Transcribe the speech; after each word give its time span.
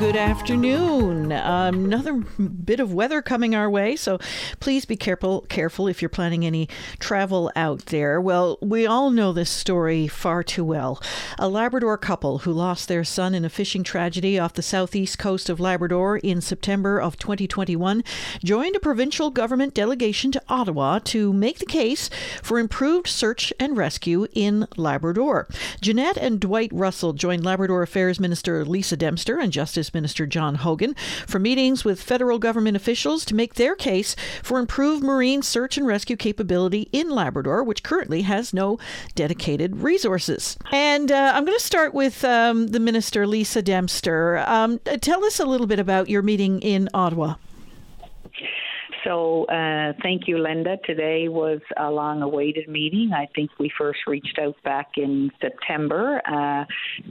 Good 0.00 0.16
afternoon. 0.16 1.30
Another 1.30 2.14
bit 2.14 2.80
of 2.80 2.94
weather 2.94 3.20
coming 3.20 3.54
our 3.54 3.68
way, 3.68 3.96
so 3.96 4.18
please 4.58 4.86
be 4.86 4.96
careful. 4.96 5.42
Careful 5.42 5.88
if 5.88 6.00
you're 6.00 6.08
planning 6.08 6.46
any 6.46 6.70
travel 6.98 7.52
out 7.54 7.84
there. 7.86 8.18
Well, 8.18 8.56
we 8.62 8.86
all 8.86 9.10
know 9.10 9.34
this 9.34 9.50
story 9.50 10.08
far 10.08 10.42
too 10.42 10.64
well. 10.64 11.02
A 11.38 11.50
Labrador 11.50 11.98
couple 11.98 12.38
who 12.38 12.50
lost 12.50 12.88
their 12.88 13.04
son 13.04 13.34
in 13.34 13.44
a 13.44 13.50
fishing 13.50 13.82
tragedy 13.82 14.38
off 14.38 14.54
the 14.54 14.62
southeast 14.62 15.18
coast 15.18 15.50
of 15.50 15.60
Labrador 15.60 16.16
in 16.16 16.40
September 16.40 16.98
of 16.98 17.18
2021 17.18 18.02
joined 18.42 18.76
a 18.76 18.80
provincial 18.80 19.28
government 19.28 19.74
delegation 19.74 20.32
to 20.32 20.42
Ottawa 20.48 21.00
to 21.00 21.30
make 21.30 21.58
the 21.58 21.66
case 21.66 22.08
for 22.42 22.58
improved 22.58 23.06
search 23.06 23.52
and 23.60 23.76
rescue 23.76 24.26
in 24.32 24.66
Labrador. 24.78 25.46
Jeanette 25.82 26.16
and 26.16 26.40
Dwight 26.40 26.70
Russell 26.72 27.12
joined 27.12 27.44
Labrador 27.44 27.82
Affairs 27.82 28.18
Minister 28.18 28.64
Lisa 28.64 28.96
Dempster 28.96 29.38
and 29.38 29.52
Justice 29.52 29.89
Minister 29.94 30.26
John 30.26 30.56
Hogan 30.56 30.94
for 31.26 31.38
meetings 31.38 31.84
with 31.84 32.02
federal 32.02 32.38
government 32.38 32.76
officials 32.76 33.24
to 33.26 33.34
make 33.34 33.54
their 33.54 33.74
case 33.74 34.16
for 34.42 34.58
improved 34.58 35.02
marine 35.02 35.42
search 35.42 35.76
and 35.76 35.86
rescue 35.86 36.16
capability 36.16 36.88
in 36.92 37.10
Labrador, 37.10 37.62
which 37.62 37.82
currently 37.82 38.22
has 38.22 38.54
no 38.54 38.78
dedicated 39.14 39.76
resources. 39.76 40.56
And 40.70 41.10
uh, 41.10 41.32
I'm 41.34 41.44
going 41.44 41.58
to 41.58 41.64
start 41.64 41.94
with 41.94 42.24
um, 42.24 42.68
the 42.68 42.80
Minister, 42.80 43.26
Lisa 43.26 43.62
Dempster. 43.62 44.38
Um, 44.46 44.78
tell 45.00 45.24
us 45.24 45.40
a 45.40 45.46
little 45.46 45.66
bit 45.66 45.78
about 45.78 46.08
your 46.08 46.22
meeting 46.22 46.60
in 46.60 46.88
Ottawa. 46.94 47.34
So 49.04 49.44
uh, 49.44 49.92
thank 50.02 50.28
you, 50.28 50.38
Linda. 50.38 50.76
Today 50.84 51.28
was 51.28 51.60
a 51.78 51.90
long 51.90 52.22
awaited 52.22 52.68
meeting. 52.68 53.12
I 53.14 53.26
think 53.34 53.50
we 53.58 53.70
first 53.78 54.00
reached 54.06 54.38
out 54.38 54.56
back 54.64 54.92
in 54.96 55.30
September 55.40 56.20
uh, 56.26 56.64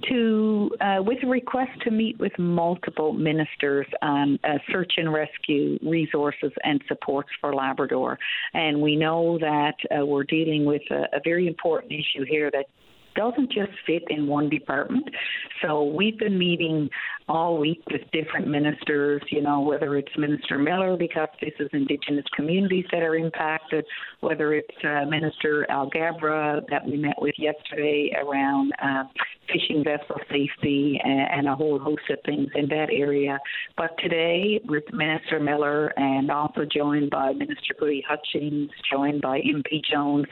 to 0.09 0.71
uh, 0.81 1.01
with 1.01 1.23
a 1.23 1.27
request 1.27 1.71
to 1.83 1.91
meet 1.91 2.19
with 2.19 2.37
multiple 2.37 3.13
ministers 3.13 3.87
on 4.01 4.37
uh, 4.43 4.59
search 4.71 4.93
and 4.97 5.11
rescue 5.11 5.79
resources 5.81 6.51
and 6.63 6.81
supports 6.87 7.29
for 7.41 7.53
Labrador. 7.55 8.19
And 8.53 8.81
we 8.81 8.95
know 8.95 9.39
that 9.39 9.75
uh, 9.89 10.05
we're 10.05 10.23
dealing 10.25 10.65
with 10.65 10.83
a, 10.91 11.17
a 11.17 11.21
very 11.23 11.47
important 11.47 11.91
issue 11.91 12.25
here 12.25 12.51
that 12.51 12.65
doesn't 13.15 13.52
just 13.52 13.71
fit 13.85 14.03
in 14.09 14.27
one 14.27 14.49
department. 14.49 15.07
So 15.61 15.83
we've 15.83 16.17
been 16.17 16.38
meeting 16.38 16.89
all 17.27 17.57
week 17.57 17.81
with 17.91 18.01
different 18.11 18.47
ministers, 18.47 19.21
you 19.29 19.41
know, 19.41 19.61
whether 19.61 19.97
it's 19.97 20.11
Minister 20.17 20.57
Miller, 20.57 20.97
because 20.97 21.29
this 21.41 21.53
is 21.59 21.69
Indigenous 21.73 22.25
communities 22.35 22.85
that 22.91 23.03
are 23.03 23.16
impacted, 23.16 23.85
whether 24.21 24.53
it's 24.53 24.75
uh, 24.83 25.05
Minister 25.05 25.66
Alghabra 25.69 26.61
that 26.69 26.85
we 26.85 26.97
met 26.97 27.21
with 27.21 27.35
yesterday 27.38 28.11
around 28.23 28.71
uh, 28.81 29.03
fishing 29.51 29.83
vessel 29.83 30.19
safety 30.29 30.99
and, 31.03 31.39
and 31.39 31.47
a 31.47 31.55
whole 31.55 31.79
host 31.79 32.01
of 32.09 32.17
things 32.25 32.47
in 32.55 32.67
that 32.69 32.88
area. 32.91 33.39
But 33.77 33.91
today, 33.99 34.59
with 34.66 34.83
Minister 34.94 35.39
Miller 35.39 35.94
and 35.97 36.31
also 36.31 36.61
joined 36.66 37.09
by 37.09 37.33
Minister 37.33 37.75
Gudie 37.79 38.03
Hutchings, 38.07 38.69
joined 38.91 39.21
by 39.21 39.39
MP 39.39 39.83
Jones, 39.91 40.25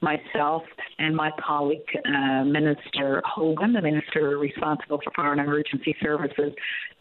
myself, 0.00 0.62
and 0.98 1.14
my 1.16 1.30
colleague, 1.44 1.80
uh, 1.96 2.23
Minister 2.44 3.22
Hogan, 3.24 3.72
the 3.72 3.82
Minister 3.82 4.38
responsible 4.38 5.00
for 5.02 5.10
Fire 5.16 5.32
and 5.32 5.40
Emergency 5.40 5.96
Services, 6.02 6.52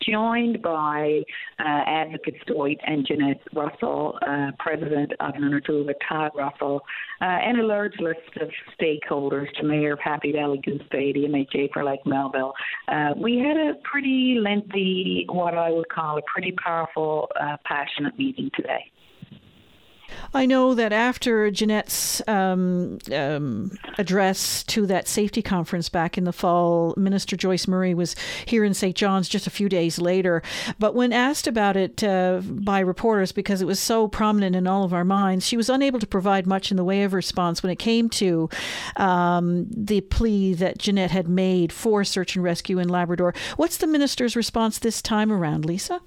joined 0.07 0.61
by 0.61 1.21
uh, 1.59 1.81
Advocates 1.87 2.37
Dwight 2.47 2.79
and 2.85 3.05
Jeanette 3.07 3.41
Russell, 3.53 4.17
uh, 4.27 4.51
President 4.59 5.11
of 5.19 5.33
NunatuKavut 5.35 5.93
Todd 6.07 6.31
Russell, 6.35 6.81
uh, 7.21 7.25
and 7.25 7.59
a 7.59 7.65
large 7.65 7.93
list 7.99 8.19
of 8.41 8.49
stakeholders, 8.79 9.51
to 9.55 9.63
Mayor 9.63 9.93
of 9.93 9.99
Happy 9.99 10.31
Valley 10.31 10.59
Goose 10.63 10.81
Bay, 10.91 11.13
the 11.13 11.21
MHA 11.21 11.71
for 11.71 11.83
Lake 11.83 12.05
Melville. 12.05 12.53
Uh, 12.87 13.09
we 13.17 13.37
had 13.37 13.57
a 13.57 13.73
pretty 13.83 14.37
lengthy, 14.39 15.25
what 15.29 15.53
I 15.53 15.71
would 15.71 15.89
call 15.89 16.17
a 16.17 16.21
pretty 16.31 16.53
powerful, 16.63 17.29
uh, 17.39 17.57
passionate 17.65 18.17
meeting 18.17 18.49
today. 18.55 18.92
I 20.33 20.45
know 20.45 20.73
that 20.73 20.93
after 20.93 21.51
Jeanette's 21.51 22.21
um, 22.27 22.99
um, 23.13 23.71
address 23.97 24.63
to 24.63 24.85
that 24.87 25.07
safety 25.07 25.41
conference 25.41 25.89
back 25.89 26.17
in 26.17 26.23
the 26.23 26.33
fall, 26.33 26.93
Minister 26.97 27.35
Joyce 27.35 27.67
Murray 27.67 27.93
was 27.93 28.15
here 28.45 28.63
in 28.63 28.73
St. 28.73 28.95
John's 28.95 29.29
just 29.29 29.47
a 29.47 29.51
few 29.51 29.69
days 29.69 29.99
later. 29.99 30.41
But 30.79 30.95
when 30.95 31.13
asked 31.13 31.47
about 31.47 31.77
it 31.77 32.03
uh, 32.03 32.41
by 32.43 32.79
reporters, 32.79 33.31
because 33.31 33.61
it 33.61 33.65
was 33.65 33.79
so 33.79 34.07
prominent 34.07 34.55
in 34.55 34.67
all 34.67 34.83
of 34.83 34.93
our 34.93 35.05
minds, 35.05 35.45
she 35.45 35.57
was 35.57 35.69
unable 35.69 35.99
to 35.99 36.07
provide 36.07 36.47
much 36.47 36.71
in 36.71 36.77
the 36.77 36.83
way 36.83 37.03
of 37.03 37.13
response 37.13 37.61
when 37.61 37.71
it 37.71 37.79
came 37.79 38.09
to 38.09 38.49
um, 38.97 39.67
the 39.69 40.01
plea 40.01 40.53
that 40.53 40.77
Jeanette 40.77 41.11
had 41.11 41.27
made 41.27 41.71
for 41.71 42.03
search 42.03 42.35
and 42.35 42.43
rescue 42.43 42.79
in 42.79 42.89
Labrador. 42.89 43.33
What's 43.57 43.77
the 43.77 43.87
minister's 43.87 44.35
response 44.35 44.79
this 44.79 45.01
time 45.01 45.31
around, 45.31 45.65
Lisa? 45.65 46.01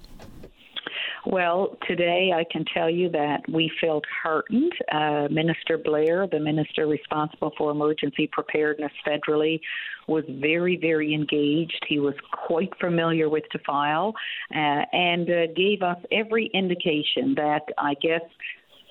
Well, 1.29 1.75
today 1.85 2.31
I 2.33 2.45
can 2.49 2.63
tell 2.73 2.89
you 2.89 3.09
that 3.09 3.41
we 3.51 3.69
felt 3.81 4.05
heartened. 4.23 4.71
Uh, 4.89 5.27
minister 5.29 5.77
Blair, 5.77 6.25
the 6.25 6.39
minister 6.39 6.87
responsible 6.87 7.51
for 7.57 7.69
emergency 7.69 8.29
preparedness 8.31 8.93
federally, 9.05 9.59
was 10.07 10.23
very, 10.39 10.77
very 10.77 11.13
engaged. 11.13 11.85
He 11.89 11.99
was 11.99 12.13
quite 12.31 12.69
familiar 12.79 13.27
with 13.29 13.43
the 13.51 13.59
file 13.67 14.13
uh, 14.55 14.83
and 14.93 15.29
uh, 15.29 15.47
gave 15.53 15.81
us 15.81 15.97
every 16.13 16.49
indication 16.53 17.35
that 17.35 17.63
I 17.77 17.95
guess 17.95 18.21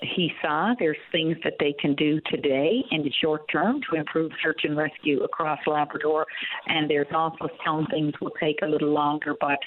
he 0.01 0.31
saw 0.43 0.75
there's 0.77 0.97
things 1.11 1.37
that 1.43 1.53
they 1.59 1.73
can 1.79 1.95
do 1.95 2.21
today 2.29 2.83
in 2.91 3.01
the 3.01 3.11
short 3.19 3.49
term 3.51 3.81
to 3.89 3.97
improve 3.97 4.31
search 4.43 4.61
and 4.63 4.77
rescue 4.77 5.23
across 5.23 5.57
Labrador, 5.65 6.27
and 6.67 6.87
there's 6.87 7.07
also 7.11 7.49
some 7.65 7.87
things 7.87 8.13
will 8.21 8.33
take 8.39 8.61
a 8.61 8.67
little 8.67 8.91
longer, 8.91 9.33
but 9.39 9.57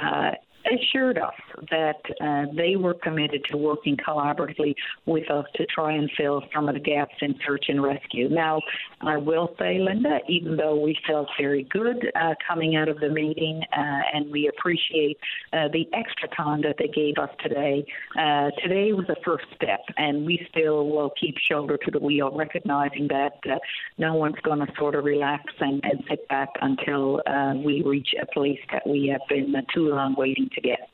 uh, 0.00 0.30
assured 0.66 1.18
us 1.18 1.34
that 1.70 2.00
uh, 2.20 2.46
they 2.54 2.76
were 2.76 2.94
committed 2.94 3.44
to 3.50 3.56
working 3.56 3.96
collaboratively 3.96 4.74
with 5.06 5.30
us 5.30 5.46
to 5.54 5.66
try 5.66 5.92
and 5.92 6.10
fill 6.16 6.42
some 6.54 6.68
of 6.68 6.74
the 6.74 6.80
gaps 6.80 7.14
in 7.20 7.34
search 7.46 7.66
and 7.68 7.82
rescue. 7.82 8.28
Now, 8.28 8.60
I 9.00 9.16
will 9.16 9.54
say, 9.58 9.78
Linda, 9.78 10.18
even 10.28 10.56
though 10.56 10.78
we 10.78 10.96
felt 11.06 11.28
very 11.38 11.64
good 11.64 12.10
uh, 12.14 12.34
coming 12.46 12.76
out 12.76 12.88
of 12.88 13.00
the 13.00 13.08
meeting 13.08 13.62
uh, 13.72 14.00
and 14.14 14.30
we 14.30 14.48
appreciate 14.48 15.18
uh, 15.52 15.68
the 15.72 15.88
extra 15.92 16.28
time 16.28 16.62
that 16.62 16.76
they 16.78 16.88
gave 16.88 17.16
us 17.18 17.30
today, 17.42 17.84
uh, 18.18 18.50
today 18.62 18.92
was 18.92 19.06
a 19.08 19.16
first 19.24 19.46
step, 19.54 19.80
and 19.96 20.26
we 20.26 20.46
still 20.50 20.88
will 20.88 21.10
keep 21.20 21.36
shoulder 21.50 21.78
to 21.78 21.90
the 21.90 21.98
wheel, 21.98 22.30
recognizing 22.34 23.08
that 23.08 23.38
uh, 23.50 23.58
no 23.98 24.14
one's 24.14 24.40
going 24.42 24.58
to 24.58 24.72
sort 24.78 24.94
of 24.94 25.04
relax 25.04 25.44
and, 25.60 25.82
and 25.84 26.02
sit 26.08 26.28
back 26.28 26.48
until 26.60 27.20
we 27.64 27.82
reach 27.84 28.14
a 28.20 28.26
place 28.26 28.58
that 28.72 28.86
we 28.86 29.08
have 29.08 29.20
been 29.28 29.54
too 29.74 29.88
long 29.88 30.14
waiting 30.16 30.49
to 30.52 30.60
get. 30.60 30.88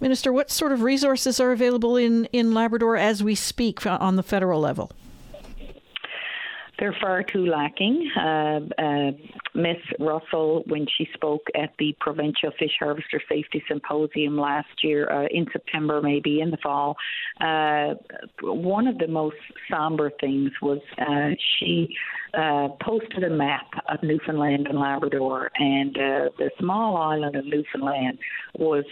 Minister, 0.00 0.32
what 0.32 0.50
sort 0.50 0.72
of 0.72 0.82
resources 0.82 1.40
are 1.40 1.52
available 1.52 1.96
in, 1.96 2.26
in 2.26 2.54
Labrador 2.54 2.96
as 2.96 3.22
we 3.22 3.34
speak 3.34 3.86
on 3.86 4.16
the 4.16 4.22
federal 4.22 4.60
level? 4.60 4.90
They're 6.78 6.96
far 7.00 7.24
too 7.24 7.44
lacking. 7.46 8.08
Uh, 8.16 8.60
uh, 8.80 9.10
Miss 9.54 9.78
Russell, 9.98 10.62
when 10.66 10.86
she 10.96 11.08
spoke 11.14 11.42
at 11.60 11.72
the 11.78 11.96
Provincial 12.00 12.52
Fish 12.58 12.70
Harvester 12.78 13.20
Safety 13.28 13.62
Symposium 13.68 14.38
last 14.38 14.68
year, 14.84 15.10
uh, 15.10 15.26
in 15.30 15.46
September, 15.52 16.00
maybe 16.00 16.40
in 16.40 16.50
the 16.50 16.56
fall, 16.62 16.96
uh, 17.40 17.94
one 18.42 18.86
of 18.86 18.98
the 18.98 19.08
most 19.08 19.36
somber 19.70 20.12
things 20.20 20.50
was 20.62 20.78
uh, 21.00 21.30
she 21.58 21.88
uh, 22.34 22.68
posted 22.80 23.24
a 23.24 23.30
map 23.30 23.66
of 23.88 24.00
Newfoundland 24.02 24.68
and 24.68 24.78
Labrador, 24.78 25.50
and 25.56 25.94
the 25.94 26.50
small 26.60 26.96
island 26.96 27.34
of 27.34 27.44
Newfoundland 27.44 28.18
was 28.56 28.84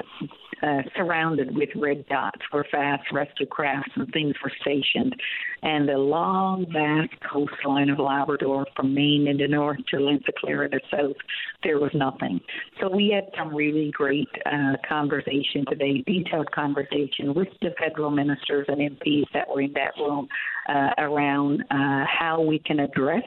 uh, 0.62 0.82
surrounded 0.96 1.54
with 1.54 1.68
red 1.76 2.06
dots 2.08 2.40
where 2.50 2.64
fast 2.70 3.04
rescue 3.12 3.46
crafts 3.46 3.92
and 3.96 4.10
things 4.12 4.34
were 4.42 4.52
stationed. 4.60 5.14
And 5.62 5.88
the 5.88 5.98
long, 5.98 6.66
vast 6.72 7.14
coastline 7.30 7.90
of 7.90 7.98
Labrador 7.98 8.66
from 8.74 8.94
Nain 8.94 9.26
in 9.28 9.36
the 9.38 9.48
north 9.48 9.78
to 9.90 9.98
L'Anse-au-Clair 9.98 10.64
in 10.64 10.70
the 10.72 10.80
south, 10.90 11.16
there 11.62 11.78
was 11.78 11.90
nothing. 11.94 12.40
So 12.80 12.88
we 12.94 13.10
had 13.14 13.30
some 13.36 13.54
really 13.54 13.90
great 13.92 14.28
uh, 14.44 14.74
conversation 14.88 15.64
today, 15.68 16.02
detailed 16.06 16.50
conversation 16.52 17.34
with 17.34 17.48
the 17.60 17.70
federal 17.78 18.10
ministers 18.10 18.66
and 18.68 18.78
MPs 18.78 19.24
that 19.34 19.48
were 19.48 19.60
in 19.60 19.72
that 19.74 19.92
room 19.98 20.28
uh, 20.68 20.90
around 20.98 21.62
uh, 21.70 22.04
how 22.06 22.40
we 22.40 22.58
can 22.58 22.80
address 22.80 23.24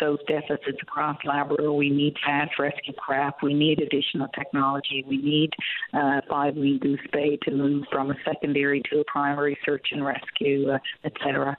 those 0.00 0.18
deficits 0.26 0.78
across 0.82 1.16
Labrador. 1.24 1.76
We 1.76 1.90
need 1.90 2.14
fast 2.24 2.58
rescue 2.58 2.94
craft. 2.94 3.42
We 3.42 3.54
need 3.54 3.80
additional 3.80 4.28
technology. 4.28 5.04
We 5.06 5.18
need 5.18 5.50
uh, 5.92 6.20
5 6.28 6.56
Wing 6.56 6.78
Goose 6.80 6.98
Bay 7.12 7.38
to 7.42 7.50
move 7.52 7.84
from 7.92 8.10
a 8.10 8.14
secondary 8.24 8.82
to 8.90 9.00
a 9.00 9.04
primary 9.04 9.56
search 9.64 9.88
and 9.92 10.04
rescue, 10.04 10.70
uh, 10.70 10.78
et 11.04 11.12
cetera. 11.24 11.56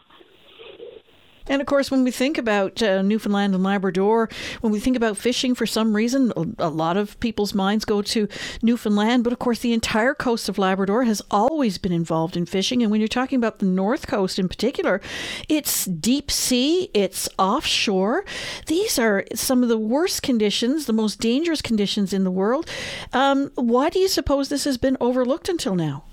And 1.47 1.61
of 1.61 1.67
course, 1.67 1.91
when 1.91 2.03
we 2.03 2.11
think 2.11 2.37
about 2.37 2.81
uh, 2.81 3.01
Newfoundland 3.01 3.53
and 3.53 3.63
Labrador, 3.63 4.29
when 4.61 4.71
we 4.71 4.79
think 4.79 4.97
about 4.97 5.17
fishing, 5.17 5.55
for 5.55 5.65
some 5.65 5.95
reason, 5.95 6.31
a 6.57 6.69
lot 6.69 6.97
of 6.97 7.19
people's 7.19 7.53
minds 7.53 7.85
go 7.85 8.01
to 8.01 8.27
Newfoundland. 8.61 9.23
But 9.23 9.33
of 9.33 9.39
course, 9.39 9.59
the 9.59 9.73
entire 9.73 10.13
coast 10.13 10.49
of 10.49 10.57
Labrador 10.57 11.03
has 11.03 11.21
always 11.29 11.77
been 11.77 11.91
involved 11.91 12.35
in 12.35 12.45
fishing. 12.45 12.81
And 12.81 12.91
when 12.91 12.99
you're 12.99 13.07
talking 13.07 13.37
about 13.37 13.59
the 13.59 13.65
North 13.65 14.07
Coast 14.07 14.39
in 14.39 14.47
particular, 14.47 15.01
it's 15.47 15.85
deep 15.85 16.31
sea, 16.31 16.89
it's 16.93 17.29
offshore. 17.37 18.25
These 18.67 18.97
are 18.97 19.25
some 19.33 19.63
of 19.63 19.69
the 19.69 19.77
worst 19.77 20.23
conditions, 20.23 20.85
the 20.85 20.93
most 20.93 21.19
dangerous 21.19 21.61
conditions 21.61 22.13
in 22.13 22.23
the 22.23 22.31
world. 22.31 22.69
Um, 23.13 23.51
why 23.55 23.89
do 23.89 23.99
you 23.99 24.07
suppose 24.07 24.49
this 24.49 24.63
has 24.63 24.77
been 24.77 24.97
overlooked 24.99 25.49
until 25.49 25.75
now? 25.75 26.05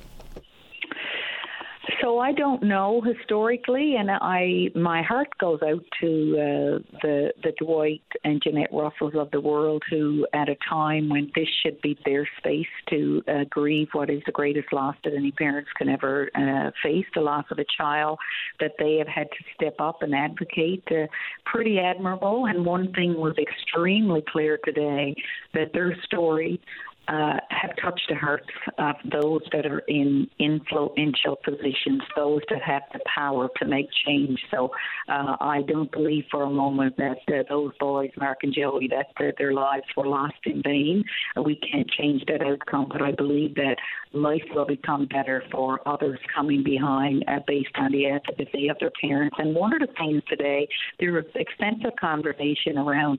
So 2.02 2.18
I 2.18 2.32
don't 2.32 2.64
know 2.64 3.00
historically, 3.00 3.94
and 3.96 4.10
I 4.10 4.70
my 4.74 5.02
heart 5.02 5.28
goes 5.38 5.60
out 5.62 5.84
to 6.00 6.32
uh, 6.32 6.98
the 7.00 7.32
the 7.44 7.52
Dwight 7.58 8.02
and 8.24 8.42
Jeanette 8.42 8.70
Russells 8.72 9.14
of 9.14 9.30
the 9.30 9.40
world, 9.40 9.84
who 9.88 10.26
at 10.34 10.48
a 10.48 10.56
time 10.68 11.08
when 11.08 11.30
this 11.36 11.46
should 11.62 11.80
be 11.80 11.96
their 12.04 12.28
space 12.38 12.66
to 12.90 13.22
uh, 13.28 13.44
grieve 13.48 13.86
what 13.92 14.10
is 14.10 14.20
the 14.26 14.32
greatest 14.32 14.72
loss 14.72 14.96
that 15.04 15.14
any 15.14 15.30
parents 15.30 15.70
can 15.78 15.88
ever 15.88 16.28
uh, 16.34 16.72
face, 16.82 17.06
the 17.14 17.20
loss 17.20 17.44
of 17.52 17.58
a 17.60 17.64
child, 17.78 18.18
that 18.58 18.72
they 18.80 18.96
have 18.96 19.06
had 19.06 19.28
to 19.30 19.44
step 19.54 19.76
up 19.78 20.02
and 20.02 20.12
advocate. 20.12 20.82
Uh, 20.90 21.06
pretty 21.44 21.78
admirable. 21.78 22.46
And 22.46 22.66
one 22.66 22.92
thing 22.94 23.14
was 23.14 23.36
extremely 23.38 24.24
clear 24.28 24.58
today 24.64 25.14
that 25.54 25.72
their 25.72 25.96
story 26.04 26.60
uh, 27.08 27.34
have 27.50 27.70
touched 27.82 28.06
the 28.08 28.14
hearts 28.14 28.48
of 28.78 28.96
those 29.10 29.42
that 29.52 29.66
are 29.66 29.80
in 29.80 30.28
influential 30.38 31.36
positions, 31.44 32.02
those 32.16 32.40
that 32.50 32.62
have 32.62 32.82
the 32.92 33.00
power 33.14 33.48
to 33.58 33.66
make 33.66 33.88
change. 34.06 34.38
So 34.50 34.70
uh, 35.08 35.36
I 35.40 35.62
don't 35.66 35.90
believe 35.90 36.24
for 36.30 36.44
a 36.44 36.50
moment 36.50 36.96
that 36.98 37.18
uh, 37.28 37.42
those 37.48 37.72
boys, 37.78 38.10
Mark 38.16 38.38
and 38.42 38.54
Joey, 38.54 38.88
that 38.88 39.08
uh, 39.18 39.32
their 39.38 39.52
lives 39.52 39.86
were 39.96 40.06
lost 40.06 40.34
in 40.44 40.62
vain. 40.62 41.04
we 41.44 41.56
can't 41.56 41.90
change 41.90 42.22
that 42.26 42.42
outcome, 42.42 42.86
but 42.90 43.02
I 43.02 43.12
believe 43.12 43.54
that 43.56 43.76
life 44.14 44.42
will 44.54 44.66
become 44.66 45.06
better 45.06 45.42
for 45.50 45.86
others 45.86 46.18
coming 46.34 46.62
behind 46.62 47.24
uh, 47.28 47.40
based 47.46 47.74
on 47.76 47.92
the 47.92 48.06
advocacy 48.06 48.68
of 48.68 48.76
their 48.80 48.92
parents. 49.00 49.36
And 49.38 49.54
one 49.54 49.72
of 49.74 49.80
the 49.80 49.92
things 49.98 50.22
today, 50.28 50.68
there 51.00 51.12
was 51.12 51.24
extensive 51.34 51.96
conversation 52.00 52.78
around 52.78 53.18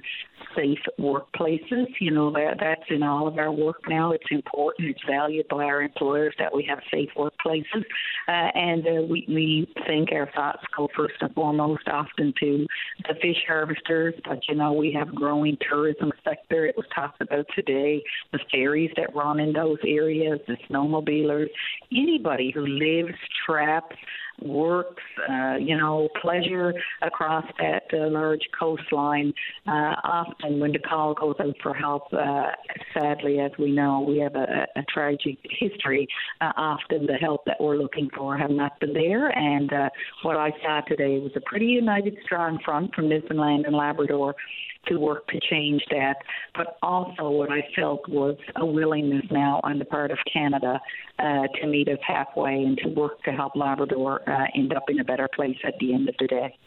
safe 0.55 0.79
workplaces. 0.99 1.87
You 1.99 2.11
know, 2.11 2.31
that, 2.31 2.57
that's 2.59 2.89
in 2.89 3.03
all 3.03 3.27
of 3.27 3.37
our 3.37 3.51
work 3.51 3.81
now. 3.87 4.11
It's 4.11 4.23
important. 4.31 4.89
It's 4.89 5.03
valued 5.07 5.47
by 5.49 5.63
our 5.63 5.81
employers 5.81 6.33
that 6.39 6.53
we 6.53 6.65
have 6.69 6.79
safe 6.91 7.09
workplaces. 7.17 7.83
Uh, 8.27 8.49
and 8.55 8.85
uh, 8.87 9.01
we, 9.09 9.25
we 9.27 9.73
think 9.87 10.11
our 10.11 10.29
thoughts 10.35 10.63
go 10.75 10.87
first 10.95 11.15
and 11.21 11.33
foremost 11.33 11.87
often 11.87 12.33
to 12.39 12.65
the 13.07 13.15
fish 13.21 13.37
harvesters, 13.47 14.13
but 14.25 14.39
you 14.47 14.55
know, 14.55 14.73
we 14.73 14.91
have 14.91 15.13
growing 15.13 15.57
tourism 15.69 16.11
sector. 16.23 16.65
It 16.65 16.75
was 16.77 16.85
talked 16.93 17.21
about 17.21 17.45
today, 17.55 18.01
the 18.31 18.39
ferries 18.51 18.91
that 18.97 19.15
run 19.15 19.39
in 19.39 19.53
those 19.53 19.77
areas, 19.85 20.39
the 20.47 20.57
snowmobilers, 20.83 21.47
anybody 21.91 22.51
who 22.53 22.65
lives, 22.65 23.15
traps, 23.45 23.95
works, 24.41 25.03
uh, 25.29 25.55
you 25.55 25.77
know, 25.77 26.09
pleasure 26.21 26.73
across 27.01 27.45
that 27.59 27.83
uh, 27.93 28.09
large 28.09 28.41
coastline. 28.57 29.33
Uh, 29.67 29.95
often, 30.03 30.59
when 30.59 30.71
the 30.71 30.79
call 30.79 31.13
goes 31.13 31.35
out 31.39 31.55
for 31.61 31.73
help, 31.73 32.11
uh, 32.13 32.51
sadly, 32.93 33.39
as 33.39 33.51
we 33.59 33.71
know, 33.71 34.03
we 34.07 34.17
have 34.19 34.35
a, 34.35 34.67
a 34.75 34.83
tragic 34.91 35.37
history. 35.43 36.07
Uh, 36.41 36.51
often, 36.57 37.05
the 37.05 37.13
help 37.13 37.45
that 37.45 37.57
we're 37.59 37.77
looking 37.77 38.09
for 38.15 38.37
have 38.37 38.51
not 38.51 38.79
been 38.79 38.93
there. 38.93 39.29
And 39.29 39.71
uh, 39.71 39.89
what 40.23 40.37
I 40.37 40.51
saw 40.63 40.81
today 40.81 41.19
was 41.19 41.31
a 41.35 41.41
pretty 41.41 41.67
united, 41.67 42.17
strong 42.23 42.59
front 42.65 42.93
from 42.95 43.09
Newfoundland 43.09 43.65
and 43.65 43.75
Labrador 43.75 44.35
to 44.87 44.97
work 44.97 45.27
to 45.27 45.39
change 45.49 45.81
that. 45.91 46.15
But 46.55 46.77
also, 46.81 47.29
what 47.29 47.51
I 47.51 47.67
felt 47.75 48.07
was 48.09 48.37
a 48.55 48.65
willingness 48.65 49.25
now 49.31 49.59
on 49.63 49.79
the 49.79 49.85
part 49.85 50.11
of 50.11 50.17
Canada 50.31 50.79
uh, 51.19 51.47
to 51.61 51.67
meet 51.67 51.87
us 51.87 51.99
halfway 52.05 52.63
and 52.63 52.77
to 52.79 52.89
work 52.89 53.21
to 53.23 53.31
help 53.31 53.55
Labrador 53.55 54.21
uh, 54.29 54.45
end 54.55 54.73
up 54.73 54.83
in 54.89 54.99
a 54.99 55.03
better 55.03 55.29
place 55.35 55.57
at 55.65 55.75
the 55.79 55.93
end 55.93 56.09
of 56.09 56.15
the 56.19 56.27
day. 56.27 56.57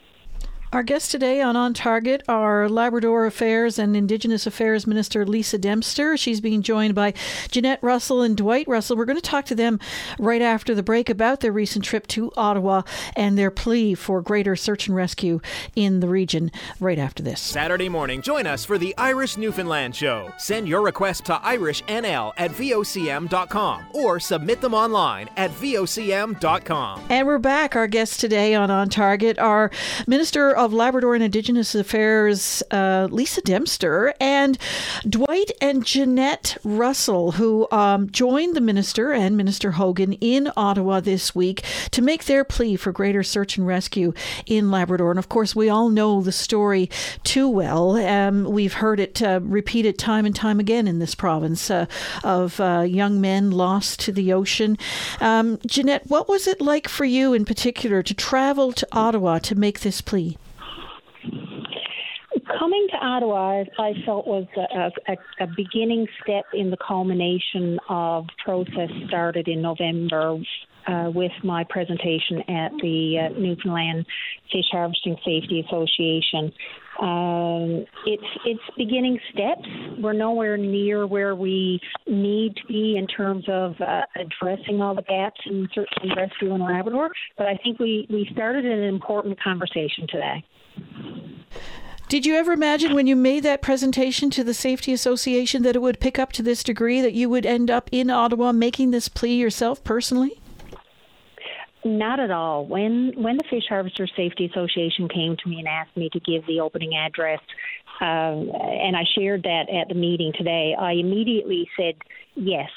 Our 0.76 0.82
guests 0.82 1.10
today 1.10 1.40
on 1.40 1.56
On 1.56 1.72
Target 1.72 2.22
are 2.28 2.68
Labrador 2.68 3.24
Affairs 3.24 3.78
and 3.78 3.96
Indigenous 3.96 4.46
Affairs 4.46 4.86
Minister 4.86 5.24
Lisa 5.24 5.56
Dempster. 5.56 6.18
She's 6.18 6.42
being 6.42 6.60
joined 6.60 6.94
by 6.94 7.14
Jeanette 7.50 7.78
Russell 7.82 8.20
and 8.20 8.36
Dwight 8.36 8.68
Russell. 8.68 8.94
We're 8.94 9.06
going 9.06 9.16
to 9.16 9.22
talk 9.22 9.46
to 9.46 9.54
them 9.54 9.80
right 10.18 10.42
after 10.42 10.74
the 10.74 10.82
break 10.82 11.08
about 11.08 11.40
their 11.40 11.50
recent 11.50 11.82
trip 11.82 12.06
to 12.08 12.30
Ottawa 12.36 12.82
and 13.16 13.38
their 13.38 13.50
plea 13.50 13.94
for 13.94 14.20
greater 14.20 14.54
search 14.54 14.86
and 14.86 14.94
rescue 14.94 15.40
in 15.74 16.00
the 16.00 16.08
region 16.08 16.52
right 16.78 16.98
after 16.98 17.22
this. 17.22 17.40
Saturday 17.40 17.88
morning, 17.88 18.20
join 18.20 18.46
us 18.46 18.66
for 18.66 18.76
the 18.76 18.94
Irish 18.98 19.38
Newfoundland 19.38 19.96
Show. 19.96 20.30
Send 20.36 20.68
your 20.68 20.82
request 20.82 21.24
to 21.24 21.36
irishnl 21.36 22.34
at 22.36 22.50
vocm.com 22.50 23.84
or 23.94 24.20
submit 24.20 24.60
them 24.60 24.74
online 24.74 25.30
at 25.38 25.50
vocm.com. 25.52 27.00
And 27.08 27.26
we're 27.26 27.38
back. 27.38 27.74
Our 27.74 27.86
guests 27.86 28.18
today 28.18 28.54
on 28.54 28.70
On 28.70 28.90
Target 28.90 29.38
are 29.38 29.70
Minister 30.06 30.54
of 30.54 30.65
Labrador 30.72 31.14
and 31.14 31.24
Indigenous 31.24 31.74
Affairs, 31.74 32.62
uh, 32.70 33.08
Lisa 33.10 33.40
Dempster, 33.40 34.14
and 34.20 34.58
Dwight 35.08 35.50
and 35.60 35.84
Jeanette 35.84 36.56
Russell, 36.64 37.32
who 37.32 37.68
um, 37.70 38.10
joined 38.10 38.56
the 38.56 38.60
minister 38.60 39.12
and 39.12 39.36
Minister 39.36 39.72
Hogan 39.72 40.14
in 40.14 40.50
Ottawa 40.56 41.00
this 41.00 41.34
week 41.34 41.62
to 41.90 42.02
make 42.02 42.24
their 42.24 42.44
plea 42.44 42.76
for 42.76 42.92
greater 42.92 43.22
search 43.22 43.56
and 43.56 43.66
rescue 43.66 44.12
in 44.46 44.70
Labrador. 44.70 45.10
And 45.10 45.18
of 45.18 45.28
course, 45.28 45.54
we 45.54 45.68
all 45.68 45.88
know 45.88 46.20
the 46.20 46.32
story 46.32 46.90
too 47.24 47.48
well. 47.48 47.96
Um, 47.96 48.44
we've 48.44 48.74
heard 48.74 49.00
it 49.00 49.22
uh, 49.22 49.40
repeated 49.42 49.98
time 49.98 50.26
and 50.26 50.34
time 50.34 50.60
again 50.60 50.88
in 50.88 50.98
this 50.98 51.14
province 51.14 51.70
uh, 51.70 51.86
of 52.24 52.60
uh, 52.60 52.80
young 52.80 53.20
men 53.20 53.50
lost 53.50 54.00
to 54.00 54.12
the 54.12 54.32
ocean. 54.32 54.78
Um, 55.20 55.58
Jeanette, 55.66 56.06
what 56.06 56.28
was 56.28 56.46
it 56.46 56.60
like 56.60 56.88
for 56.88 57.04
you 57.04 57.32
in 57.32 57.44
particular 57.44 58.02
to 58.02 58.14
travel 58.14 58.72
to 58.72 58.86
Ottawa 58.92 59.38
to 59.40 59.54
make 59.54 59.80
this 59.80 60.00
plea? 60.00 60.36
Coming 62.66 62.86
to 62.90 62.96
Ottawa, 62.96 63.62
I 63.78 63.92
felt 64.04 64.26
was 64.26 64.44
a, 64.56 65.12
a, 65.12 65.44
a, 65.44 65.46
beginning 65.56 66.08
step 66.20 66.46
in 66.52 66.70
the 66.70 66.76
culmination 66.76 67.78
of 67.88 68.26
process 68.44 68.90
started 69.06 69.46
in 69.46 69.62
November 69.62 70.38
uh, 70.88 71.10
with 71.14 71.30
my 71.44 71.62
presentation 71.62 72.38
at 72.48 72.72
the 72.82 73.18
uh, 73.20 73.38
Newfoundland 73.38 74.04
Fish 74.50 74.64
Harvesting 74.72 75.14
Safety 75.24 75.64
Association. 75.64 76.52
Um, 77.00 77.84
it's 78.04 78.30
it's 78.44 78.60
beginning 78.76 79.20
steps. 79.32 79.68
We're 80.00 80.12
nowhere 80.12 80.56
near 80.56 81.06
where 81.06 81.36
we 81.36 81.78
need 82.08 82.56
to 82.56 82.66
be 82.66 82.96
in 82.96 83.06
terms 83.06 83.44
of 83.46 83.74
uh, 83.80 84.02
addressing 84.16 84.82
all 84.82 84.96
the 84.96 85.02
gaps 85.02 85.40
in 85.46 85.68
search 85.72 85.88
and 86.02 86.16
rescue 86.16 86.52
in 86.52 86.62
Labrador. 86.62 87.10
But 87.38 87.46
I 87.46 87.60
think 87.62 87.78
we 87.78 88.08
we 88.10 88.28
started 88.32 88.64
an 88.64 88.82
important 88.82 89.40
conversation 89.40 90.08
today. 90.08 90.44
Did 92.08 92.24
you 92.24 92.36
ever 92.36 92.52
imagine 92.52 92.94
when 92.94 93.08
you 93.08 93.16
made 93.16 93.42
that 93.42 93.62
presentation 93.62 94.30
to 94.30 94.44
the 94.44 94.54
Safety 94.54 94.92
Association 94.92 95.64
that 95.64 95.74
it 95.74 95.82
would 95.82 95.98
pick 95.98 96.20
up 96.20 96.30
to 96.34 96.42
this 96.42 96.62
degree, 96.62 97.00
that 97.00 97.14
you 97.14 97.28
would 97.28 97.44
end 97.44 97.68
up 97.68 97.88
in 97.90 98.10
Ottawa 98.10 98.52
making 98.52 98.92
this 98.92 99.08
plea 99.08 99.34
yourself 99.34 99.82
personally? 99.82 100.40
Not 101.84 102.20
at 102.20 102.30
all. 102.30 102.64
When 102.64 103.12
when 103.16 103.36
the 103.36 103.44
Fish 103.50 103.64
Harvester 103.68 104.06
Safety 104.16 104.46
Association 104.46 105.08
came 105.08 105.36
to 105.36 105.48
me 105.48 105.58
and 105.58 105.66
asked 105.66 105.96
me 105.96 106.08
to 106.12 106.20
give 106.20 106.46
the 106.46 106.60
opening 106.60 106.94
address, 106.94 107.40
uh, 108.00 108.04
and 108.04 108.96
I 108.96 109.02
shared 109.16 109.42
that 109.42 109.68
at 109.68 109.88
the 109.88 109.94
meeting 109.94 110.32
today, 110.36 110.76
I 110.78 110.92
immediately 110.92 111.68
said 111.76 111.94
yes. 112.36 112.70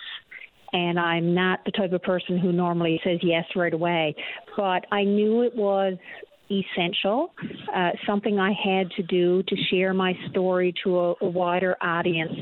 And 0.72 1.00
I'm 1.00 1.34
not 1.34 1.66
the 1.66 1.72
type 1.72 1.94
of 1.94 2.04
person 2.04 2.38
who 2.38 2.52
normally 2.52 3.02
says 3.04 3.20
yes 3.24 3.46
right 3.56 3.74
away, 3.74 4.16
but 4.56 4.86
I 4.92 5.04
knew 5.04 5.42
it 5.42 5.56
was 5.56 5.98
essential, 6.52 7.32
uh, 7.76 7.92
something 8.08 8.40
I 8.40 8.52
had 8.52 8.92
to 8.92 9.04
do 9.04 9.44
to 9.44 9.56
share 9.70 9.94
my 9.94 10.14
story 10.30 10.74
to 10.84 10.98
a, 10.98 11.14
a 11.22 11.28
wider 11.28 11.76
audience, 11.82 12.34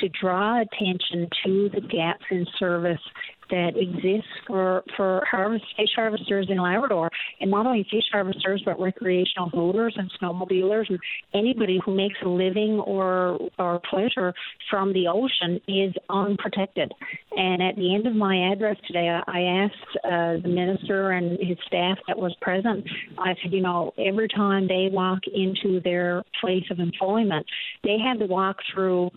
to 0.00 0.08
draw 0.20 0.60
attention 0.60 1.28
to 1.44 1.70
the 1.74 1.80
gaps 1.80 2.24
in 2.30 2.46
service 2.58 3.00
that 3.50 3.72
exists 3.76 4.30
for 4.46 4.82
for 4.96 5.22
harvest 5.30 5.64
fish 5.76 5.90
harvesters 5.94 6.46
in 6.48 6.58
Labrador, 6.58 7.10
and 7.40 7.50
not 7.50 7.66
only 7.66 7.86
fish 7.90 8.04
harvesters 8.12 8.62
but 8.64 8.80
recreational 8.80 9.50
boaters 9.50 9.94
and 9.96 10.10
snowmobilers 10.20 10.88
and 10.88 10.98
anybody 11.34 11.80
who 11.84 11.94
makes 11.94 12.16
a 12.24 12.28
living 12.28 12.80
or 12.80 13.38
or 13.58 13.80
pleasure 13.88 14.32
from 14.70 14.92
the 14.92 15.06
ocean 15.08 15.60
is 15.68 15.94
unprotected. 16.08 16.92
And 17.36 17.62
at 17.62 17.76
the 17.76 17.94
end 17.94 18.06
of 18.06 18.14
my 18.14 18.52
address 18.52 18.76
today, 18.86 19.08
I 19.26 19.40
asked 19.40 19.96
uh, 20.04 20.42
the 20.42 20.48
minister 20.48 21.12
and 21.12 21.38
his 21.40 21.58
staff 21.66 21.98
that 22.08 22.18
was 22.18 22.34
present. 22.40 22.84
I 23.18 23.34
said, 23.42 23.52
you 23.52 23.62
know, 23.62 23.92
every 23.98 24.28
time 24.28 24.68
they 24.68 24.88
walk 24.90 25.20
into 25.32 25.80
their 25.80 26.22
place 26.40 26.64
of 26.70 26.78
employment, 26.78 27.46
they 27.84 27.96
have 28.04 28.18
to 28.20 28.26
walk 28.26 28.56
through 28.72 29.10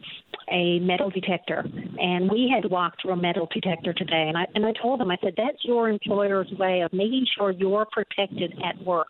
a 0.52 0.80
metal 0.80 1.10
detector, 1.10 1.64
and 2.00 2.30
we 2.30 2.52
had 2.54 2.64
to 2.64 2.70
walk 2.70 2.94
through 3.02 3.12
a 3.12 3.16
metal 3.16 3.48
detector 3.54 3.94
today. 3.94 4.19
And 4.28 4.38
I 4.38 4.46
and 4.56 4.66
I 4.66 4.74
told 4.82 5.00
them, 5.00 5.12
I 5.12 5.18
said, 5.24 5.34
that's 5.38 5.64
your 5.64 5.90
employer's 5.90 6.52
way 6.58 6.82
of 6.82 6.92
making 6.94 7.26
sure 7.38 7.52
you're 7.52 7.88
protected 7.92 8.54
at 8.64 8.84
work. 8.84 9.08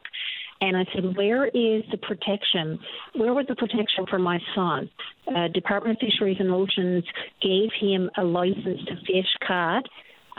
And 0.62 0.76
I 0.76 0.86
said, 0.94 1.16
Where 1.16 1.48
is 1.48 1.84
the 1.92 1.98
protection? 2.02 2.80
Where 3.16 3.34
was 3.34 3.46
the 3.48 3.56
protection 3.56 4.06
for 4.10 4.20
my 4.20 4.40
son? 4.56 4.90
Uh, 5.28 5.48
Department 5.54 5.98
of 6.02 6.08
Fisheries 6.08 6.38
and 6.40 6.52
Oceans 6.52 7.06
gave 7.42 7.70
him 7.80 8.10
a 8.18 8.24
license 8.24 8.84
to 8.88 8.96
fish 9.08 9.30
cod 9.48 9.88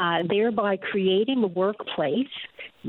uh, 0.01 0.23
thereby 0.29 0.79
creating 0.79 1.45
a 1.45 1.47
workplace. 1.47 2.27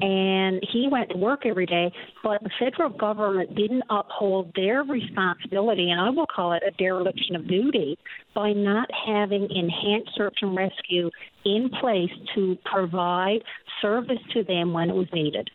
And 0.02 0.64
he 0.72 0.88
went 0.90 1.10
to 1.10 1.18
work 1.18 1.46
every 1.46 1.66
day, 1.66 1.92
but 2.24 2.42
the 2.42 2.50
federal 2.58 2.90
government 2.90 3.54
didn't 3.56 3.84
uphold 3.90 4.54
their 4.56 4.84
responsibility, 4.84 5.92
and 5.92 6.00
I 6.00 6.10
will 6.12 6.28
call 6.34 6.54
it 6.54 6.64
a 6.66 6.72
dereliction 6.72 7.36
of 7.36 7.46
duty, 7.46 7.98
by 8.34 8.54
not 8.54 8.88
having 9.06 9.50
enhanced 9.54 10.12
search 10.16 10.38
and 10.42 10.56
rescue 10.56 11.10
in 11.44 11.70
place 11.82 12.10
to 12.36 12.58
provide 12.64 13.40
service 13.82 14.22
to 14.34 14.46
them 14.46 14.72
when 14.72 14.90
it 14.90 14.96
was 14.96 15.08
needed 15.12 15.50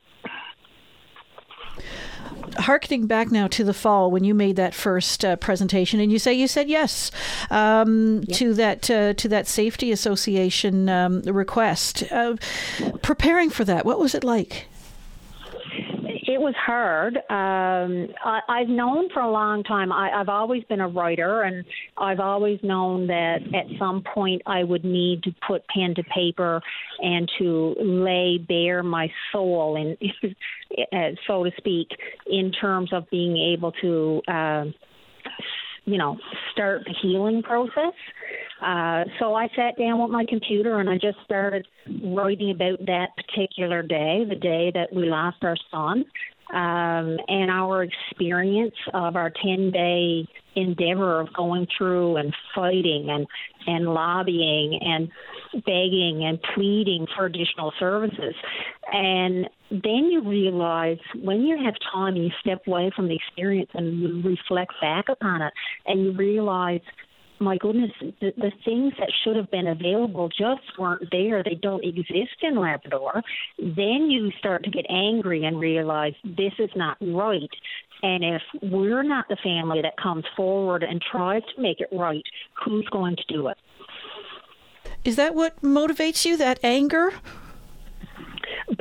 harkening 2.67 3.07
back 3.07 3.31
now 3.31 3.47
to 3.47 3.65
the 3.65 3.73
fall 3.73 4.11
when 4.11 4.25
you 4.25 4.35
made 4.35 4.57
that 4.57 4.75
first 4.75 5.25
uh, 5.25 5.37
presentation, 5.37 6.01
and 6.01 6.13
you 6.13 6.19
say 6.19 6.33
you 6.35 6.49
said 6.49 6.69
yes 6.69 7.11
um, 7.51 8.23
yep. 8.27 8.37
to 8.39 8.55
that 8.55 8.91
uh, 8.91 9.15
to 9.15 9.29
that 9.29 9.47
safety 9.47 9.93
association 9.93 10.89
um, 10.89 11.23
request. 11.23 12.05
Uh, 12.13 12.37
preparing 13.03 13.51
for 13.51 13.65
that, 13.65 13.87
what 13.87 13.99
was 13.99 14.15
it 14.15 14.25
like? 14.25 14.67
It 16.37 16.40
was 16.43 16.55
hard. 16.55 17.16
Um, 17.16 18.14
I, 18.23 18.40
I've 18.47 18.69
known 18.69 19.09
for 19.14 19.21
a 19.21 19.31
long 19.31 19.62
time. 19.62 19.90
I, 19.90 20.11
I've 20.11 20.28
always 20.28 20.62
been 20.64 20.81
a 20.81 20.88
writer, 20.88 21.43
and 21.43 21.64
I've 21.97 22.21
always 22.21 22.61
known 22.62 23.07
that 23.07 23.38
at 23.55 23.78
some 23.78 24.05
point 24.14 24.43
I 24.45 24.62
would 24.62 24.85
need 24.85 25.23
to 25.23 25.31
put 25.49 25.66
pen 25.69 25.95
to 25.95 26.02
paper 26.14 26.61
and 26.99 27.26
to 27.38 27.75
lay 27.81 28.37
bare 28.37 28.83
my 28.83 29.09
soul, 29.33 29.76
and 29.76 29.97
uh, 30.93 31.16
so 31.26 31.45
to 31.45 31.50
speak, 31.57 31.88
in 32.26 32.52
terms 32.52 32.93
of 32.93 33.09
being 33.11 33.55
able 33.55 33.73
to. 33.81 34.21
Uh, 34.28 34.64
you 35.87 35.99
know, 35.99 36.19
start 36.52 36.83
the 36.85 36.95
healing 37.00 37.43
process. 37.43 37.95
Uh, 38.61 39.05
so 39.19 39.35
I 39.35 39.49
sat 39.55 39.78
down 39.78 40.02
with 40.02 40.11
my 40.11 40.25
computer 40.28 40.81
and 40.81 40.90
I 40.90 40.95
just 40.95 41.19
started 41.25 41.66
writing 42.05 42.50
about 42.50 42.78
that 42.87 43.09
particular 43.16 43.83
day, 43.83 44.25
the 44.28 44.35
day 44.35 44.71
that 44.75 44.93
we 44.93 45.07
lost 45.09 45.38
our 45.43 45.57
son, 45.71 46.05
um, 46.53 47.19
and 47.29 47.50
our 47.50 47.85
experience 47.85 48.75
of 48.95 49.17
our 49.17 49.31
10 49.43 49.71
day 49.71 50.26
endeavor 50.55 51.21
of 51.21 51.33
going 51.35 51.67
through 51.76 52.17
and 52.17 52.35
fighting 52.55 53.09
and, 53.11 53.26
and 53.67 53.93
lobbying 53.93 54.79
and 54.81 55.09
begging 55.65 56.25
and 56.25 56.38
pleading 56.55 57.07
for 57.15 57.26
additional 57.26 57.73
services. 57.79 58.35
And 58.93 59.49
then 59.71 60.09
you 60.11 60.23
realize 60.26 60.99
when 61.23 61.43
you 61.43 61.62
have 61.65 61.75
time 61.93 62.17
you 62.17 62.31
step 62.41 62.62
away 62.67 62.91
from 62.95 63.09
the 63.09 63.17
experience 63.17 63.71
and 63.75 64.00
you 64.00 64.23
reflect 64.23 64.73
back 64.81 65.07
upon 65.09 65.43
it 65.43 65.53
and 65.87 66.05
you 66.05 66.12
realize 66.12 66.81
my 67.38 67.57
goodness, 67.57 67.90
the, 68.00 68.33
the 68.37 68.52
things 68.64 68.93
that 68.99 69.12
should 69.23 69.37
have 69.37 69.50
been 69.50 69.66
available 69.66 70.28
just 70.28 70.62
weren't 70.78 71.11
there. 71.11 71.43
They 71.43 71.55
don't 71.55 71.85
exist 71.85 72.37
in 72.43 72.57
Labrador. 72.57 73.23
Then 73.59 74.11
you 74.11 74.31
start 74.38 74.64
to 74.64 74.71
get 74.71 74.87
angry 74.88 75.45
and 75.45 75.61
realize 75.61 76.14
this 76.25 76.52
is 76.59 76.71
not 76.75 76.97
right. 77.00 77.50
And 78.02 78.25
if 78.25 78.43
we're 78.62 79.02
not 79.02 79.26
the 79.28 79.37
family 79.43 79.83
that 79.83 79.97
comes 79.97 80.25
forward 80.37 80.83
and 80.83 81.00
tries 81.00 81.43
to 81.55 81.62
make 81.62 81.81
it 81.81 81.88
right, 81.93 82.25
who's 82.64 82.87
going 82.90 83.16
to 83.16 83.25
do 83.28 83.49
it? 83.49 83.57
Is 85.05 85.16
that 85.16 85.35
what 85.35 85.62
motivates 85.62 86.25
you, 86.25 86.37
that 86.37 86.59
anger? 86.62 87.12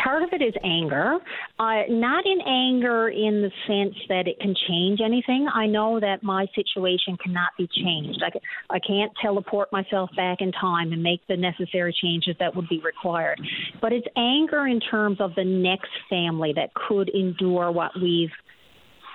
Part 0.05 0.21
of 0.21 0.29
it 0.33 0.43
is 0.43 0.53
anger, 0.63 1.17
uh, 1.57 1.81
not 1.89 2.25
in 2.27 2.39
anger 2.45 3.09
in 3.09 3.41
the 3.41 3.49
sense 3.65 3.95
that 4.07 4.27
it 4.27 4.39
can 4.39 4.53
change 4.67 4.99
anything. 5.03 5.47
I 5.51 5.65
know 5.65 5.99
that 5.99 6.21
my 6.21 6.45
situation 6.53 7.17
cannot 7.17 7.49
be 7.57 7.67
changed. 7.67 8.21
I, 8.23 8.29
I 8.75 8.79
can't 8.79 9.11
teleport 9.19 9.71
myself 9.71 10.11
back 10.15 10.41
in 10.41 10.51
time 10.51 10.91
and 10.91 11.01
make 11.01 11.21
the 11.27 11.35
necessary 11.35 11.95
changes 12.03 12.35
that 12.39 12.55
would 12.55 12.69
be 12.69 12.79
required. 12.81 13.41
But 13.81 13.93
it's 13.93 14.05
anger 14.15 14.67
in 14.67 14.79
terms 14.79 15.17
of 15.19 15.33
the 15.35 15.43
next 15.43 15.89
family 16.07 16.53
that 16.55 16.75
could 16.75 17.09
endure 17.09 17.71
what 17.71 17.91
we've 17.99 18.29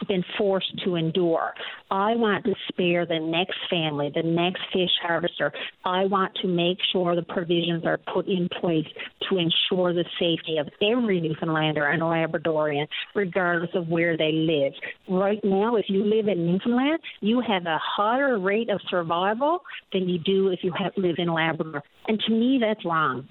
been 0.09 0.25
forced 0.39 0.73
to 0.85 0.97
endure. 0.97 1.53
I 1.91 2.15
want 2.17 2.45
to 2.45 2.55
spare 2.69 3.07
the 3.07 3.19
next 3.19 3.57
family, 3.69 4.11
the 4.15 4.23
next 4.23 4.63
fish 4.73 4.91
harvester. 5.03 5.53
I 5.85 6.05
want 6.05 6.35
to 6.43 6.49
make 6.49 6.79
sure 6.93 7.15
the 7.15 7.23
provisions 7.23 7.85
are 7.85 7.99
put 8.13 8.27
in 8.27 8.49
place 8.61 8.87
to 9.29 9.39
ensure 9.39 9.93
the 9.93 10.05
safety 10.19 10.59
of 10.59 10.69
every 10.83 11.21
Newfoundlander 11.21 11.87
and 11.87 12.03
Labradorian, 12.03 12.87
regardless 13.15 13.71
of 13.75 13.89
where 13.89 14.17
they 14.17 14.33
live. 14.33 14.73
Right 15.09 15.41
now, 15.45 15.77
if 15.77 15.87
you 15.89 16.05
live 16.05 16.29
in 16.29 16.47
Newfoundland, 16.47 17.01
you 17.21 17.43
have 17.47 17.67
a 17.67 17.79
higher 17.81 18.39
rate 18.39 18.71
of 18.71 18.81
survival 18.89 19.61
than 19.93 20.09
you 20.09 20.19
do 20.19 20.49
if 20.49 20.61
you 20.63 20.73
have, 20.79 20.93
live 20.97 21.17
in 21.19 21.33
Labrador. 21.33 21.83
And 22.09 22.21
to 22.27 22.33
me, 22.33 22.59
that's 22.61 22.85
wrong. 22.85 23.29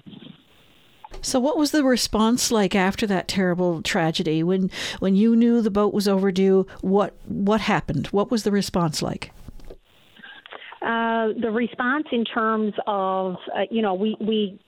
So, 1.22 1.38
what 1.38 1.56
was 1.56 1.70
the 1.70 1.84
response 1.84 2.50
like 2.50 2.74
after 2.74 3.06
that 3.06 3.28
terrible 3.28 3.82
tragedy? 3.82 4.42
When 4.42 4.70
when 5.00 5.16
you 5.16 5.36
knew 5.36 5.60
the 5.60 5.70
boat 5.70 5.92
was 5.92 6.08
overdue, 6.08 6.66
what 6.80 7.14
what 7.26 7.60
happened? 7.60 8.06
What 8.08 8.30
was 8.30 8.44
the 8.44 8.50
response 8.50 9.02
like? 9.02 9.32
Uh, 10.82 11.28
the 11.38 11.50
response 11.52 12.06
in 12.10 12.24
terms 12.24 12.72
of 12.86 13.36
uh, 13.54 13.62
you 13.70 13.82
know 13.82 13.94
we 13.94 14.16
we 14.20 14.58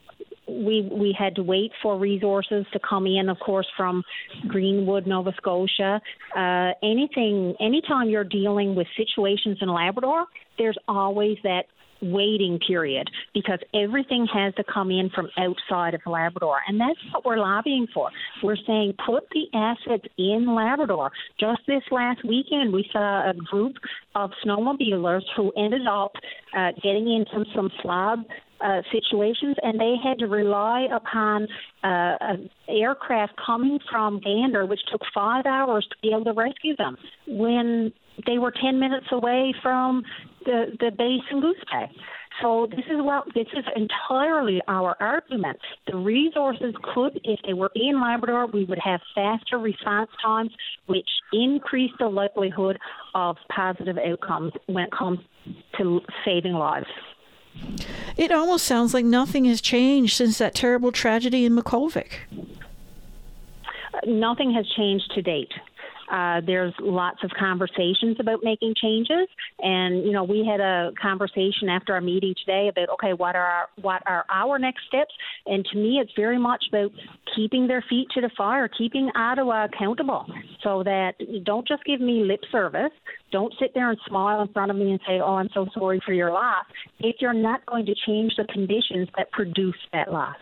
we 0.47 0.89
we 0.93 1.17
had 1.19 1.37
to 1.37 1.43
wait 1.43 1.73
for 1.83 1.99
resources 1.99 2.67
to 2.73 2.79
come 2.79 3.07
in, 3.07 3.29
of 3.29 3.39
course, 3.39 3.67
from 3.77 4.03
Greenwood, 4.49 5.07
Nova 5.07 5.33
Scotia. 5.37 6.01
Uh, 6.37 6.73
anything, 6.83 7.55
anytime 7.61 8.11
you're 8.11 8.25
dealing 8.25 8.75
with 8.75 8.87
situations 8.97 9.59
in 9.61 9.69
Labrador, 9.69 10.27
there's 10.59 10.79
always 10.89 11.39
that 11.43 11.65
waiting 12.03 12.59
period 12.67 13.09
because 13.33 13.61
everything 13.75 14.27
has 14.33 14.53
to 14.55 14.65
come 14.65 14.91
in 14.91 15.09
from 15.11 15.29
outside 15.39 15.95
of 15.95 16.01
Labrador. 16.05 16.59
And 16.67 16.81
that's 16.81 16.99
what 17.13 17.25
we're 17.25 17.39
lobbying 17.39 17.87
for. 17.95 18.11
We're 18.43 18.57
saying 18.67 18.95
put 19.07 19.29
the 19.31 19.47
assets 19.57 20.05
in 20.19 20.55
Labrador. 20.55 21.13
Just 21.39 21.61
this 21.67 21.83
last 21.91 22.25
weekend, 22.25 22.73
we 22.73 22.89
saw 22.93 23.31
a 23.31 23.35
group 23.35 23.77
of 24.15 24.31
snowmobilers 24.45 25.23
who 25.37 25.53
ended 25.57 25.87
up 25.87 26.13
uh, 26.57 26.73
getting 26.83 27.13
into 27.13 27.49
some 27.55 27.71
flood 27.81 28.19
uh, 28.61 28.83
situations, 28.93 29.57
and 29.63 29.81
they 29.81 29.95
had 30.03 30.19
to 30.21 30.27
rely 30.27 30.87
upon 30.95 31.45
uh, 31.83 32.17
an 32.21 32.51
aircraft 32.69 33.33
coming 33.45 33.79
from 33.91 34.21
Gander, 34.21 34.67
which 34.67 34.81
took 34.91 35.01
five 35.15 35.47
hours 35.47 35.87
to 35.91 35.97
be 36.03 36.15
able 36.15 36.25
to 36.25 36.33
rescue 36.33 36.77
them 36.77 36.97
when 37.27 37.93
they 38.27 38.39
were 38.39 38.53
10 38.53 38.79
minutes 38.79 39.07
away 39.11 39.55
from 39.63 40.03
the, 40.45 40.77
the 40.81 40.91
base 40.91 41.23
in 41.31 41.41
Goose 41.41 41.57
Bay. 41.71 41.91
So 42.41 42.67
this 42.71 42.85
is 42.87 42.97
what 42.97 43.27
this 43.35 43.47
is 43.55 43.65
entirely 43.77 44.61
our 44.67 44.97
argument. 45.01 45.59
The 45.87 45.97
resources 45.97 46.75
could, 46.95 47.21
if 47.25 47.39
they 47.47 47.53
were 47.53 47.71
in 47.75 48.01
Labrador, 48.01 48.47
we 48.47 48.65
would 48.65 48.79
have 48.79 49.01
faster 49.15 49.59
response 49.59 50.11
times, 50.23 50.51
which 50.87 51.09
increase 51.33 51.91
the 51.99 52.09
likelihood 52.09 52.79
of 53.15 53.37
positive 53.55 53.99
outcomes 53.99 54.53
when 54.67 54.85
it 54.85 54.91
comes 54.91 55.21
to 55.79 56.01
saving 56.25 56.55
lives. 56.55 56.87
It 58.17 58.33
almost 58.33 58.65
sounds 58.65 58.95
like 58.95 59.05
nothing 59.05 59.45
has 59.45 59.61
changed 59.61 60.17
since 60.17 60.39
that 60.39 60.55
terrible 60.55 60.91
tragedy 60.91 61.45
in 61.45 61.55
Makkovik. 61.55 62.13
Nothing 64.07 64.55
has 64.55 64.67
changed 64.75 65.13
to 65.15 65.23
date. 65.23 65.53
Uh, 66.13 66.43
there's 66.47 66.75
lots 66.79 67.25
of 67.25 67.31
conversations 67.39 68.19
about 68.21 68.41
making 68.43 68.75
changes, 68.81 69.27
and 69.61 70.05
you 70.05 70.13
know 70.13 70.23
we 70.23 70.47
had 70.47 70.61
a 70.61 70.93
conversation 71.01 71.71
after 71.71 71.95
our 71.95 72.03
meeting 72.03 72.35
today 72.45 72.69
about 72.69 72.91
okay, 72.91 73.15
what 73.15 73.35
are 73.35 73.47
our, 73.47 73.69
what 73.81 74.03
are 74.07 74.27
our 74.29 74.59
next 74.59 74.83
steps? 74.87 75.15
And 75.47 75.65
to 75.73 75.79
me, 75.79 75.99
it's 76.03 76.13
very 76.15 76.39
much 76.39 76.65
about 76.69 76.91
keeping 77.35 77.67
their 77.67 77.83
feet 77.89 78.09
to 78.15 78.21
the 78.21 78.31
fire, 78.37 78.69
keeping 78.69 79.11
Ottawa 79.17 79.65
accountable, 79.65 80.27
so 80.63 80.83
that 80.83 81.15
don't 81.45 81.67
just 81.67 81.83
give 81.85 82.01
me 82.01 82.25
lip 82.25 82.41
service. 82.53 82.93
Don't 83.31 83.55
sit 83.59 83.73
there 83.73 83.89
and 83.89 83.99
smile 84.07 84.43
in 84.43 84.49
front 84.49 84.71
of 84.71 84.77
me 84.77 84.91
and 84.91 85.01
say, 85.07 85.19
"Oh, 85.19 85.37
I'm 85.37 85.49
so 85.55 85.67
sorry 85.73 86.03
for 86.05 86.13
your 86.13 86.31
loss." 86.31 86.67
If 87.01 87.17
you're 87.21 87.33
not 87.33 87.65
going 87.65 87.87
to 87.87 87.95
change 88.07 88.35
the 88.37 88.45
conditions 88.45 89.09
that 89.17 89.33
produce 89.33 89.79
that 89.95 90.13
loss. 90.13 90.37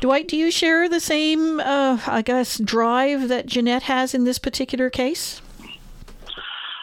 Dwight, 0.00 0.28
do 0.28 0.36
you 0.36 0.50
share 0.50 0.88
the 0.88 0.98
same, 0.98 1.60
uh, 1.60 2.00
I 2.06 2.22
guess, 2.22 2.58
drive 2.58 3.28
that 3.28 3.44
Jeanette 3.44 3.82
has 3.82 4.14
in 4.14 4.24
this 4.24 4.38
particular 4.38 4.88
case? 4.88 5.42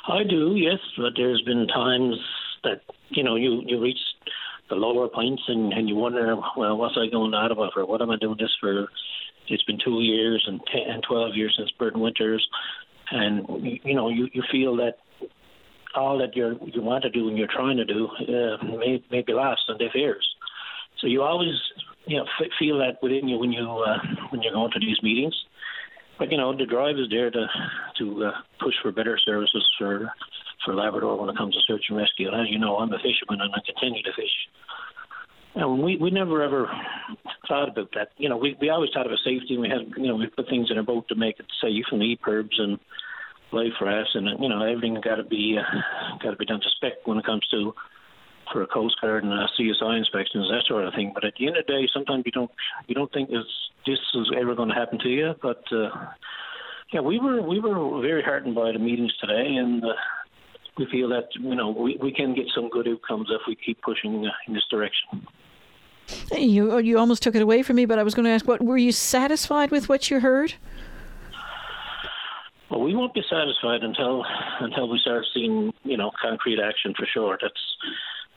I 0.08 0.24
do, 0.24 0.54
yes, 0.56 0.78
but 0.96 1.14
there's 1.16 1.42
been 1.42 1.68
times 1.68 2.16
that 2.64 2.82
you 3.10 3.24
know 3.24 3.36
you 3.36 3.64
you 3.66 3.82
reach 3.82 3.98
the 4.70 4.76
lower 4.76 5.08
points 5.08 5.42
and 5.48 5.74
and 5.74 5.90
you 5.90 5.96
wonder, 5.96 6.36
well, 6.56 6.78
what's 6.78 6.96
I 6.96 7.08
going 7.10 7.34
out 7.34 7.52
of 7.52 7.58
it 7.58 7.72
for? 7.74 7.86
What 7.86 8.02
am 8.04 8.12
I 8.12 8.18
doing 8.18 8.38
this 8.40 8.56
for? 8.60 8.88
It's 9.48 9.64
been 9.64 9.80
two 9.84 10.02
years 10.02 10.46
and 10.48 10.62
ten 10.72 10.84
and 10.88 11.04
twelve 11.04 11.36
years 11.36 11.56
since 11.58 11.72
Burton 11.72 12.02
Winters, 12.02 12.48
and 13.10 13.48
you 13.84 13.96
know 13.96 14.10
you 14.10 14.30
you 14.32 14.44
feel 14.52 14.76
that 14.78 15.00
all 15.96 16.20
that 16.20 16.36
you 16.36 16.60
you 16.72 16.84
want 16.84 17.04
to 17.04 17.10
do 17.10 17.28
and 17.28 17.38
you're 17.38 17.48
trying 17.48 17.78
to 17.78 17.86
do 17.86 18.08
uh, 18.08 18.64
may 18.64 19.04
may 19.10 19.24
be 19.24 19.34
lost 19.34 19.62
on 19.70 19.80
deaf 19.80 19.96
ears. 19.96 20.26
So 21.00 21.08
you 21.08 21.24
always 21.24 21.56
you 22.08 22.18
know 22.18 22.26
f- 22.40 22.52
feel 22.60 22.80
that 22.80 22.98
within 23.02 23.28
you 23.28 23.38
when 23.38 23.52
you 23.52 23.68
uh, 23.68 24.00
when 24.30 24.42
you're 24.42 24.54
going 24.54 24.72
to 24.72 24.80
these 24.80 25.02
meetings. 25.04 25.36
but 26.20 26.32
you 26.32 26.38
know, 26.38 26.56
the 26.56 26.66
drive 26.66 26.98
is 26.98 27.10
there 27.10 27.30
to 27.30 27.46
to 28.00 28.26
uh, 28.26 28.32
push 28.60 28.74
for 28.82 28.92
better 28.92 29.20
services 29.24 29.66
for 29.78 30.12
for 30.66 30.74
Labrador 30.74 31.18
when 31.20 31.30
it 31.30 31.38
comes 31.38 31.54
to 31.54 31.62
search 31.68 31.86
and 31.90 31.98
rescue. 31.98 32.28
And 32.28 32.42
as 32.42 32.48
you 32.50 32.60
know, 32.60 32.78
I'm 32.78 32.92
a 32.92 32.98
fisherman 32.98 33.42
and 33.42 33.54
I 33.54 33.60
continue 33.66 34.04
to 34.04 34.14
fish. 34.16 34.36
And 35.56 35.82
we, 35.82 35.98
we 35.98 36.12
never 36.12 36.44
ever 36.44 36.70
thought 37.48 37.70
about 37.70 37.90
that. 37.96 38.10
You 38.18 38.30
know, 38.30 38.38
we, 38.38 38.56
we 38.62 38.70
always 38.70 38.92
thought 38.94 39.06
about 39.06 39.20
safety 39.24 39.54
and 39.54 39.62
we 39.62 39.70
had, 39.70 39.90
you 39.98 40.08
know, 40.08 40.16
we 40.16 40.28
put 40.28 40.50
things 40.50 40.70
in 40.70 40.78
our 40.78 40.84
boat 40.84 41.08
to 41.08 41.16
make 41.16 41.40
it 41.40 41.46
safe 41.62 41.86
and 41.92 42.02
EPIRBs 42.02 42.60
and 42.60 42.80
life 43.52 43.74
rafts 43.82 44.12
and, 44.14 44.28
you 44.40 44.50
know, 44.50 44.64
everything 44.64 45.00
got 45.04 45.16
to 45.16 45.24
be, 45.24 45.58
uh, 45.58 46.18
got 46.22 46.32
to 46.32 46.38
be 46.38 46.46
done 46.46 46.60
to 46.60 46.70
spec 46.76 47.06
when 47.06 47.18
it 47.18 47.26
comes 47.26 47.48
to 47.50 47.74
for 48.52 48.62
a 48.62 48.68
Coast 48.68 48.96
Guard 49.02 49.24
and 49.24 49.34
a 49.34 49.48
CSI 49.60 49.98
inspections, 49.98 50.48
that 50.50 50.64
sort 50.68 50.86
of 50.86 50.94
thing. 50.94 51.12
But 51.14 51.26
at 51.26 51.34
the 51.40 51.48
end 51.48 51.58
of 51.58 51.66
the 51.66 51.74
day, 51.74 51.88
sometimes 51.94 52.24
you 52.26 52.32
don't 52.32 52.52
you 52.88 52.96
don't 52.96 53.12
think 53.12 53.30
this 53.30 53.46
this 53.86 54.00
is 54.16 54.32
ever 54.40 54.56
going 54.56 54.70
to 54.70 54.76
happen 54.76 55.00
to 55.00 55.10
you. 55.10 55.36
But 55.42 55.64
uh, 55.72 55.90
yeah, 56.92 57.02
we 57.02 57.20
were 57.20 57.42
we 57.42 57.60
were 57.60 58.02
very 58.02 58.24
heartened 58.24 58.56
by 58.56 58.72
the 58.72 58.80
meetings 58.80 59.14
today, 59.20 59.56
and 59.56 59.84
uh, 59.84 59.94
we 60.78 60.88
feel 60.92 61.10
that 61.10 61.28
you 61.34 61.56
know 61.56 61.70
we, 61.70 61.98
we 62.02 62.12
can 62.12 62.34
get 62.34 62.46
some 62.54 62.70
good 62.70 62.88
outcomes 62.88 63.28
if 63.32 63.42
we 63.48 63.56
keep 63.56 63.82
pushing 63.82 64.30
in 64.48 64.54
this 64.54 64.66
direction. 64.70 65.28
You 66.32 66.78
you 66.80 66.98
almost 66.98 67.24
took 67.24 67.36
it 67.36 67.42
away 67.42 67.64
from 67.64 67.76
me, 67.76 67.86
but 67.86 68.00
I 68.00 68.04
was 68.04 68.16
going 68.16 68.26
to 68.26 68.32
ask, 68.32 68.48
what 68.48 68.64
were 68.64 68.78
you 68.78 68.92
satisfied 68.92 69.72
with 69.72 69.90
what 69.90 70.10
you 70.10 70.20
heard? 70.20 70.54
Well, 72.70 72.82
we 72.82 72.96
won't 72.96 73.14
be 73.14 73.24
satisfied 73.30 73.84
until 73.84 74.26
until 74.60 74.90
we 74.90 75.00
start 75.00 75.26
seeing 75.34 75.74
you 75.84 75.98
know 75.98 76.12
concrete 76.22 76.60
action 76.60 76.94
for 76.98 77.06
sure. 77.06 77.38
That's 77.42 77.76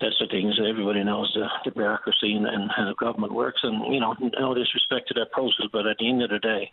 that's 0.00 0.18
the 0.18 0.26
things 0.30 0.58
everybody 0.58 1.04
knows 1.04 1.30
the, 1.34 1.46
the 1.64 1.70
bureaucracy 1.70 2.32
and, 2.32 2.46
and 2.46 2.70
how 2.74 2.86
the 2.86 2.94
government 2.94 3.32
works, 3.32 3.60
and 3.62 3.92
you 3.92 4.00
know 4.00 4.14
no 4.38 4.54
disrespect 4.54 5.08
to 5.08 5.14
that 5.14 5.32
process, 5.32 5.66
but 5.72 5.86
at 5.86 5.98
the 5.98 6.08
end 6.08 6.22
of 6.22 6.30
the 6.30 6.38
day, 6.38 6.70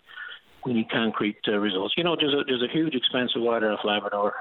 we 0.65 0.73
need 0.73 0.89
concrete 0.89 1.37
uh, 1.47 1.57
results. 1.57 1.93
You 1.97 2.03
know, 2.03 2.15
there's 2.19 2.33
a 2.33 2.43
there's 2.45 2.63
a 2.63 2.71
huge 2.71 2.95
expense 2.95 3.31
of 3.35 3.41
water 3.41 3.71
off 3.71 3.79
Labrador 3.83 4.33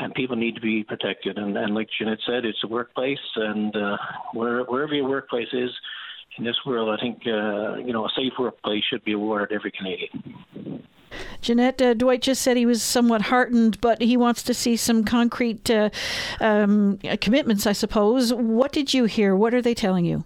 and 0.00 0.14
people 0.14 0.36
need 0.36 0.54
to 0.54 0.60
be 0.60 0.84
protected. 0.84 1.38
And, 1.38 1.56
and 1.56 1.74
like 1.74 1.88
Jeanette 1.98 2.18
said, 2.26 2.44
it's 2.44 2.62
a 2.64 2.68
workplace, 2.68 3.18
and 3.36 3.74
uh, 3.74 3.96
where, 4.32 4.62
wherever 4.64 4.94
your 4.94 5.08
workplace 5.08 5.48
is 5.52 5.70
in 6.36 6.44
this 6.44 6.56
world, 6.64 6.96
I 6.96 7.02
think 7.02 7.22
uh, 7.26 7.76
you 7.76 7.92
know 7.92 8.04
a 8.04 8.10
safe 8.16 8.32
workplace 8.38 8.84
should 8.88 9.04
be 9.04 9.12
awarded 9.12 9.52
every 9.52 9.72
Canadian. 9.72 10.86
Jeanette, 11.40 11.80
uh, 11.80 11.94
Dwight 11.94 12.22
just 12.22 12.42
said 12.42 12.56
he 12.56 12.66
was 12.66 12.82
somewhat 12.82 13.22
heartened, 13.22 13.80
but 13.80 14.00
he 14.00 14.16
wants 14.16 14.42
to 14.44 14.54
see 14.54 14.76
some 14.76 15.04
concrete 15.04 15.70
uh, 15.70 15.90
um, 16.40 16.98
commitments, 17.20 17.66
I 17.66 17.72
suppose. 17.72 18.32
What 18.32 18.72
did 18.72 18.94
you 18.94 19.04
hear? 19.04 19.34
What 19.36 19.54
are 19.54 19.62
they 19.62 19.74
telling 19.74 20.04
you? 20.04 20.24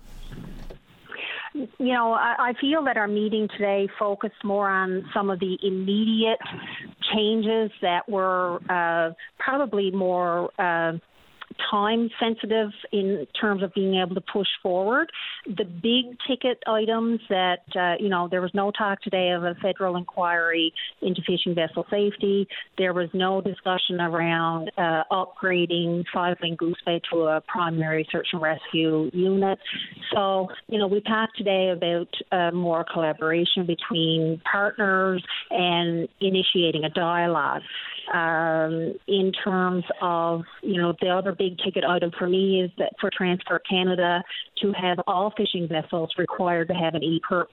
you 1.54 1.92
know, 1.92 2.12
I, 2.12 2.34
I 2.38 2.52
feel 2.60 2.84
that 2.84 2.96
our 2.96 3.08
meeting 3.08 3.48
today 3.48 3.88
focused 3.98 4.42
more 4.44 4.68
on 4.68 5.08
some 5.12 5.30
of 5.30 5.38
the 5.38 5.58
immediate 5.62 6.38
changes 7.12 7.70
that 7.82 8.08
were 8.08 8.58
uh, 8.70 9.12
probably 9.38 9.90
more. 9.90 10.50
Time 11.71 12.11
sensitive 12.21 12.71
in 12.92 13.26
terms 13.40 13.62
of 13.62 13.73
being 13.75 14.00
able 14.00 14.14
to 14.14 14.21
push 14.21 14.49
forward. 14.62 15.11
The 15.47 15.64
big 15.64 16.16
ticket 16.28 16.62
items 16.66 17.21
that, 17.28 17.62
uh, 17.75 17.94
you 17.99 18.09
know, 18.09 18.28
there 18.30 18.40
was 18.40 18.50
no 18.54 18.71
talk 18.71 19.02
today 19.02 19.30
of 19.30 19.44
a 19.44 19.54
federal 19.62 19.97
inquiry 19.97 20.73
into 21.00 21.21
fishing 21.26 21.54
vessel 21.54 21.87
safety. 21.90 22.47
There 22.78 22.92
was 22.92 23.09
no 23.12 23.40
discussion 23.40 24.00
around 24.00 24.71
uh, 24.76 25.04
upgrading 25.11 26.04
Five 26.12 26.37
Wing 26.42 26.56
Goose 26.56 26.76
Bay 26.85 27.00
to 27.12 27.23
a 27.23 27.40
primary 27.40 28.06
search 28.11 28.28
and 28.32 28.42
rescue 28.42 29.11
unit. 29.12 29.59
So, 30.14 30.49
you 30.68 30.78
know, 30.78 30.87
we 30.87 31.00
talked 31.00 31.37
today 31.37 31.71
about 31.71 32.09
uh, 32.30 32.50
more 32.54 32.85
collaboration 32.92 33.66
between 33.66 34.40
partners 34.50 35.23
and 35.50 36.09
initiating 36.21 36.85
a 36.85 36.90
dialogue 36.90 37.62
um, 38.12 38.94
in 39.06 39.32
terms 39.44 39.85
of, 40.00 40.42
you 40.62 40.80
know, 40.80 40.94
the 41.00 41.09
other 41.09 41.32
big 41.42 41.58
ticket 41.64 41.84
item 41.84 42.11
for 42.18 42.28
me 42.28 42.62
is 42.62 42.70
that 42.78 42.92
for 43.00 43.11
Transport 43.16 43.62
Canada 43.68 44.22
to 44.61 44.72
have 44.72 44.99
all 45.06 45.32
fishing 45.37 45.68
vessels 45.68 46.11
required 46.18 46.68
to 46.68 46.74
have 46.74 46.94
an 46.94 47.02
EPIRB 47.02 47.46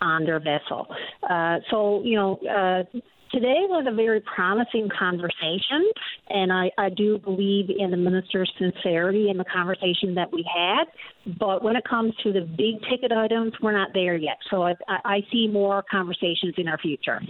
on 0.00 0.24
their 0.24 0.40
vessel. 0.40 0.86
Uh, 1.28 1.58
so, 1.70 2.02
you 2.04 2.16
know, 2.16 2.38
uh, 2.48 2.98
today 3.30 3.66
was 3.68 3.86
a 3.88 3.94
very 3.94 4.20
promising 4.20 4.88
conversation, 4.98 5.90
and 6.28 6.52
I, 6.52 6.70
I, 6.78 6.88
do 6.90 7.18
believe 7.18 7.66
in 7.76 7.90
the 7.90 7.96
minister's 7.96 8.50
sincerity 8.58 9.30
in 9.30 9.36
the 9.36 9.44
conversation 9.44 10.14
that 10.14 10.32
we 10.32 10.44
had. 10.52 10.84
But 11.38 11.62
when 11.62 11.76
it 11.76 11.84
comes 11.88 12.14
to 12.24 12.32
the 12.32 12.40
big 12.40 12.80
ticket 12.90 13.12
items, 13.12 13.52
we're 13.62 13.76
not 13.76 13.90
there 13.94 14.16
yet. 14.16 14.38
So 14.50 14.62
I, 14.62 14.74
I 14.88 15.20
see 15.32 15.48
more 15.48 15.84
conversations 15.90 16.54
in 16.56 16.68
our 16.68 16.78
future. 16.78 17.20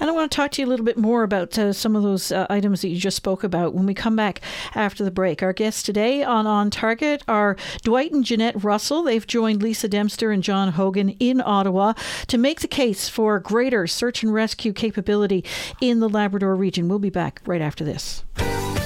And 0.00 0.10
I 0.10 0.12
want 0.12 0.30
to 0.30 0.36
talk 0.36 0.50
to 0.52 0.62
you 0.62 0.66
a 0.66 0.70
little 0.70 0.86
bit 0.86 0.98
more 0.98 1.22
about 1.22 1.58
uh, 1.58 1.72
some 1.72 1.96
of 1.96 2.02
those 2.02 2.32
uh, 2.32 2.46
items 2.50 2.82
that 2.82 2.88
you 2.88 2.98
just 2.98 3.16
spoke 3.16 3.44
about 3.44 3.74
when 3.74 3.86
we 3.86 3.94
come 3.94 4.16
back 4.16 4.40
after 4.74 5.04
the 5.04 5.10
break. 5.10 5.42
Our 5.42 5.52
guests 5.52 5.82
today 5.82 6.22
on 6.22 6.46
On 6.46 6.70
Target 6.70 7.22
are 7.28 7.56
Dwight 7.82 8.12
and 8.12 8.24
Jeanette 8.24 8.62
Russell. 8.62 9.02
They've 9.02 9.26
joined 9.26 9.62
Lisa 9.62 9.88
Dempster 9.88 10.30
and 10.30 10.42
John 10.42 10.72
Hogan 10.72 11.10
in 11.20 11.40
Ottawa 11.44 11.94
to 12.28 12.38
make 12.38 12.60
the 12.60 12.68
case 12.68 13.08
for 13.08 13.38
greater 13.38 13.86
search 13.86 14.22
and 14.22 14.32
rescue 14.32 14.72
capability 14.72 15.44
in 15.80 16.00
the 16.00 16.08
Labrador 16.08 16.56
region. 16.56 16.88
We'll 16.88 16.98
be 16.98 17.10
back 17.10 17.40
right 17.46 17.60
after 17.62 17.84
this. 17.84 18.24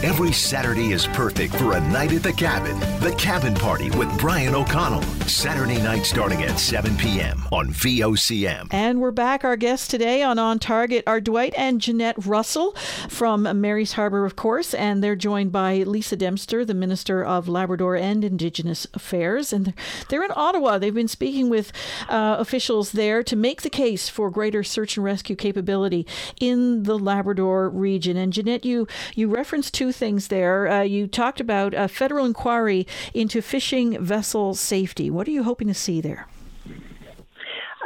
Every 0.02 0.30
Saturday 0.30 0.92
is 0.92 1.06
perfect 1.06 1.56
for 1.56 1.72
a 1.72 1.80
night 1.80 2.12
at 2.12 2.22
the 2.22 2.32
cabin. 2.32 2.78
The 3.00 3.14
Cabin 3.16 3.54
Party 3.54 3.90
with 3.90 4.16
Brian 4.20 4.54
O'Connell. 4.54 5.02
Saturday 5.26 5.80
night 5.82 6.04
starting 6.04 6.42
at 6.42 6.58
7 6.58 6.96
p.m. 6.96 7.42
on 7.50 7.68
VOCM. 7.68 8.68
And 8.72 9.00
we're 9.00 9.10
back. 9.10 9.42
Our 9.42 9.56
guests 9.56 9.88
today 9.88 10.22
on 10.22 10.38
On 10.38 10.58
Target 10.58 10.95
are 11.06 11.20
Dwight 11.20 11.54
and 11.56 11.80
Jeanette 11.80 12.24
Russell 12.24 12.72
from 13.08 13.60
Mary's 13.60 13.92
Harbour, 13.92 14.24
of 14.24 14.36
course, 14.36 14.74
and 14.74 15.02
they're 15.02 15.16
joined 15.16 15.52
by 15.52 15.78
Lisa 15.78 16.16
Dempster, 16.16 16.64
the 16.64 16.74
Minister 16.74 17.24
of 17.24 17.48
Labrador 17.48 17.96
and 17.96 18.24
Indigenous 18.24 18.86
Affairs. 18.94 19.52
And 19.52 19.74
they're 20.08 20.24
in 20.24 20.32
Ottawa. 20.34 20.78
They've 20.78 20.94
been 20.94 21.08
speaking 21.08 21.50
with 21.50 21.72
uh, 22.08 22.36
officials 22.38 22.92
there 22.92 23.22
to 23.22 23.36
make 23.36 23.62
the 23.62 23.70
case 23.70 24.08
for 24.08 24.30
greater 24.30 24.62
search 24.62 24.96
and 24.96 25.04
rescue 25.04 25.36
capability 25.36 26.06
in 26.40 26.84
the 26.84 26.98
Labrador 26.98 27.68
region. 27.68 28.16
And 28.16 28.32
Jeanette, 28.32 28.64
you, 28.64 28.86
you 29.14 29.28
referenced 29.28 29.74
two 29.74 29.92
things 29.92 30.28
there. 30.28 30.68
Uh, 30.68 30.82
you 30.82 31.06
talked 31.06 31.40
about 31.40 31.74
a 31.74 31.88
federal 31.88 32.26
inquiry 32.26 32.86
into 33.14 33.42
fishing 33.42 34.02
vessel 34.02 34.54
safety. 34.54 35.10
What 35.10 35.28
are 35.28 35.32
you 35.32 35.42
hoping 35.42 35.68
to 35.68 35.74
see 35.74 36.00
there? 36.00 36.26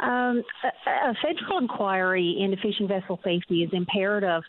Um, 0.01 0.43
a, 0.63 1.09
a 1.09 1.13
federal 1.21 1.59
inquiry 1.59 2.37
into 2.39 2.57
fishing 2.57 2.87
vessel 2.87 3.19
safety 3.23 3.63
is 3.63 3.69
imperative 3.73 4.43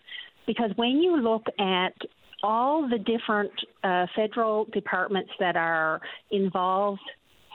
because 0.46 0.70
when 0.76 0.98
you 0.98 1.16
look 1.16 1.44
at 1.58 1.94
all 2.42 2.88
the 2.88 2.98
different 2.98 3.52
uh, 3.84 4.06
federal 4.16 4.64
departments 4.72 5.30
that 5.38 5.56
are 5.56 6.00
involved 6.30 7.00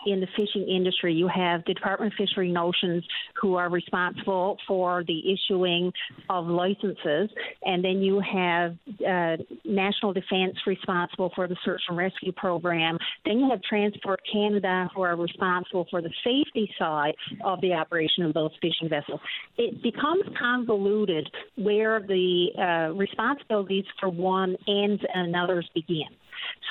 in 0.05 0.19
the 0.19 0.27
fishing 0.35 0.67
industry. 0.67 1.13
You 1.13 1.27
have 1.27 1.63
the 1.65 1.73
Department 1.73 2.13
of 2.13 2.17
Fishery 2.17 2.49
and 2.49 2.57
Oceans, 2.57 3.03
who 3.41 3.55
are 3.55 3.69
responsible 3.69 4.57
for 4.67 5.03
the 5.07 5.21
issuing 5.33 5.91
of 6.29 6.47
licenses, 6.47 7.29
and 7.63 7.83
then 7.83 8.01
you 8.01 8.21
have 8.21 8.75
uh, 9.07 9.37
National 9.65 10.13
Defence 10.13 10.55
responsible 10.65 11.31
for 11.35 11.47
the 11.47 11.55
search 11.65 11.81
and 11.89 11.97
rescue 11.97 12.31
program. 12.31 12.97
Then 13.25 13.39
you 13.39 13.49
have 13.49 13.61
Transport 13.63 14.19
Canada, 14.31 14.89
who 14.95 15.01
are 15.01 15.15
responsible 15.15 15.87
for 15.89 16.01
the 16.01 16.11
safety 16.23 16.69
side 16.77 17.13
of 17.43 17.61
the 17.61 17.73
operation 17.73 18.23
of 18.23 18.33
those 18.33 18.51
fishing 18.61 18.89
vessels. 18.89 19.19
It 19.57 19.81
becomes 19.83 20.23
convoluted 20.39 21.29
where 21.55 22.01
the 22.01 22.47
uh, 22.57 22.93
responsibilities 22.93 23.85
for 23.99 24.09
one 24.09 24.55
ends 24.67 25.01
and 25.13 25.27
another's 25.27 25.69
begin. 25.73 26.07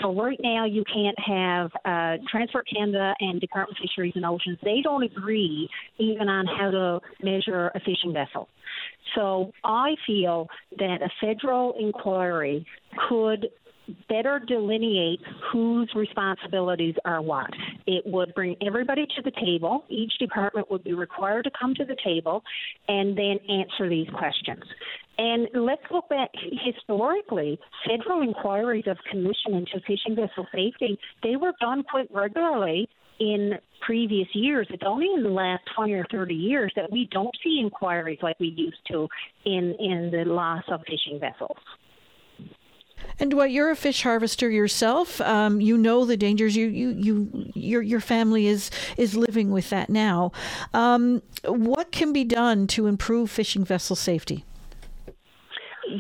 So 0.01 0.15
right 0.15 0.39
now, 0.43 0.65
you 0.65 0.85
can't 0.85 1.19
have 1.19 1.71
uh, 1.85 2.23
Transport 2.31 2.67
Canada 2.73 3.15
and 3.21 3.41
Department 3.41 3.79
of 3.79 3.89
Fisheries 3.89 4.13
and 4.17 4.25
Oceans. 4.25 4.59
They 4.63 4.81
don't 4.83 5.03
agree 5.03 5.69
even 5.99 6.29
on 6.29 6.47
how 6.47 6.71
to 6.71 7.01
measure 7.23 7.69
a 7.75 7.81
fishing 7.81 8.13
vessel. 8.13 8.49
So 9.15 9.53
I 9.65 9.95
feel 10.07 10.49
that 10.79 10.99
a 11.03 11.09
federal 11.21 11.75
inquiry 11.79 12.67
could 13.09 13.49
better 14.09 14.41
delineate 14.47 15.21
whose 15.53 15.91
responsibilities 15.95 16.95
are 17.05 17.23
what. 17.23 17.51
It 17.87 18.05
would 18.07 18.35
bring 18.35 18.57
everybody 18.67 19.07
to 19.17 19.23
the 19.23 19.33
table. 19.33 19.85
Each 19.89 20.13
department 20.19 20.71
would 20.71 20.85
be 20.85 20.95
required 20.95 21.45
to 21.45 21.51
come 21.59 21.75
to 21.75 21.85
the 21.85 21.97
table 22.05 22.43
and 22.89 23.17
then 23.17 23.39
answer 23.49 23.89
these 23.89 24.09
questions. 24.17 24.63
And 25.19 25.49
let's 25.55 25.83
look 25.91 26.09
back 26.09 26.31
historically. 26.65 27.59
Federal 27.89 28.23
inquiries 28.23 28.85
of 28.87 28.99
commission 29.11 29.55
into 29.55 29.81
fishing 29.87 30.15
vessel 30.15 30.47
safety, 30.53 30.99
they 31.23 31.37
were 31.37 31.53
done 31.61 31.83
quite 31.83 32.09
regularly 32.13 32.89
in 33.19 33.53
previous 33.85 34.29
years. 34.35 34.67
It's 34.71 34.83
only 34.87 35.09
in 35.15 35.23
the 35.23 35.31
last 35.31 35.63
20 35.77 35.93
or 35.95 36.07
30 36.11 36.35
years 36.35 36.73
that 36.77 36.91
we 36.91 37.09
don't 37.11 37.35
see 37.43 37.61
inquiries 37.61 38.19
like 38.23 38.39
we 38.39 38.49
used 38.49 38.77
to 38.91 39.09
in, 39.45 39.75
in 39.79 40.11
the 40.11 40.25
loss 40.31 40.65
of 40.69 40.81
fishing 40.81 41.19
vessels. 41.19 41.57
And 43.19 43.31
Dwight, 43.31 43.51
you're 43.51 43.71
a 43.71 43.77
fish 43.77 44.03
harvester 44.03 44.51
yourself. 44.51 45.21
Um, 45.21 45.61
you 45.61 45.79
know 45.79 46.05
the 46.05 46.17
dangers. 46.17 46.55
You, 46.55 46.67
you, 46.67 46.91
you, 46.91 47.53
your, 47.55 47.83
your 47.83 48.01
family 48.01 48.47
is 48.47 48.71
is 48.97 49.17
living 49.17 49.51
with 49.51 49.71
that 49.71 49.89
now. 49.89 50.33
Um, 50.75 51.23
what 51.45 51.93
can 51.93 52.13
be 52.13 52.25
done 52.25 52.67
to 52.69 52.87
improve 52.87 53.31
fishing 53.31 53.65
vessel 53.65 53.97
safety? 53.97 54.45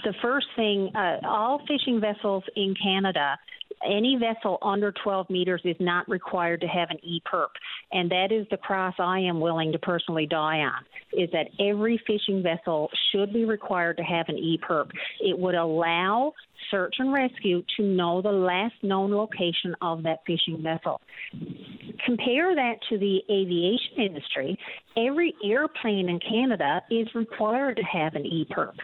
The 0.04 0.14
first 0.20 0.48
thing, 0.56 0.90
uh, 0.94 1.20
all 1.24 1.60
fishing 1.66 2.00
vessels 2.00 2.44
in 2.54 2.74
Canada 2.82 3.38
any 3.84 4.16
vessel 4.16 4.58
under 4.62 4.92
12 5.02 5.28
meters 5.30 5.60
is 5.64 5.76
not 5.80 6.08
required 6.08 6.60
to 6.60 6.66
have 6.66 6.90
an 6.90 6.98
EPIRB. 7.06 7.48
And 7.92 8.10
that 8.10 8.32
is 8.32 8.46
the 8.50 8.56
cross 8.56 8.94
I 8.98 9.20
am 9.20 9.40
willing 9.40 9.72
to 9.72 9.78
personally 9.78 10.26
die 10.26 10.60
on, 10.60 10.84
is 11.12 11.30
that 11.32 11.48
every 11.60 12.00
fishing 12.06 12.42
vessel 12.42 12.90
should 13.12 13.32
be 13.32 13.44
required 13.44 13.96
to 13.98 14.02
have 14.02 14.28
an 14.28 14.36
EPIRB. 14.36 14.90
It 15.20 15.38
would 15.38 15.54
allow 15.54 16.32
search 16.70 16.94
and 16.98 17.12
rescue 17.12 17.62
to 17.76 17.82
know 17.82 18.22
the 18.22 18.32
last 18.32 18.74
known 18.82 19.12
location 19.12 19.74
of 19.82 20.02
that 20.02 20.20
fishing 20.26 20.62
vessel. 20.62 21.00
Compare 22.04 22.54
that 22.54 22.74
to 22.88 22.98
the 22.98 23.20
aviation 23.30 23.96
industry. 23.98 24.58
Every 24.96 25.34
airplane 25.44 26.08
in 26.08 26.20
Canada 26.20 26.82
is 26.90 27.08
required 27.14 27.76
to 27.76 27.82
have 27.82 28.14
an 28.14 28.24
EPIRB. 28.24 28.74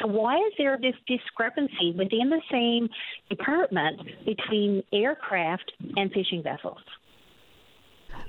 So 0.00 0.08
why 0.08 0.36
is 0.36 0.52
there 0.58 0.78
this 0.80 0.94
discrepancy 1.06 1.94
within 1.96 2.30
the 2.30 2.40
same 2.50 2.88
department 3.28 4.00
between 4.26 4.82
aircraft 4.92 5.72
and 5.96 6.10
fishing 6.12 6.42
vessels? 6.42 6.78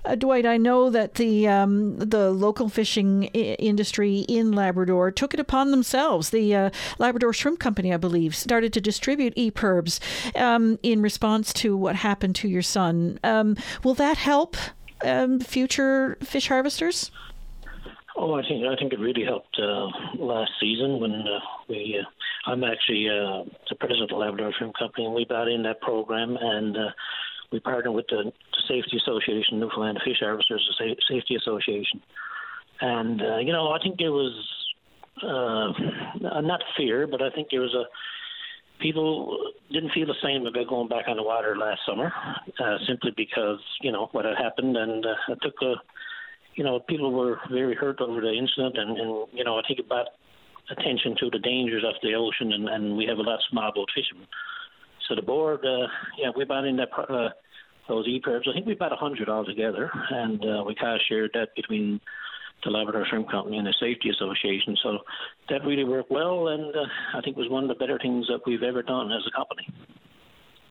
Uh, 0.06 0.15
Dwight, 0.15 0.45
I 0.45 0.58
know 0.58 0.89
that 0.91 1.15
the 1.15 1.48
um, 1.48 1.98
the 1.98 2.30
local 2.32 2.69
fishing 2.69 3.30
I- 3.34 3.56
industry 3.58 4.19
in 4.28 4.52
Labrador 4.52 5.12
took 5.12 5.34
it 5.34 5.39
upon 5.39 5.71
themselves. 5.71 6.30
The 6.30 6.56
uh, 6.56 6.69
Labrador 7.00 7.34
Shrimp 7.34 7.60
Company, 7.60 7.91
I 7.93 7.98
believe, 7.98 8.36
started 8.36 8.71
to 8.74 8.82
distribute 8.82 9.36
EPIRBs 9.36 10.00
um, 10.39 10.78
in 10.84 11.02
response 11.02 11.52
to 11.54 11.76
what 11.76 11.95
happened 11.95 12.36
to 12.38 12.48
your 12.48 12.62
son. 12.62 13.19
Um, 13.24 13.58
will 13.84 13.95
that 13.95 14.17
help 14.17 14.56
um, 15.04 15.39
future 15.39 16.17
fish 16.21 16.50
harvesters? 16.50 17.10
Oh, 18.15 18.36
I 18.36 18.43
think 18.48 18.65
I 18.65 18.76
think 18.76 18.93
it 18.93 19.00
really 19.00 19.26
helped 19.26 19.60
uh, 19.60 19.88
last 20.17 20.52
season 20.60 21.00
when 21.00 21.13
uh, 21.13 21.39
we. 21.67 22.00
Uh, 22.00 22.10
I'm 22.48 22.63
actually 22.63 23.10
uh, 23.10 23.43
the 23.69 23.76
president 23.80 24.04
of 24.04 24.10
the 24.10 24.15
Labrador 24.17 24.54
Shrimp 24.56 24.76
Company, 24.78 25.06
and 25.06 25.15
we 25.15 25.26
got 25.26 25.48
in 25.48 25.63
that 25.63 25.82
program, 25.82 26.38
and 26.39 26.78
we 27.56 27.60
partnered 27.62 27.94
with 27.94 28.06
the, 28.10 28.32
Safety 28.68 28.98
Association, 28.98 29.60
Newfoundland 29.60 30.00
Fish 30.04 30.18
Harvesters 30.22 30.68
the 30.80 30.96
Safety 31.08 31.36
Association, 31.36 32.02
and 32.82 33.22
uh, 33.22 33.38
you 33.38 33.54
know 33.54 33.70
I 33.72 33.78
think 33.78 34.00
there 34.00 34.12
was 34.12 34.34
uh, 35.22 36.41
not 36.41 36.62
fear, 36.76 37.06
but 37.06 37.22
I 37.22 37.30
think 37.30 37.50
there 37.52 37.62
was 37.62 37.76
a 37.76 37.86
people 38.82 39.38
didn't 39.72 39.91
feel 39.91 40.08
the 40.08 40.15
same 40.24 40.48
about 40.48 40.68
going 40.68 40.88
back 40.88 41.06
on 41.08 41.18
the 41.18 41.22
water 41.22 41.56
last 41.56 41.82
summer, 41.88 42.12
uh, 42.60 42.78
simply 42.88 43.12
because 43.15 43.60
you 43.82 43.91
know 43.91 44.10
what 44.13 44.26
had 44.26 44.36
happened, 44.36 44.76
and 44.76 45.06
uh, 45.06 45.34
it 45.34 45.38
took 45.44 45.62
a 45.62 45.76
you 46.56 46.63
know, 46.63 46.80
people 46.80 47.12
were 47.12 47.39
very 47.52 47.76
hurt 47.76 48.00
over 48.02 48.22
the 48.22 48.32
incident, 48.32 48.78
and, 48.78 48.98
and 48.98 49.28
you 49.34 49.44
know, 49.44 49.58
I 49.60 49.62
think 49.68 49.80
it 49.80 49.89
brought 49.89 50.08
attention 50.72 51.15
to 51.20 51.30
the 51.30 51.39
dangers 51.39 51.84
of 51.86 51.96
the 52.02 52.15
ocean, 52.15 52.54
and, 52.54 52.68
and 52.70 52.98
we 52.98 53.06
have 53.06 53.18
a 53.18 53.22
lot 53.22 53.36
of 53.36 53.41
small 53.50 53.72
boat 53.76 53.89
fishermen. 53.94 54.28
So 55.08 55.15
the 55.15 55.22
board, 55.22 55.65
uh, 55.65 55.88
yeah, 56.18 56.32
we 56.36 56.46
bought 56.46 56.65
in 56.65 56.78
that 56.78 56.89
uh, 56.98 57.30
those 57.88 58.08
EPIRBs. 58.08 58.48
I 58.50 58.54
think 58.54 58.65
we 58.65 58.76
bought 58.76 58.91
a 58.91 58.98
hundred 58.98 59.30
altogether, 59.30 59.91
and 60.12 60.43
uh, 60.43 60.63
we 60.65 60.76
kind 60.76 60.95
of 60.95 61.02
shared 61.08 61.32
that 61.34 61.56
between 61.56 62.02
the 62.63 62.71
Labrador 62.71 63.06
Shrimp 63.10 63.30
Company 63.30 63.58
and 63.58 63.67
the 63.67 63.76
Safety 63.80 64.10
Association. 64.10 64.76
So 64.82 65.00
that 65.50 65.63
really 65.65 65.84
worked 65.84 66.10
well, 66.10 66.48
and 66.48 66.76
uh, 66.76 66.86
I 67.13 67.21
think 67.21 67.38
was 67.38 67.50
one 67.50 67.63
of 67.63 67.69
the 67.69 67.76
better 67.76 68.00
things 68.02 68.28
that 68.28 68.41
we've 68.45 68.63
ever 68.63 68.82
done 68.82 69.12
as 69.12 69.21
a 69.28 69.32
company. 69.32 69.67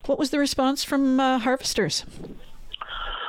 What 0.07 0.19
was 0.19 0.31
the 0.31 0.39
response 0.39 0.85
from 0.85 1.19
uh, 1.21 1.39
harvesters? 1.39 2.05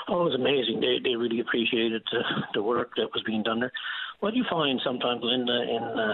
Oh, 0.07 0.21
it 0.21 0.25
was 0.25 0.35
amazing. 0.35 0.81
They 0.81 0.99
they 1.03 1.15
really 1.15 1.39
appreciated 1.39 2.03
the, 2.11 2.21
the 2.55 2.63
work 2.63 2.91
that 2.97 3.07
was 3.13 3.23
being 3.25 3.43
done 3.43 3.59
there. 3.59 3.71
What 4.19 4.35
you 4.35 4.45
find 4.49 4.79
sometimes, 4.83 5.21
Linda, 5.23 5.61
in 5.63 5.83
uh, 5.83 6.13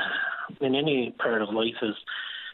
in 0.62 0.76
any 0.76 1.16
part 1.20 1.42
of 1.42 1.50
life 1.50 1.76
is 1.82 1.96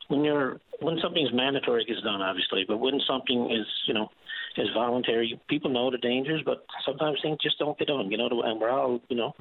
when 0.07 0.23
you're 0.23 0.59
when 0.79 0.97
something's 1.01 1.33
mandatory 1.33 1.85
gets 1.85 2.01
done, 2.01 2.21
obviously, 2.21 2.65
but 2.67 2.77
when 2.77 2.99
something 3.07 3.51
is 3.51 3.65
you 3.87 3.93
know 3.93 4.09
is 4.57 4.67
voluntary, 4.73 5.39
people 5.47 5.71
know 5.71 5.91
the 5.91 5.97
dangers, 5.97 6.41
but 6.45 6.65
sometimes 6.85 7.19
things 7.21 7.37
just 7.41 7.59
don't 7.59 7.77
get 7.77 7.87
done. 7.87 8.11
You 8.11 8.17
know, 8.17 8.29
and 8.43 8.59
we're 8.59 8.71
all 8.71 9.01
you 9.09 9.17
know 9.17 9.33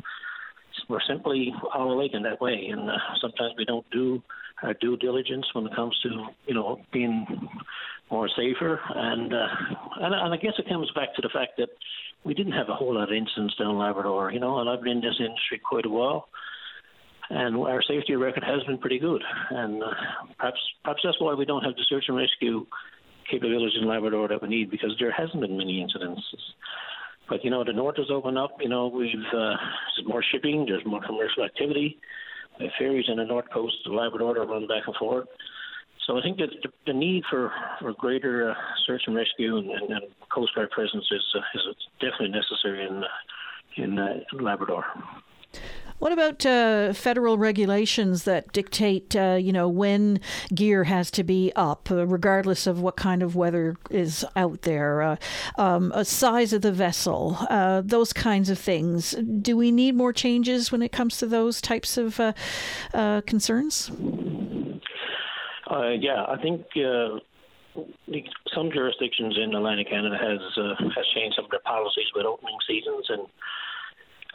we're 0.89 1.01
simply 1.09 1.53
all 1.75 1.93
alike 1.93 2.13
in 2.15 2.23
that 2.25 2.41
way, 2.41 2.69
and 2.71 2.91
uh, 2.91 2.97
sometimes 3.21 3.55
we 3.57 3.65
don't 3.65 3.89
do 3.91 4.23
our 4.63 4.75
due 4.75 4.97
diligence 4.97 5.47
when 5.53 5.67
it 5.67 5.75
comes 5.75 5.99
to 6.03 6.27
you 6.47 6.55
know 6.55 6.81
being 6.93 7.27
more 8.11 8.29
safer. 8.29 8.81
And, 8.95 9.33
uh, 9.33 9.47
and 10.01 10.15
and 10.15 10.35
I 10.35 10.37
guess 10.37 10.55
it 10.59 10.69
comes 10.69 10.91
back 10.95 11.15
to 11.17 11.23
the 11.23 11.31
fact 11.33 11.53
that 11.59 11.69
we 12.25 12.35
didn't 12.35 12.53
have 12.53 12.69
a 12.69 12.75
whole 12.75 12.95
lot 12.95 13.11
of 13.11 13.17
incidents 13.17 13.57
down 13.57 13.79
Labrador, 13.79 14.33
you 14.33 14.41
know, 14.41 14.59
and 14.59 14.69
I've 14.69 14.83
been 14.83 14.99
in 14.99 15.01
this 15.01 15.21
industry 15.21 15.61
quite 15.63 15.87
a 15.87 15.91
while. 15.91 16.29
And 17.29 17.57
our 17.57 17.83
safety 17.83 18.15
record 18.15 18.45
has 18.45 18.63
been 18.65 18.79
pretty 18.79 19.01
good, 19.01 19.23
and 19.51 19.83
uh, 19.83 19.87
perhaps 20.39 20.61
perhaps 20.85 21.01
that's 21.03 21.21
why 21.21 21.35
we 21.35 21.45
don't 21.45 21.65
have 21.65 21.75
the 21.75 21.85
search 21.89 22.05
and 22.07 22.17
rescue 22.17 22.67
capabilities 23.31 23.79
in 23.81 23.89
Labrador 23.89 24.29
that 24.29 24.43
we 24.43 24.49
need 24.49 24.71
because 24.71 24.95
there 24.99 25.13
hasn't 25.13 25.41
been 25.41 25.57
many 25.57 25.81
incidents. 25.81 26.23
But 27.29 27.45
you 27.45 27.51
know, 27.51 27.65
the 27.65 27.73
north 27.73 27.97
has 27.97 28.07
opened 28.11 28.39
up. 28.39 28.57
You 28.61 28.69
know, 28.69 28.87
we've 28.87 29.15
uh, 29.33 29.57
there's 29.97 30.07
more 30.07 30.23
shipping, 30.33 30.65
there's 30.67 30.85
more 30.87 31.01
commercial 31.05 31.45
activity. 31.45 31.99
The 32.59 32.69
ferries 32.79 33.07
on 33.11 33.17
the 33.17 33.25
north 33.25 33.47
coast 33.53 33.77
of 33.85 33.93
Labrador 33.93 34.39
are 34.39 34.47
run 34.47 34.67
back 34.67 34.85
and 34.87 34.97
forth. 34.97 35.27
So 36.07 36.17
I 36.17 36.23
think 36.23 36.39
that 36.39 36.51
the, 36.87 36.93
need 36.93 37.25
for, 37.29 37.51
for 37.81 37.93
greater 37.93 38.51
uh, 38.51 38.55
search 38.87 39.03
and 39.07 39.17
rescue 39.17 39.57
and, 39.57 39.71
and, 39.71 39.91
and, 39.91 40.03
Coast 40.33 40.55
Guard 40.55 40.71
presence 40.71 41.05
is, 41.11 41.23
uh, 41.35 41.41
is 41.55 41.77
definitely 42.01 42.29
necessary 42.29 42.87
in, 42.87 43.03
in 43.83 43.99
uh, 43.99 44.21
Labrador. 44.41 44.85
What 45.99 46.13
about 46.13 46.45
uh, 46.45 46.93
federal 46.93 47.39
regulations 47.39 48.25
that 48.25 48.53
dictate, 48.53 49.17
uh, 49.17 49.39
you 49.41 49.51
know, 49.51 49.67
when 49.67 50.21
gear 50.55 50.85
has 50.85 51.11
to 51.13 51.25
be 51.25 51.53
up, 51.57 51.91
uh, 51.91 52.07
regardless 52.07 52.67
of 52.67 52.83
what 52.83 52.97
kind 52.97 53.23
of 53.23 53.35
weather 53.35 53.77
is 53.91 54.23
out 54.37 54.63
there, 54.63 55.01
uh, 55.01 55.17
um, 55.57 55.93
a 55.95 56.05
size 56.05 56.53
of 56.53 56.61
the 56.61 56.73
vessel, 56.73 57.39
uh, 57.49 57.81
those 57.83 58.13
kinds 58.13 58.51
of 58.51 58.59
things? 58.59 59.13
Do 59.41 59.57
we 59.57 59.71
need 59.71 59.95
more 59.95 60.13
changes 60.13 60.71
when 60.71 60.83
it 60.83 60.93
comes 60.93 61.17
to 61.19 61.27
those 61.27 61.63
types 61.63 61.97
of 61.97 62.21
uh, 62.21 63.23
concerns? 63.27 63.91
Yeah, 65.99 66.25
I 66.29 66.37
think 66.43 66.67
some 68.55 68.71
jurisdictions 68.71 69.39
in 69.43 69.55
Atlantic 69.55 69.89
Canada 69.89 70.17
has 70.19 70.41
has 70.95 71.07
changed 71.15 71.37
some 71.37 71.47
of 71.47 71.51
their 71.51 71.61
policies 71.61 72.07
with 72.15 72.27
opening 72.27 72.57
seasons, 72.67 73.07
and 73.09 73.27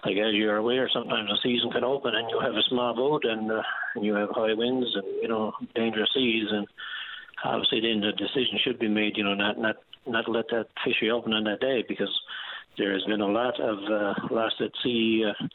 like 0.03 0.17
as 0.17 0.33
you're 0.33 0.57
aware, 0.57 0.89
sometimes 0.91 1.29
a 1.29 1.37
season 1.43 1.69
can 1.71 1.83
open 1.83 2.15
and 2.15 2.29
you 2.29 2.39
have 2.39 2.53
a 2.53 2.63
small 2.69 2.95
boat 2.95 3.23
and, 3.23 3.51
uh, 3.51 3.61
and 3.95 4.03
you 4.05 4.15
have 4.15 4.29
high 4.31 4.53
winds 4.53 4.87
and 4.95 5.05
you 5.21 5.27
know 5.27 5.53
dangerous 5.75 6.09
seas, 6.13 6.47
and 6.51 6.67
obviously 7.43 7.81
then 7.81 8.01
the 8.01 8.11
decision 8.11 8.59
should 8.63 8.79
be 8.79 8.87
made, 8.87 9.17
you 9.17 9.23
know, 9.23 9.35
not 9.35 9.59
not 9.59 9.77
not 10.07 10.29
let 10.29 10.45
that 10.49 10.67
fishery 10.83 11.11
open 11.11 11.33
on 11.33 11.43
that 11.43 11.59
day 11.59 11.83
because 11.87 12.11
there 12.77 12.93
has 12.93 13.03
been 13.03 13.21
a 13.21 13.27
lot 13.27 13.59
of 13.59 13.77
uh, 13.91 14.13
lost 14.33 14.55
at 14.61 14.71
sea. 14.83 15.25
Uh, 15.27 15.47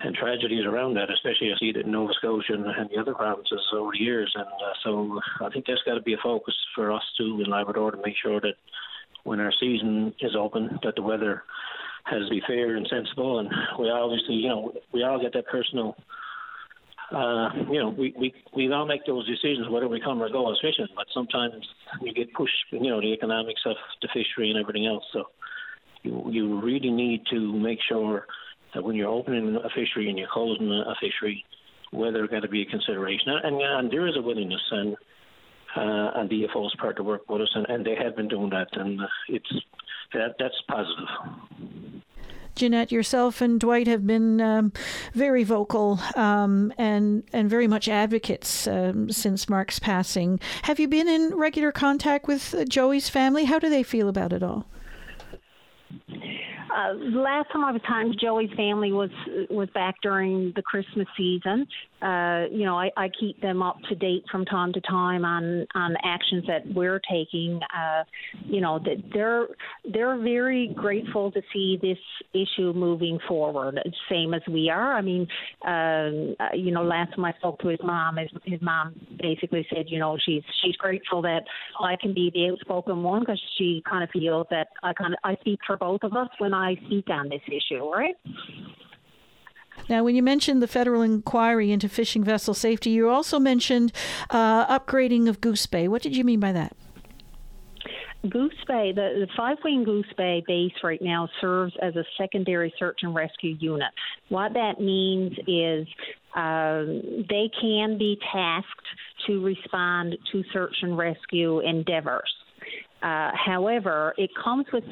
and 0.00 0.14
tragedies 0.14 0.66
around 0.66 0.94
that, 0.94 1.08
especially 1.10 1.50
I 1.50 1.58
see 1.58 1.70
it 1.70 1.76
in 1.76 1.90
Nova 1.90 2.12
Scotia 2.14 2.52
and, 2.52 2.66
and 2.66 2.90
the 2.90 3.00
other 3.00 3.14
provinces 3.14 3.60
over 3.72 3.92
the 3.92 4.04
years. 4.04 4.30
And 4.34 4.44
uh, 4.44 4.72
so 4.82 5.20
I 5.40 5.48
think 5.50 5.64
that's 5.66 5.82
got 5.86 5.94
to 5.94 6.02
be 6.02 6.12
a 6.12 6.18
focus 6.22 6.54
for 6.74 6.92
us 6.92 7.02
too 7.16 7.40
in 7.42 7.50
Labrador 7.50 7.92
to 7.92 8.02
make 8.04 8.16
sure 8.22 8.40
that 8.40 8.54
when 9.22 9.40
our 9.40 9.52
season 9.58 10.12
is 10.20 10.36
open, 10.36 10.78
that 10.82 10.96
the 10.96 11.02
weather 11.02 11.44
has 12.04 12.24
to 12.24 12.30
be 12.30 12.42
fair 12.46 12.76
and 12.76 12.86
sensible. 12.88 13.38
And 13.38 13.48
we 13.78 13.90
obviously, 13.90 14.34
you 14.34 14.48
know, 14.48 14.72
we 14.92 15.02
all 15.02 15.20
get 15.20 15.32
that 15.34 15.46
personal. 15.46 15.96
Uh, 17.10 17.50
you 17.70 17.78
know, 17.78 17.90
we, 17.90 18.14
we 18.18 18.34
we 18.56 18.72
all 18.72 18.86
make 18.86 19.04
those 19.06 19.26
decisions 19.26 19.68
whether 19.68 19.88
we 19.88 20.00
come 20.00 20.22
or 20.22 20.30
go 20.30 20.50
as 20.50 20.58
fishing, 20.60 20.88
but 20.96 21.06
sometimes 21.12 21.54
you 22.00 22.12
get 22.12 22.32
pushed, 22.32 22.52
you 22.70 22.90
know, 22.90 23.00
the 23.00 23.12
economics 23.12 23.60
of 23.66 23.76
the 24.02 24.08
fishery 24.12 24.50
and 24.50 24.58
everything 24.58 24.86
else. 24.86 25.04
So 25.12 25.24
you 26.02 26.24
you 26.30 26.60
really 26.60 26.90
need 26.90 27.22
to 27.30 27.52
make 27.52 27.78
sure 27.88 28.26
that 28.74 28.82
when 28.82 28.96
you're 28.96 29.08
opening 29.08 29.56
a 29.56 29.68
fishery 29.68 30.08
and 30.08 30.18
you're 30.18 30.28
closing 30.32 30.70
a 30.70 30.94
fishery, 31.00 31.44
weather 31.92 32.26
got 32.26 32.40
to 32.40 32.48
be 32.48 32.62
a 32.62 32.66
consideration. 32.66 33.28
And, 33.42 33.60
and 33.60 33.90
there 33.90 34.06
is 34.06 34.16
a 34.16 34.22
willingness, 34.22 34.62
and 34.70 34.96
uh, 35.76 36.10
and 36.16 36.30
DFO 36.30 36.66
is 36.66 36.74
part 36.78 36.96
to 36.96 37.02
work 37.02 37.28
with 37.28 37.42
us, 37.42 37.50
and, 37.54 37.66
and 37.68 37.84
they 37.84 37.96
have 37.96 38.16
been 38.16 38.28
doing 38.28 38.50
that, 38.50 38.68
and 38.72 39.00
it's 39.28 39.52
that 40.12 40.36
that's 40.38 40.54
positive. 40.68 41.93
Jeanette, 42.54 42.92
yourself 42.92 43.40
and 43.40 43.58
Dwight 43.58 43.86
have 43.86 44.06
been 44.06 44.40
um, 44.40 44.72
very 45.12 45.44
vocal 45.44 46.00
um, 46.14 46.72
and 46.78 47.24
and 47.32 47.50
very 47.50 47.66
much 47.66 47.88
advocates 47.88 48.66
um, 48.66 49.10
since 49.10 49.48
Mark's 49.48 49.78
passing. 49.78 50.40
Have 50.62 50.78
you 50.78 50.88
been 50.88 51.08
in 51.08 51.34
regular 51.34 51.72
contact 51.72 52.26
with 52.26 52.54
uh, 52.54 52.64
Joey's 52.64 53.08
family? 53.08 53.44
How 53.44 53.58
do 53.58 53.68
they 53.68 53.82
feel 53.82 54.08
about 54.08 54.32
it 54.32 54.42
all? 54.42 54.66
Uh, 56.74 56.94
last 56.94 57.52
time 57.52 57.64
I 57.64 57.70
was 57.70 57.82
talking 57.86 58.14
Joey's 58.20 58.50
family 58.56 58.92
was 58.92 59.10
was 59.48 59.68
back 59.70 59.94
during 60.02 60.52
the 60.56 60.62
Christmas 60.62 61.06
season. 61.16 61.66
Uh, 62.04 62.44
you 62.50 62.66
know, 62.66 62.78
I, 62.78 62.90
I 62.98 63.08
keep 63.18 63.40
them 63.40 63.62
up 63.62 63.78
to 63.88 63.94
date 63.94 64.24
from 64.30 64.44
time 64.44 64.74
to 64.74 64.80
time 64.82 65.24
on 65.24 65.66
on 65.74 65.94
actions 66.04 66.44
that 66.46 66.62
we're 66.74 67.00
taking. 67.10 67.60
Uh, 67.74 68.04
you 68.44 68.60
know, 68.60 68.78
that 68.80 69.02
they're 69.14 69.46
they're 69.90 70.18
very 70.18 70.70
grateful 70.74 71.32
to 71.32 71.40
see 71.52 71.78
this 71.80 71.98
issue 72.34 72.74
moving 72.74 73.18
forward, 73.26 73.80
same 74.10 74.34
as 74.34 74.42
we 74.48 74.68
are. 74.68 74.94
I 74.94 75.00
mean, 75.00 75.26
um, 75.66 76.36
uh, 76.38 76.54
you 76.54 76.72
know, 76.72 76.82
last 76.82 77.14
time 77.14 77.24
I 77.24 77.32
spoke 77.38 77.58
to 77.60 77.68
his 77.68 77.80
mom, 77.82 78.18
his, 78.18 78.28
his 78.44 78.60
mom 78.60 78.94
basically 79.18 79.66
said, 79.74 79.86
you 79.88 79.98
know, 79.98 80.18
she's 80.22 80.42
she's 80.62 80.76
grateful 80.76 81.22
that 81.22 81.44
I 81.80 81.96
can 81.96 82.12
be 82.12 82.30
the 82.34 82.50
outspoken 82.50 83.02
one 83.02 83.20
because 83.20 83.40
she 83.56 83.82
kind 83.88 84.04
of 84.04 84.10
feels 84.10 84.46
that 84.50 84.68
I 84.82 84.92
kind 84.92 85.14
of 85.14 85.18
I 85.24 85.36
speak 85.36 85.60
for 85.66 85.78
both 85.78 86.02
of 86.02 86.12
us 86.12 86.28
when 86.36 86.52
I 86.52 86.74
speak 86.86 87.08
on 87.08 87.30
this 87.30 87.42
issue, 87.46 87.90
right? 87.90 88.14
Now, 89.88 90.02
when 90.02 90.14
you 90.14 90.22
mentioned 90.22 90.62
the 90.62 90.68
federal 90.68 91.02
inquiry 91.02 91.70
into 91.70 91.88
fishing 91.88 92.24
vessel 92.24 92.54
safety, 92.54 92.90
you 92.90 93.10
also 93.10 93.38
mentioned 93.38 93.92
uh, 94.30 94.78
upgrading 94.78 95.28
of 95.28 95.40
Goose 95.40 95.66
Bay. 95.66 95.88
What 95.88 96.02
did 96.02 96.16
you 96.16 96.24
mean 96.24 96.40
by 96.40 96.52
that? 96.52 96.76
Goose 98.30 98.52
Bay, 98.66 98.92
the, 98.94 99.26
the 99.26 99.28
Five 99.36 99.58
Wing 99.62 99.84
Goose 99.84 100.10
Bay 100.16 100.42
base 100.46 100.72
right 100.82 101.02
now 101.02 101.28
serves 101.40 101.74
as 101.82 101.94
a 101.94 102.04
secondary 102.16 102.72
search 102.78 103.00
and 103.02 103.14
rescue 103.14 103.54
unit. 103.60 103.90
What 104.30 104.54
that 104.54 104.80
means 104.80 105.32
is 105.46 105.86
um, 106.34 107.26
they 107.28 107.50
can 107.60 107.98
be 107.98 108.18
tasked 108.32 108.86
to 109.26 109.44
respond 109.44 110.16
to 110.32 110.42
search 110.52 110.74
and 110.80 110.96
rescue 110.96 111.60
endeavors. 111.60 112.32
Uh, 113.04 113.30
however, 113.34 114.14
it 114.16 114.30
comes 114.42 114.64
with 114.72 114.82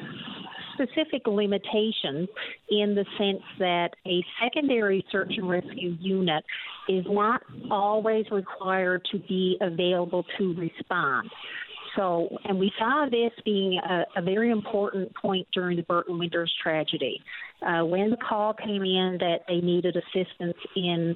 specific 0.73 1.25
limitations 1.27 2.29
in 2.69 2.95
the 2.95 3.05
sense 3.17 3.43
that 3.59 3.89
a 4.07 4.23
secondary 4.41 5.03
search 5.11 5.33
and 5.37 5.49
rescue 5.49 5.95
unit 5.99 6.43
is 6.87 7.05
not 7.09 7.41
always 7.71 8.25
required 8.31 9.01
to 9.11 9.19
be 9.19 9.57
available 9.61 10.23
to 10.37 10.53
respond. 10.55 11.29
So, 11.95 12.27
and 12.45 12.59
we 12.59 12.71
saw 12.79 13.07
this 13.09 13.31
being 13.45 13.79
a, 13.87 14.19
a 14.19 14.21
very 14.21 14.51
important 14.51 15.13
point 15.15 15.47
during 15.53 15.77
the 15.77 15.83
Burton 15.83 16.17
Winters 16.17 16.53
tragedy. 16.61 17.21
Uh, 17.65 17.85
when 17.85 18.09
the 18.09 18.17
call 18.17 18.53
came 18.53 18.83
in 18.83 19.17
that 19.19 19.41
they 19.47 19.57
needed 19.57 19.95
assistance 19.95 20.57
in 20.75 21.15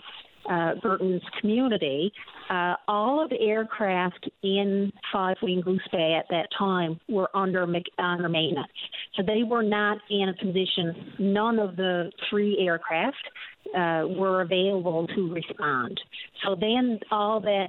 uh, 0.49 0.75
Burton's 0.81 1.21
community, 1.39 2.12
uh, 2.49 2.75
all 2.88 3.23
of 3.23 3.29
the 3.29 3.39
aircraft 3.39 4.29
in 4.43 4.91
Five 5.12 5.38
Wing 5.41 5.62
Goose 5.62 5.81
Bay 5.91 6.15
at 6.17 6.25
that 6.29 6.47
time 6.57 6.99
were 7.10 7.29
under, 7.36 7.63
under 7.97 8.29
maintenance. 8.29 8.71
So 9.15 9.23
they 9.23 9.43
were 9.43 9.63
not 9.63 9.97
in 10.10 10.29
a 10.29 10.45
position, 10.45 11.13
none 11.19 11.60
of 11.60 11.75
the 11.75 12.12
three 12.29 12.57
aircraft 12.60 13.17
uh, 13.75 14.03
were 14.07 14.41
available 14.41 15.07
to 15.07 15.33
respond. 15.33 15.99
So 16.45 16.55
then 16.55 16.99
all 17.12 17.41
that 17.41 17.67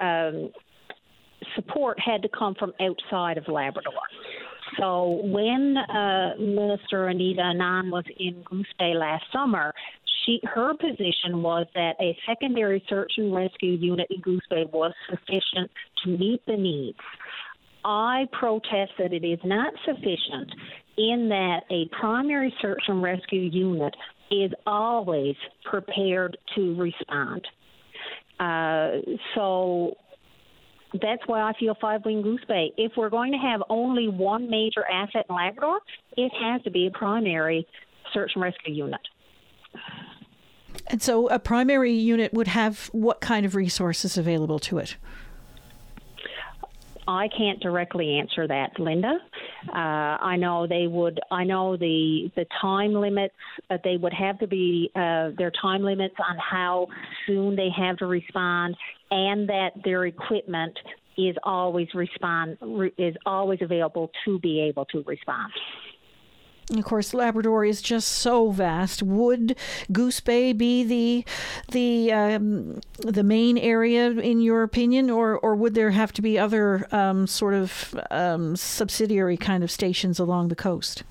um, 0.00 0.52
support 1.54 1.98
had 1.98 2.22
to 2.22 2.28
come 2.28 2.54
from 2.54 2.72
outside 2.80 3.38
of 3.38 3.48
Labrador. 3.48 3.92
So 4.78 5.20
when 5.24 5.76
uh, 5.76 6.34
Minister 6.38 7.06
Anita 7.08 7.40
Anand 7.40 7.90
was 7.90 8.04
in 8.18 8.42
Goose 8.42 8.66
Bay 8.78 8.94
last 8.94 9.24
summer, 9.32 9.72
she 10.26 10.40
her 10.44 10.74
position 10.74 11.42
was 11.42 11.66
that 11.74 11.94
a 12.00 12.16
secondary 12.26 12.84
search 12.88 13.12
and 13.16 13.34
rescue 13.34 13.72
unit 13.72 14.08
in 14.10 14.20
Goose 14.20 14.42
Bay 14.50 14.64
was 14.70 14.92
sufficient 15.08 15.70
to 16.04 16.10
meet 16.10 16.44
the 16.46 16.56
needs. 16.56 16.98
I 17.84 18.26
protest 18.32 18.92
that 18.98 19.12
it 19.12 19.24
is 19.24 19.38
not 19.44 19.72
sufficient 19.84 20.50
in 20.98 21.28
that 21.28 21.60
a 21.70 21.88
primary 21.98 22.52
search 22.60 22.82
and 22.88 23.02
rescue 23.02 23.42
unit 23.42 23.94
is 24.30 24.50
always 24.66 25.36
prepared 25.64 26.36
to 26.56 26.74
respond. 26.74 27.46
Uh, 28.40 29.00
so 29.34 29.94
that's 30.94 31.22
why 31.26 31.42
I 31.42 31.52
feel 31.58 31.76
Five 31.80 32.04
Wing 32.04 32.22
Goose 32.22 32.44
Bay. 32.48 32.72
If 32.76 32.92
we're 32.96 33.10
going 33.10 33.32
to 33.32 33.38
have 33.38 33.62
only 33.68 34.08
one 34.08 34.50
major 34.50 34.84
asset 34.90 35.26
in 35.28 35.36
Labrador, 35.36 35.78
it 36.16 36.32
has 36.42 36.62
to 36.62 36.70
be 36.70 36.86
a 36.86 36.90
primary 36.90 37.66
search 38.12 38.32
and 38.34 38.42
rescue 38.42 38.74
unit. 38.74 39.00
And 40.88 41.02
so 41.02 41.28
a 41.28 41.38
primary 41.38 41.92
unit 41.92 42.32
would 42.32 42.48
have 42.48 42.86
what 42.92 43.20
kind 43.20 43.44
of 43.44 43.54
resources 43.54 44.16
available 44.16 44.58
to 44.60 44.78
it? 44.78 44.96
I 47.08 47.28
can't 47.28 47.60
directly 47.60 48.18
answer 48.18 48.48
that, 48.48 48.78
Linda. 48.80 49.18
Uh, 49.68 49.72
I 49.72 50.36
know 50.36 50.66
they 50.66 50.86
would. 50.88 51.20
I 51.30 51.44
know 51.44 51.76
the 51.76 52.32
the 52.34 52.46
time 52.60 52.94
limits. 52.94 53.34
Uh, 53.70 53.78
they 53.84 53.96
would 53.96 54.12
have 54.12 54.38
to 54.40 54.46
be 54.46 54.90
uh, 54.94 55.30
their 55.38 55.52
time 55.62 55.82
limits 55.82 56.16
on 56.18 56.36
how 56.38 56.88
soon 57.26 57.54
they 57.54 57.68
have 57.76 57.98
to 57.98 58.06
respond, 58.06 58.76
and 59.10 59.48
that 59.48 59.70
their 59.84 60.06
equipment 60.06 60.76
is 61.16 61.36
always 61.44 61.88
respond 61.94 62.58
is 62.98 63.14
always 63.24 63.60
available 63.62 64.10
to 64.24 64.38
be 64.40 64.60
able 64.60 64.84
to 64.86 65.02
respond. 65.06 65.52
Of 66.74 66.84
course, 66.84 67.14
Labrador 67.14 67.64
is 67.64 67.80
just 67.80 68.08
so 68.08 68.50
vast. 68.50 69.00
Would 69.00 69.56
Goose 69.92 70.18
Bay 70.18 70.52
be 70.52 70.82
the 70.82 71.24
the 71.70 72.12
um, 72.12 72.80
the 72.98 73.22
main 73.22 73.56
area 73.56 74.10
in 74.10 74.40
your 74.40 74.64
opinion, 74.64 75.08
or 75.08 75.38
or 75.38 75.54
would 75.54 75.74
there 75.74 75.92
have 75.92 76.12
to 76.14 76.22
be 76.22 76.38
other 76.38 76.88
um, 76.90 77.28
sort 77.28 77.54
of 77.54 77.94
um, 78.10 78.56
subsidiary 78.56 79.36
kind 79.36 79.62
of 79.62 79.70
stations 79.70 80.18
along 80.18 80.48
the 80.48 80.56
coast? 80.56 81.04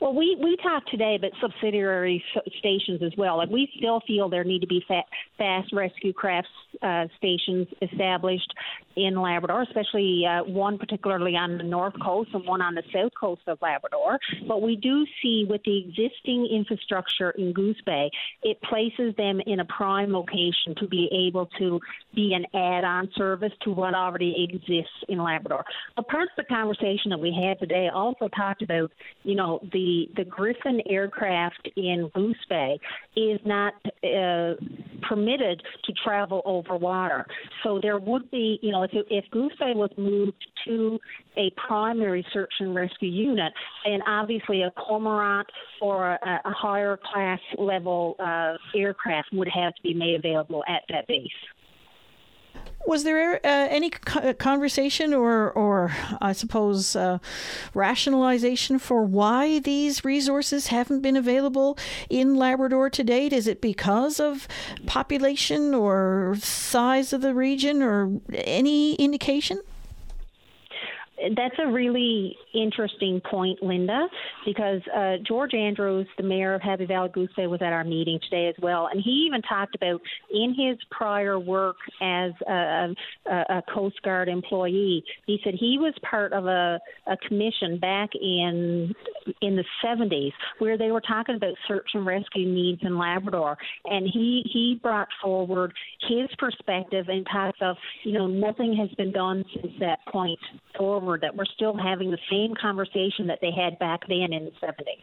Well, 0.00 0.14
we, 0.14 0.36
we 0.40 0.56
talked 0.62 0.90
today 0.90 1.16
about 1.16 1.32
subsidiary 1.40 2.22
stations 2.58 3.02
as 3.02 3.12
well. 3.16 3.40
and 3.40 3.50
we 3.50 3.68
still 3.76 4.00
feel 4.06 4.28
there 4.28 4.44
need 4.44 4.60
to 4.60 4.66
be 4.66 4.84
fa- 4.86 5.02
fast 5.38 5.72
rescue 5.72 6.12
crafts 6.12 6.50
uh, 6.82 7.06
stations 7.16 7.66
established 7.82 8.52
in 8.96 9.20
Labrador, 9.20 9.62
especially 9.62 10.24
uh, 10.26 10.42
one 10.44 10.78
particularly 10.78 11.36
on 11.36 11.58
the 11.58 11.64
north 11.64 11.94
coast 12.02 12.30
and 12.32 12.46
one 12.46 12.62
on 12.62 12.74
the 12.74 12.82
south 12.94 13.12
coast 13.18 13.42
of 13.46 13.58
Labrador. 13.60 14.18
But 14.48 14.62
we 14.62 14.76
do 14.76 15.04
see 15.22 15.46
with 15.48 15.62
the 15.64 15.78
existing 15.78 16.48
infrastructure 16.50 17.30
in 17.32 17.52
Goose 17.52 17.80
Bay, 17.84 18.10
it 18.42 18.60
places 18.62 19.14
them 19.16 19.40
in 19.46 19.60
a 19.60 19.64
prime 19.66 20.12
location 20.12 20.74
to 20.78 20.86
be 20.88 21.08
able 21.28 21.46
to 21.58 21.78
be 22.14 22.32
an 22.32 22.46
add-on 22.54 23.10
service 23.16 23.52
to 23.62 23.70
what 23.70 23.94
already 23.94 24.48
exists 24.48 24.96
in 25.08 25.18
Labrador. 25.22 25.64
A 25.98 26.02
part 26.02 26.24
of 26.24 26.36
the 26.36 26.44
conversation 26.44 27.10
that 27.10 27.20
we 27.20 27.32
had 27.32 27.58
today 27.58 27.88
also 27.92 28.28
talked 28.28 28.62
about, 28.62 28.90
you 29.22 29.34
know, 29.34 29.60
the 29.72 30.08
the 30.16 30.24
Griffon 30.24 30.80
aircraft 30.88 31.68
in 31.76 32.10
Goose 32.14 32.36
Bay 32.48 32.78
is 33.14 33.40
not 33.44 33.74
uh, 34.04 34.54
permitted 35.08 35.62
to 35.84 35.92
travel 36.04 36.42
over 36.44 36.65
water. 36.74 37.26
So 37.62 37.78
there 37.80 37.98
would 37.98 38.30
be, 38.30 38.58
you 38.62 38.72
know, 38.72 38.82
if, 38.82 38.90
if 38.92 39.24
Goose 39.30 39.52
Bay 39.60 39.72
was 39.74 39.90
moved 39.96 40.44
to 40.66 40.98
a 41.36 41.52
primary 41.68 42.26
search 42.32 42.52
and 42.60 42.74
rescue 42.74 43.10
unit, 43.10 43.52
and 43.84 44.02
obviously 44.06 44.62
a 44.62 44.70
cormorant 44.72 45.46
or 45.80 46.12
a, 46.12 46.40
a 46.44 46.50
higher 46.50 46.98
class 47.12 47.40
level 47.58 48.16
uh, 48.18 48.56
aircraft 48.76 49.28
would 49.32 49.48
have 49.48 49.74
to 49.74 49.82
be 49.82 49.94
made 49.94 50.16
available 50.16 50.64
at 50.68 50.82
that 50.88 51.06
base. 51.06 51.28
Was 52.86 53.02
there 53.02 53.34
uh, 53.36 53.38
any 53.42 53.90
uh, 54.14 54.32
conversation 54.34 55.12
or, 55.12 55.50
or 55.50 55.92
I 56.20 56.32
suppose, 56.32 56.94
uh, 56.94 57.18
rationalization 57.74 58.78
for 58.78 59.02
why 59.04 59.58
these 59.58 60.04
resources 60.04 60.68
haven't 60.68 61.00
been 61.00 61.16
available 61.16 61.76
in 62.08 62.36
Labrador 62.36 62.88
to 62.90 63.02
date? 63.02 63.32
Is 63.32 63.48
it 63.48 63.60
because 63.60 64.20
of 64.20 64.46
population 64.86 65.74
or 65.74 66.36
size 66.40 67.12
of 67.12 67.22
the 67.22 67.34
region 67.34 67.82
or 67.82 68.20
any 68.32 68.94
indication? 68.94 69.60
That's 71.34 71.54
a 71.58 71.70
really 71.70 72.36
interesting 72.54 73.20
point, 73.28 73.62
Linda, 73.62 74.06
because 74.44 74.80
uh, 74.94 75.14
George 75.26 75.54
Andrews, 75.54 76.06
the 76.16 76.22
mayor 76.22 76.54
of 76.54 76.62
Happy 76.62 76.86
Valley 76.86 77.10
Goose 77.12 77.30
Bay, 77.36 77.46
was 77.46 77.62
at 77.62 77.72
our 77.72 77.84
meeting 77.84 78.20
today 78.22 78.48
as 78.48 78.54
well, 78.62 78.88
and 78.90 79.02
he 79.02 79.26
even 79.26 79.42
talked 79.42 79.74
about 79.74 80.00
in 80.32 80.54
his 80.54 80.78
prior 80.90 81.38
work 81.38 81.76
as 82.00 82.32
a, 82.48 82.94
a, 83.26 83.34
a 83.48 83.62
Coast 83.72 84.00
Guard 84.02 84.28
employee. 84.28 85.04
He 85.26 85.40
said 85.42 85.54
he 85.54 85.78
was 85.78 85.94
part 86.08 86.32
of 86.32 86.46
a, 86.46 86.78
a 87.06 87.16
commission 87.28 87.78
back 87.78 88.10
in 88.14 88.94
in 89.42 89.56
the 89.56 89.64
70s 89.84 90.32
where 90.58 90.78
they 90.78 90.90
were 90.90 91.00
talking 91.00 91.34
about 91.34 91.54
search 91.66 91.88
and 91.94 92.06
rescue 92.06 92.46
needs 92.46 92.80
in 92.82 92.98
Labrador, 92.98 93.56
and 93.86 94.06
he 94.12 94.42
he 94.52 94.78
brought 94.82 95.08
forward 95.22 95.72
his 96.08 96.28
perspective 96.38 97.06
and 97.08 97.26
talked 97.32 97.62
of 97.62 97.76
you 98.04 98.12
know 98.12 98.26
nothing 98.26 98.76
has 98.76 98.90
been 98.96 99.12
done 99.12 99.44
since 99.54 99.72
that 99.80 99.98
point 100.06 100.38
forward 100.76 101.15
forward 101.16 101.22
that 101.22 101.36
we're 101.36 101.44
still 101.54 101.76
having 101.76 102.10
the 102.10 102.18
same 102.30 102.54
conversation 102.54 103.26
that 103.28 103.38
they 103.40 103.50
had 103.50 103.78
back 103.78 104.06
then 104.08 104.32
in 104.32 104.44
the 104.44 104.52
70s. 104.62 105.02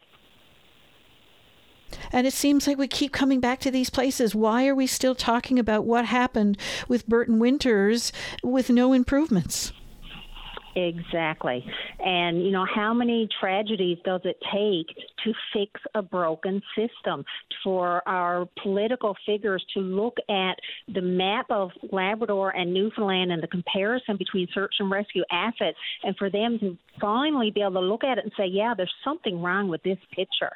And 2.12 2.26
it 2.26 2.34
seems 2.34 2.68
like 2.68 2.78
we 2.78 2.88
keep 2.88 3.12
coming 3.12 3.40
back 3.40 3.60
to 3.62 3.72
these 3.72 3.90
places. 3.90 4.34
Why 4.34 4.68
are 4.68 4.76
we 4.76 4.88
still 4.88 5.16
talking 5.16 5.60
about 5.60 5.86
what 5.86 6.06
happened 6.06 6.58
with 6.88 7.08
Burton 7.08 7.40
Winters 7.40 8.12
with 8.44 8.70
no 8.70 8.94
improvements? 8.94 9.72
Exactly. 10.76 11.64
And, 12.00 12.44
you 12.44 12.52
know, 12.52 12.66
how 12.74 12.94
many 12.94 13.28
tragedies 13.40 14.00
does 14.04 14.22
it 14.24 14.38
take 14.52 14.96
to 15.24 15.34
fix 15.54 15.80
a 15.94 16.02
broken 16.02 16.62
system? 16.76 17.24
For 17.64 18.02
our 18.08 18.48
political 18.62 19.16
figures 19.26 19.64
to 19.76 19.80
look 19.80 20.18
at 20.30 20.56
the 20.94 21.02
map 21.02 21.46
of 21.50 21.70
Labrador 21.92 22.56
and 22.56 22.74
Newfoundland 22.74 23.32
and 23.32 23.42
the 23.42 23.48
comparison 23.48 24.18
between 24.18 24.48
search 24.54 24.74
and 24.80 24.90
rescue 24.90 25.24
assets, 25.32 25.78
and 26.04 26.16
for 26.18 26.30
them 26.30 26.58
to 26.60 26.78
finally 27.00 27.52
be 27.52 27.62
able 27.62 27.74
to 27.74 27.80
look 27.80 28.04
at 28.04 28.18
it 28.18 28.24
and 28.24 28.34
say, 28.36 28.48
yeah, 28.48 28.74
there's 28.76 28.94
something 29.04 29.42
wrong 29.42 29.68
with 29.70 29.84
this 29.84 30.00
picture. 30.16 30.52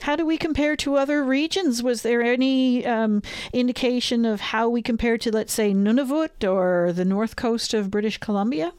How 0.00 0.16
do 0.16 0.24
we 0.24 0.36
compare 0.36 0.76
to 0.76 0.96
other 0.96 1.24
regions? 1.24 1.82
Was 1.82 2.02
there 2.02 2.22
any 2.22 2.86
um, 2.86 3.22
indication 3.52 4.24
of 4.24 4.40
how 4.40 4.68
we 4.68 4.82
compare 4.82 5.18
to, 5.18 5.32
let's 5.32 5.52
say, 5.52 5.72
Nunavut 5.72 6.48
or 6.48 6.92
the 6.92 7.04
north 7.04 7.36
coast 7.36 7.74
of 7.74 7.90
British 7.90 8.18
Columbia? 8.18 8.72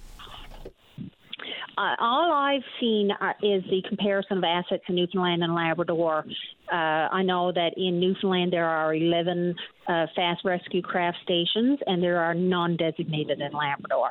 Uh, 1.77 1.95
all 1.99 2.31
I've 2.31 2.63
seen 2.79 3.11
uh, 3.11 3.33
is 3.43 3.63
the 3.69 3.83
comparison 3.87 4.39
of 4.39 4.43
assets 4.43 4.83
in 4.87 4.95
Newfoundland 4.95 5.43
and 5.43 5.53
Labrador. 5.53 6.25
Uh, 6.71 6.75
I 6.75 7.21
know 7.21 7.51
that 7.51 7.73
in 7.77 7.99
Newfoundland 7.99 8.51
there 8.51 8.65
are 8.65 8.95
11 8.95 9.55
uh, 9.87 10.07
fast 10.15 10.43
rescue 10.43 10.81
craft 10.81 11.17
stations, 11.23 11.77
and 11.85 12.01
there 12.01 12.19
are 12.19 12.33
none 12.33 12.77
designated 12.77 13.41
in 13.41 13.51
Labrador. 13.51 14.09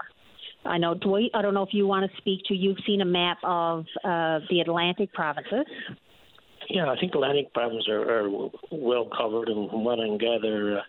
I 0.65 0.79
know, 0.79 0.95
Dwight, 0.95 1.31
I 1.35 1.43
don't 1.43 1.55
know 1.55 1.63
if 1.63 1.73
you 1.73 1.87
want 1.87 2.11
to 2.11 2.17
speak 2.19 2.41
to, 2.47 2.55
you've 2.55 2.79
seen 2.87 3.01
a 3.01 3.05
map 3.05 3.39
of 3.43 3.85
uh, 4.05 4.41
the 4.49 4.61
Atlantic 4.61 5.13
provinces. 5.13 5.67
Yeah, 6.69 6.91
I 6.91 6.99
think 6.99 7.15
Atlantic 7.15 7.53
provinces 7.55 7.89
are, 7.89 8.03
are 8.03 8.49
well 8.71 9.09
covered, 9.17 9.49
and 9.49 9.71
what 9.85 10.01
I 10.01 10.07
can 10.07 10.19
gather 10.19 10.79
uh, 10.79 10.83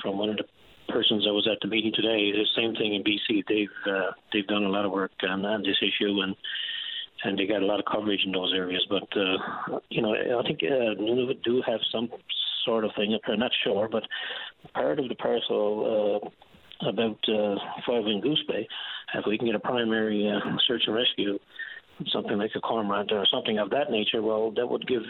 from 0.00 0.18
one 0.18 0.30
of 0.30 0.36
the 0.36 0.44
persons 0.88 1.24
that 1.24 1.32
was 1.32 1.48
at 1.50 1.58
the 1.60 1.68
meeting 1.68 1.92
today, 1.94 2.32
the 2.32 2.46
same 2.56 2.74
thing 2.74 2.94
in 2.94 3.02
BC. 3.02 3.44
They've 3.48 3.92
uh, 3.92 4.12
they've 4.32 4.46
done 4.46 4.64
a 4.64 4.68
lot 4.68 4.84
of 4.84 4.92
work 4.92 5.12
on, 5.28 5.44
on 5.44 5.62
this 5.62 5.76
issue, 5.82 6.20
and 6.20 6.34
and 7.24 7.38
they 7.38 7.46
got 7.46 7.62
a 7.62 7.66
lot 7.66 7.78
of 7.78 7.86
coverage 7.86 8.22
in 8.24 8.32
those 8.32 8.52
areas. 8.54 8.86
But 8.88 9.08
uh, 9.16 9.78
you 9.90 10.02
know, 10.02 10.14
I 10.14 10.42
think 10.46 10.60
uh, 10.62 11.00
Nunavut 11.00 11.42
do 11.42 11.62
have 11.66 11.80
some 11.90 12.08
sort 12.64 12.84
of 12.84 12.92
thing 12.96 13.18
there. 13.26 13.36
Not 13.36 13.52
sure, 13.64 13.88
but 13.90 14.04
part 14.74 14.98
of 14.98 15.08
the 15.08 15.14
parcel. 15.16 16.22
Uh, 16.24 16.28
about 16.88 17.18
uh, 17.28 17.54
Five 17.86 18.04
Wing 18.04 18.20
Goose 18.20 18.42
Bay, 18.48 18.66
if 19.14 19.24
we 19.24 19.38
can 19.38 19.46
get 19.46 19.54
a 19.54 19.60
primary 19.60 20.28
uh, 20.28 20.40
search 20.66 20.82
and 20.86 20.96
rescue, 20.96 21.38
something 22.12 22.38
like 22.38 22.50
a 22.54 22.60
cormorant 22.60 23.12
or 23.12 23.26
something 23.32 23.58
of 23.58 23.70
that 23.70 23.90
nature, 23.90 24.22
well, 24.22 24.50
that 24.52 24.66
would 24.66 24.86
give 24.86 25.02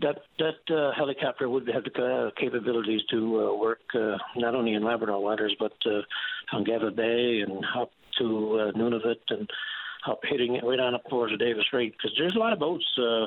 that 0.00 0.22
that 0.38 0.74
uh, 0.74 0.92
helicopter 0.96 1.48
would 1.48 1.68
have 1.68 1.84
the 1.84 2.04
uh, 2.04 2.30
capabilities 2.40 3.00
to 3.10 3.48
uh, 3.48 3.56
work 3.56 3.80
uh, 3.94 4.16
not 4.36 4.54
only 4.54 4.74
in 4.74 4.82
Labrador 4.82 5.22
waters 5.22 5.54
but 5.58 5.72
uh, 5.86 6.00
on 6.52 6.64
Ungava 6.64 6.94
Bay 6.94 7.44
and 7.46 7.64
up 7.78 7.92
to 8.18 8.58
uh, 8.58 8.78
Nunavut 8.78 9.20
and 9.28 9.48
up 10.08 10.20
hitting 10.24 10.56
it 10.56 10.64
right 10.64 10.80
on 10.80 10.94
up 10.94 11.04
towards 11.08 11.32
the 11.32 11.38
Davis 11.38 11.64
Strait 11.66 11.92
because 11.92 12.16
there's 12.18 12.34
a 12.34 12.38
lot 12.38 12.52
of 12.52 12.58
boats 12.58 12.84
uh, 12.98 13.26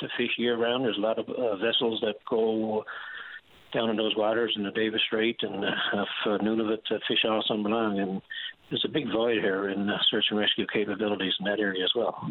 to 0.00 0.08
fish 0.16 0.30
year 0.38 0.56
round. 0.56 0.84
There's 0.84 0.96
a 0.96 1.00
lot 1.00 1.18
of 1.18 1.28
uh, 1.28 1.56
vessels 1.56 2.00
that 2.02 2.16
go 2.28 2.84
down 3.72 3.90
in 3.90 3.96
those 3.96 4.16
waters 4.16 4.52
in 4.56 4.64
the 4.64 4.70
Davis 4.72 5.00
Strait 5.06 5.36
and 5.42 5.64
uh, 5.64 6.04
uh, 6.26 6.38
Nunavut 6.38 6.80
uh, 6.90 6.98
fish 7.06 7.24
all 7.24 7.44
summer 7.46 7.70
long 7.70 7.98
and 7.98 8.22
there's 8.70 8.84
a 8.84 8.88
big 8.88 9.10
void 9.10 9.38
here 9.38 9.68
in 9.68 9.90
uh, 9.90 9.98
search 10.08 10.26
and 10.30 10.38
rescue 10.38 10.66
capabilities 10.72 11.34
in 11.40 11.46
that 11.46 11.60
area 11.60 11.84
as 11.84 11.90
well. 11.94 12.30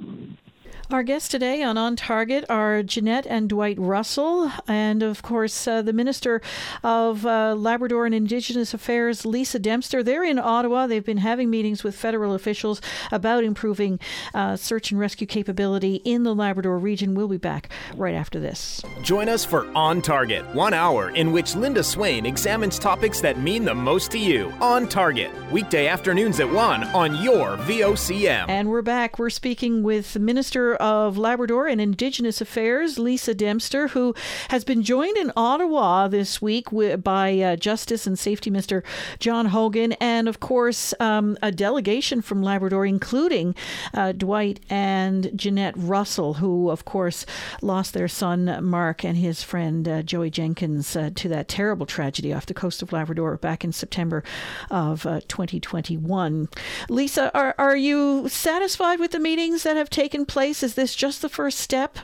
Our 0.91 1.03
guests 1.03 1.29
today 1.29 1.61
on 1.61 1.77
On 1.77 1.95
Target 1.95 2.45
are 2.49 2.81
Jeanette 2.81 3.27
and 3.27 3.47
Dwight 3.47 3.77
Russell, 3.77 4.51
and 4.67 5.03
of 5.03 5.21
course, 5.21 5.67
uh, 5.67 5.83
the 5.83 5.93
Minister 5.93 6.41
of 6.83 7.27
uh, 7.27 7.53
Labrador 7.55 8.07
and 8.07 8.15
Indigenous 8.15 8.73
Affairs, 8.73 9.23
Lisa 9.23 9.59
Dempster. 9.59 10.01
They're 10.01 10.23
in 10.23 10.39
Ottawa. 10.39 10.87
They've 10.87 11.05
been 11.05 11.17
having 11.17 11.51
meetings 11.51 11.83
with 11.83 11.95
federal 11.95 12.33
officials 12.33 12.81
about 13.11 13.43
improving 13.43 13.99
uh, 14.33 14.55
search 14.55 14.89
and 14.89 14.99
rescue 14.99 15.27
capability 15.27 15.97
in 15.97 16.23
the 16.23 16.33
Labrador 16.33 16.79
region. 16.79 17.13
We'll 17.13 17.27
be 17.27 17.37
back 17.37 17.69
right 17.95 18.15
after 18.15 18.39
this. 18.39 18.81
Join 19.03 19.29
us 19.29 19.45
for 19.45 19.67
On 19.75 20.01
Target, 20.01 20.43
one 20.55 20.73
hour 20.73 21.11
in 21.11 21.31
which 21.31 21.55
Linda 21.55 21.83
Swain 21.83 22.25
examines 22.25 22.79
topics 22.79 23.21
that 23.21 23.39
mean 23.39 23.63
the 23.63 23.75
most 23.75 24.09
to 24.11 24.17
you. 24.17 24.51
On 24.59 24.87
Target, 24.87 25.29
weekday 25.51 25.87
at 26.29 26.51
1 26.51 26.83
on 26.89 27.15
your 27.23 27.57
VOCM. 27.57 28.45
And 28.47 28.69
we're 28.69 28.83
back. 28.83 29.17
We're 29.17 29.31
speaking 29.31 29.81
with 29.81 30.17
Minister 30.19 30.75
of 30.75 31.17
Labrador 31.17 31.67
and 31.67 31.81
Indigenous 31.81 32.39
Affairs, 32.39 32.99
Lisa 32.99 33.33
Dempster, 33.33 33.87
who 33.89 34.13
has 34.49 34.63
been 34.63 34.83
joined 34.83 35.17
in 35.17 35.31
Ottawa 35.35 36.07
this 36.07 36.39
week 36.39 36.67
by 37.03 37.39
uh, 37.39 37.55
Justice 37.55 38.05
and 38.05 38.17
Safety 38.17 38.51
Minister 38.51 38.83
John 39.17 39.47
Hogan, 39.47 39.93
and 39.93 40.29
of 40.29 40.39
course, 40.39 40.93
um, 40.99 41.35
a 41.41 41.51
delegation 41.51 42.21
from 42.21 42.43
Labrador, 42.43 42.85
including 42.85 43.55
uh, 43.95 44.11
Dwight 44.11 44.59
and 44.69 45.31
Jeanette 45.35 45.73
Russell, 45.75 46.35
who, 46.35 46.69
of 46.69 46.85
course, 46.85 47.25
lost 47.63 47.95
their 47.95 48.07
son 48.07 48.63
Mark 48.63 49.03
and 49.03 49.17
his 49.17 49.41
friend 49.41 49.87
uh, 49.87 50.03
Joey 50.03 50.29
Jenkins 50.29 50.95
uh, 50.95 51.09
to 51.15 51.27
that 51.29 51.47
terrible 51.47 51.87
tragedy 51.87 52.31
off 52.31 52.45
the 52.45 52.53
coast 52.53 52.83
of 52.83 52.93
Labrador 52.93 53.35
back 53.37 53.63
in 53.63 53.71
September 53.71 54.23
of 54.69 55.07
uh, 55.07 55.21
2021 55.27 56.18
one. 56.19 56.49
Lisa, 56.89 57.31
are, 57.33 57.55
are 57.57 57.77
you 57.77 58.27
satisfied 58.27 58.99
with 58.99 59.11
the 59.11 59.19
meetings 59.19 59.63
that 59.63 59.77
have 59.77 59.89
taken 59.89 60.25
place? 60.25 60.61
Is 60.63 60.73
this 60.75 60.93
just 60.95 61.21
the 61.21 61.29
first 61.29 61.59
step? 61.59 61.97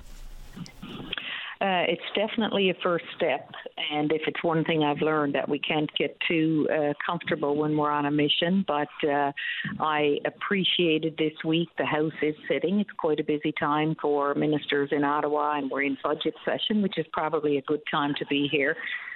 Uh, 1.61 1.83
it's 1.93 2.09
definitely 2.15 2.69
a 2.69 2.73
first 2.83 3.05
step. 3.15 3.49
And 3.91 4.11
if 4.11 4.21
it's 4.27 4.43
one 4.43 4.63
thing 4.63 4.83
I've 4.83 5.01
learned, 5.01 5.35
that 5.35 5.47
we 5.49 5.59
can't 5.59 5.89
get 5.97 6.15
too 6.27 6.67
uh, 6.71 6.93
comfortable 7.05 7.55
when 7.55 7.75
we're 7.77 7.91
on 7.91 8.05
a 8.05 8.11
mission. 8.11 8.63
But 8.67 8.93
uh, 9.07 9.31
I 9.79 10.17
appreciated 10.25 11.17
this 11.17 11.33
week 11.43 11.69
the 11.77 11.85
House 11.85 12.19
is 12.21 12.35
sitting. 12.49 12.79
It's 12.79 12.95
quite 12.97 13.19
a 13.19 13.23
busy 13.23 13.53
time 13.59 13.95
for 14.01 14.35
ministers 14.35 14.89
in 14.91 15.03
Ottawa, 15.03 15.57
and 15.57 15.69
we're 15.71 15.83
in 15.83 15.97
budget 16.03 16.35
session, 16.45 16.81
which 16.81 16.97
is 16.97 17.05
probably 17.11 17.57
a 17.57 17.61
good 17.63 17.81
time 17.89 18.13
to 18.19 18.25
be 18.27 18.47
here. 18.51 18.75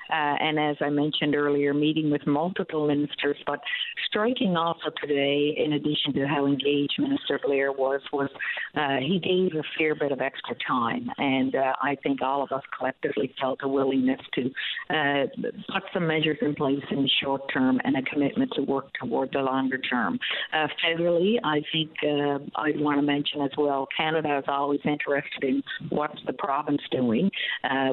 Uh, 0.09 0.35
and 0.39 0.59
as 0.59 0.75
I 0.81 0.89
mentioned 0.89 1.35
earlier, 1.35 1.73
meeting 1.73 2.09
with 2.09 2.25
multiple 2.25 2.87
ministers. 2.87 3.37
But 3.45 3.59
striking 4.07 4.57
also 4.57 4.89
today, 5.01 5.55
in 5.57 5.73
addition 5.73 6.13
to 6.13 6.27
how 6.27 6.45
engaged 6.45 6.95
Minister 6.97 7.39
Blair 7.43 7.71
was, 7.71 8.01
was 8.11 8.29
uh, 8.75 8.97
he 8.99 9.19
gave 9.19 9.57
a 9.59 9.63
fair 9.77 9.95
bit 9.95 10.11
of 10.11 10.21
extra 10.21 10.55
time. 10.67 11.09
And 11.17 11.55
uh, 11.55 11.73
I 11.81 11.95
think 12.01 12.21
all 12.21 12.43
of 12.43 12.51
us 12.51 12.63
collectively 12.77 13.33
felt 13.39 13.59
a 13.63 13.67
willingness 13.67 14.21
to 14.35 14.51
uh, 14.89 15.25
put 15.71 15.83
some 15.93 16.07
measures 16.07 16.37
in 16.41 16.55
place 16.55 16.83
in 16.91 17.03
the 17.03 17.09
short 17.23 17.41
term 17.53 17.79
and 17.83 17.95
a 17.95 18.01
commitment 18.01 18.51
to 18.55 18.63
work 18.63 18.87
toward 18.99 19.29
the 19.33 19.39
longer 19.39 19.77
term. 19.77 20.19
Uh, 20.53 20.67
federally, 20.83 21.35
I 21.43 21.61
think 21.71 21.91
uh, 22.03 22.39
I'd 22.61 22.79
want 22.79 22.97
to 22.97 23.05
mention 23.05 23.41
as 23.41 23.51
well, 23.57 23.87
Canada 23.95 24.39
is 24.39 24.45
always 24.47 24.79
interested 24.85 25.43
in 25.43 25.63
what's 25.89 26.19
the 26.25 26.33
province 26.33 26.81
doing. 26.91 27.29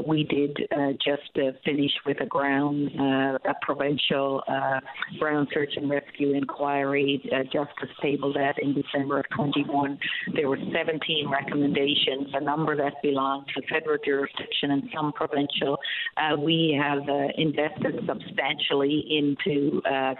we 0.07 0.25
did 0.25 0.57
just 1.05 1.37
finish 1.65 1.93
with 2.07 2.21
a 2.21 2.27
ground, 2.27 2.91
uh, 2.99 3.39
a 3.51 3.55
provincial 3.63 4.43
uh, 4.49 4.81
ground 5.19 5.49
search 5.53 5.73
and 5.77 5.91
rescue 5.91 6.35
inquiry. 6.35 7.21
Uh, 7.33 7.43
Justice 7.45 7.95
tabled 8.01 8.37
that 8.37 8.55
in 8.63 8.75
December 8.75 9.21
of 9.21 9.27
21. 9.35 9.99
There 10.35 10.49
were 10.49 10.59
17 10.73 11.29
recommendations, 11.31 12.29
a 12.35 12.41
number 12.41 12.77
that 12.77 12.95
belonged 13.03 13.47
to 13.55 13.63
federal 13.73 13.99
jurisdiction 14.05 14.71
and 14.71 14.85
some 14.95 15.13
provincial. 15.13 15.79
Uh, 16.17 16.37
we 16.39 16.79
have 16.81 17.09
uh, 17.09 17.29
invested 17.37 17.99
substantially 18.07 19.05
into 19.11 19.83
uh, 19.91 20.15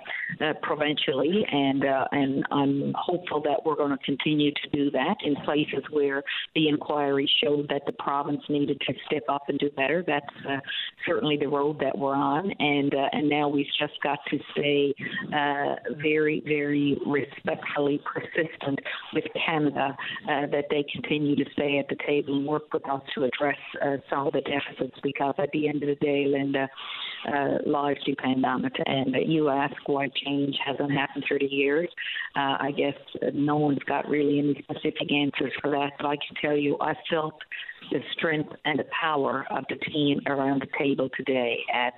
provincially, 0.63 1.47
and 1.51 1.85
and 2.13 2.45
I'm 2.51 2.93
hopeful 2.97 3.41
that 3.43 3.65
we're 3.65 3.77
going 3.77 3.97
to 3.97 4.05
continue 4.05 4.51
to 4.51 4.69
do 4.73 4.91
that 4.91 5.17
in 5.25 5.37
places 5.45 5.85
where 5.91 6.23
the 6.55 6.69
inquiry 6.69 7.31
showed 7.43 7.69
that 7.69 7.83
the 7.87 7.93
province 7.93 8.43
needed 8.49 8.81
to 8.87 8.95
step 9.07 9.25
up 9.29 9.49
and 9.49 9.59
do 9.59 9.71
better. 9.71 10.03
That's 10.07 10.27
certainly 11.07 11.37
the 11.37 11.49
road 11.49 11.76
that 11.81 11.97
we're 11.97 12.15
on, 12.15 12.51
and 12.59 12.95
uh, 12.95 13.09
and 13.13 13.29
now 13.29 13.49
we've 13.49 13.67
just 13.79 13.95
got 14.03 14.19
to 14.31 14.39
stay 14.53 14.95
uh, 15.33 15.75
very, 16.03 16.43
very 16.47 16.99
respectfully 17.07 18.01
persistent 18.05 18.79
with 19.13 19.25
Canada 19.45 19.97
uh, 20.29 20.47
that 20.53 20.65
they 20.71 20.85
continue 20.93 21.37
to 21.37 21.45
stay 21.53 21.79
at 21.79 21.89
the 21.89 21.97
table 22.07 22.37
and 22.37 22.47
work 22.47 22.73
with 22.73 22.89
us 22.89 23.03
to 23.15 23.25
address 23.25 23.59
uh, 23.83 23.97
some 24.11 24.27
of 24.27 24.33
the 24.33 24.43
deficits 24.43 24.99
because 25.03 25.35
at 25.39 25.51
the 25.53 25.69
end 25.69 25.83
of 25.83 25.89
the 25.89 26.05
day, 26.05 26.27
Linda, 26.27 26.69
uh, 27.33 27.59
lives 27.67 28.01
depend 28.05 28.45
on 28.45 28.65
it. 28.65 28.77
And 28.87 29.15
you 29.27 29.49
ask 29.49 29.75
why 29.87 30.09
change 30.25 30.57
hasn't 30.65 30.93
happened 30.93 31.25
through 31.27 31.41
the 31.41 31.47
years. 31.47 31.89
I 32.35 32.71
guess 32.77 32.95
no 33.33 33.57
one's 33.57 33.83
got 33.87 34.09
really 34.09 34.39
any 34.39 34.63
specific 34.63 35.11
answers 35.11 35.53
for 35.61 35.71
that, 35.71 35.93
but 35.99 36.07
I 36.07 36.17
can 36.17 36.37
tell 36.41 36.57
you 36.57 36.77
I 36.81 36.95
felt 37.11 37.35
the 37.91 38.01
strength 38.17 38.51
and 38.65 38.79
the 38.79 38.87
power 39.01 39.47
of 39.51 39.65
the 39.69 39.77
team 39.77 40.21
around 40.27 40.63
the 40.63 40.79
table 40.79 41.09
today 41.17 41.59
at 41.73 41.95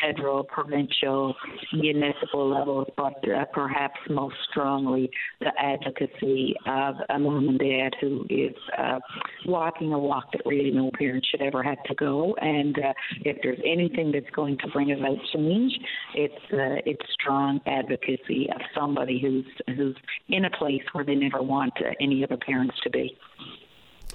federal, 0.00 0.44
provincial, 0.44 1.34
municipal 1.72 2.48
levels, 2.48 2.88
but 2.96 3.14
uh, 3.28 3.44
perhaps 3.52 3.98
most 4.10 4.36
strongly 4.50 5.10
the 5.40 5.50
advocacy 5.58 6.54
of 6.66 6.96
a 7.10 7.18
mom 7.18 7.48
and 7.48 7.58
dad 7.58 7.94
who 8.00 8.24
is 8.28 8.54
uh, 8.78 8.98
walking 9.46 9.92
a 9.92 9.98
walk 9.98 10.24
that 10.32 10.42
really 10.46 10.70
no 10.70 10.90
parent 10.98 11.26
should 11.30 11.42
ever 11.42 11.62
have 11.62 11.82
to 11.84 11.94
go. 11.94 12.34
And 12.40 12.76
uh, 12.78 12.92
if 13.24 13.38
there's 13.42 13.60
anything 13.64 14.12
that's 14.12 14.30
going 14.34 14.58
to 14.58 14.68
bring 14.68 14.92
about 14.92 15.18
change, 15.34 15.72
it's 16.14 16.34
uh, 16.52 16.82
it's 16.86 17.02
strong 17.20 17.60
advocacy 17.66 18.48
of 18.54 18.60
somebody 18.74 19.20
who's 19.20 19.76
who's 19.76 19.96
in 20.28 20.44
a 20.44 20.50
place 20.50 20.82
where 20.92 21.04
they 21.04 21.14
never 21.14 21.42
want 21.42 21.72
uh, 21.80 21.90
any 22.00 22.24
other 22.24 22.36
parents 22.36 22.74
to 22.82 22.90
be. 22.90 23.16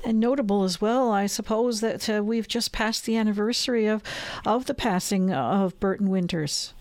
And 0.06 0.20
notable 0.20 0.64
as 0.64 0.80
well, 0.80 1.12
I 1.12 1.26
suppose, 1.26 1.82
that 1.82 2.10
uh, 2.10 2.24
we've 2.24 2.48
just 2.48 2.72
passed 2.72 3.06
the 3.06 3.18
anniversary 3.18 3.88
of, 3.88 4.02
of 4.46 4.66
the 4.66 4.74
passing 4.74 5.34
of 5.34 5.80
Burton 5.80 6.10
Winters. 6.10 6.74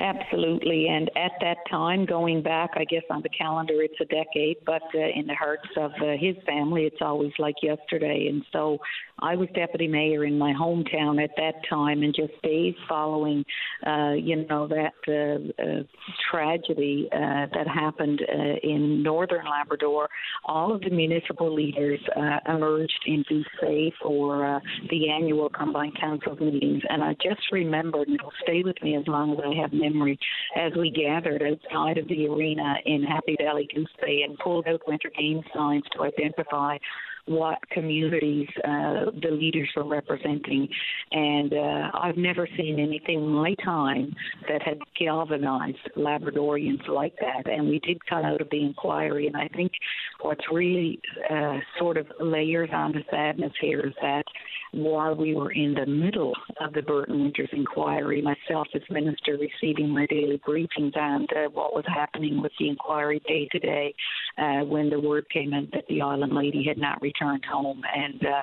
Absolutely. 0.00 0.88
And 0.88 1.10
at 1.16 1.32
that 1.40 1.58
time, 1.70 2.04
going 2.04 2.42
back, 2.42 2.70
I 2.74 2.84
guess 2.84 3.04
on 3.08 3.22
the 3.22 3.28
calendar, 3.28 3.74
it's 3.82 4.00
a 4.00 4.04
decade, 4.04 4.56
but 4.66 4.82
uh, 4.94 4.98
in 5.14 5.26
the 5.26 5.34
hearts 5.34 5.68
of 5.76 5.92
uh, 6.02 6.16
his 6.18 6.36
family, 6.44 6.84
it's 6.84 7.00
always 7.00 7.32
like 7.38 7.56
yesterday. 7.62 8.26
And 8.28 8.44
so 8.52 8.78
I 9.20 9.36
was 9.36 9.48
deputy 9.54 9.86
mayor 9.86 10.24
in 10.24 10.38
my 10.38 10.52
hometown 10.52 11.22
at 11.22 11.30
that 11.36 11.54
time, 11.68 12.02
and 12.02 12.14
just 12.14 12.32
days 12.42 12.74
following, 12.88 13.44
uh, 13.86 14.12
you 14.12 14.46
know, 14.48 14.68
that 14.68 14.92
uh, 15.08 15.62
uh, 15.62 15.82
tragedy 16.30 17.08
uh, 17.12 17.46
that 17.54 17.66
happened 17.72 18.22
uh, 18.22 18.56
in 18.62 19.02
northern 19.02 19.44
Labrador, 19.44 20.08
all 20.44 20.74
of 20.74 20.80
the 20.80 20.90
municipal 20.90 21.54
leaders 21.54 22.00
uh, 22.16 22.38
emerged 22.52 23.04
in 23.06 23.24
Bay 23.60 23.92
for 24.02 24.56
uh, 24.56 24.60
the 24.90 25.10
annual 25.10 25.48
combined 25.48 25.98
council 26.00 26.36
meetings. 26.36 26.82
And 26.88 27.02
I 27.02 27.14
just 27.14 27.40
remembered, 27.52 28.08
and 28.08 28.16
it'll 28.16 28.32
stay 28.42 28.62
with 28.64 28.76
me 28.82 28.96
as 28.96 29.06
long 29.06 29.32
as 29.32 29.38
I 29.44 29.60
have 29.60 29.72
memory, 29.72 30.18
as 30.56 30.72
we 30.76 30.90
gathered 30.90 31.42
outside 31.42 31.98
of 31.98 32.08
the 32.08 32.26
arena 32.26 32.74
in 32.84 33.02
Happy 33.02 33.36
Valley 33.40 33.68
Goose 33.74 33.88
Bay 34.00 34.22
and 34.26 34.38
pulled 34.38 34.66
out 34.66 34.80
winter 34.86 35.10
Games 35.16 35.44
signs 35.54 35.84
to 35.94 36.02
identify 36.02 36.78
what 37.26 37.58
communities 37.70 38.48
uh, 38.64 39.10
the 39.20 39.30
leaders 39.30 39.68
were 39.76 39.86
representing. 39.86 40.68
And 41.12 41.52
uh, 41.52 41.90
I've 41.94 42.16
never 42.16 42.48
seen 42.56 42.80
anything 42.80 43.22
in 43.22 43.28
my 43.28 43.54
time 43.64 44.14
that 44.48 44.62
had 44.62 44.78
galvanized 44.98 45.78
Labradorians 45.96 46.86
like 46.88 47.14
that. 47.20 47.50
And 47.50 47.68
we 47.68 47.78
did 47.80 48.04
come 48.06 48.24
out 48.24 48.40
of 48.40 48.48
the 48.50 48.62
inquiry. 48.62 49.26
And 49.28 49.36
I 49.36 49.48
think 49.48 49.72
what's 50.20 50.44
really 50.52 51.00
uh, 51.30 51.58
sort 51.78 51.96
of 51.96 52.06
layers 52.20 52.70
on 52.72 52.92
the 52.92 53.02
sadness 53.10 53.52
here 53.60 53.80
is 53.80 53.94
that 54.02 54.24
while 54.72 55.14
we 55.14 55.34
were 55.34 55.52
in 55.52 55.74
the 55.74 55.86
middle 55.86 56.32
of 56.60 56.72
the 56.72 56.80
Burton 56.82 57.22
Winters 57.22 57.50
inquiry, 57.52 58.22
myself 58.22 58.66
as 58.74 58.80
minister 58.90 59.36
receiving 59.38 59.90
my 59.90 60.06
daily 60.06 60.40
briefings 60.46 60.96
on 60.96 61.26
uh, 61.36 61.50
what 61.52 61.74
was 61.74 61.84
happening 61.86 62.40
with 62.40 62.52
the 62.58 62.70
inquiry 62.70 63.20
day 63.28 63.48
to 63.52 63.58
day 63.58 63.94
uh, 64.38 64.64
when 64.64 64.88
the 64.88 64.98
word 64.98 65.26
came 65.30 65.52
in 65.52 65.68
that 65.74 65.84
the 65.88 66.00
island 66.00 66.32
lady 66.32 66.64
had 66.66 66.78
not 66.78 67.02
returned 67.12 67.44
home. 67.44 67.82
And 67.94 68.24
uh, 68.24 68.42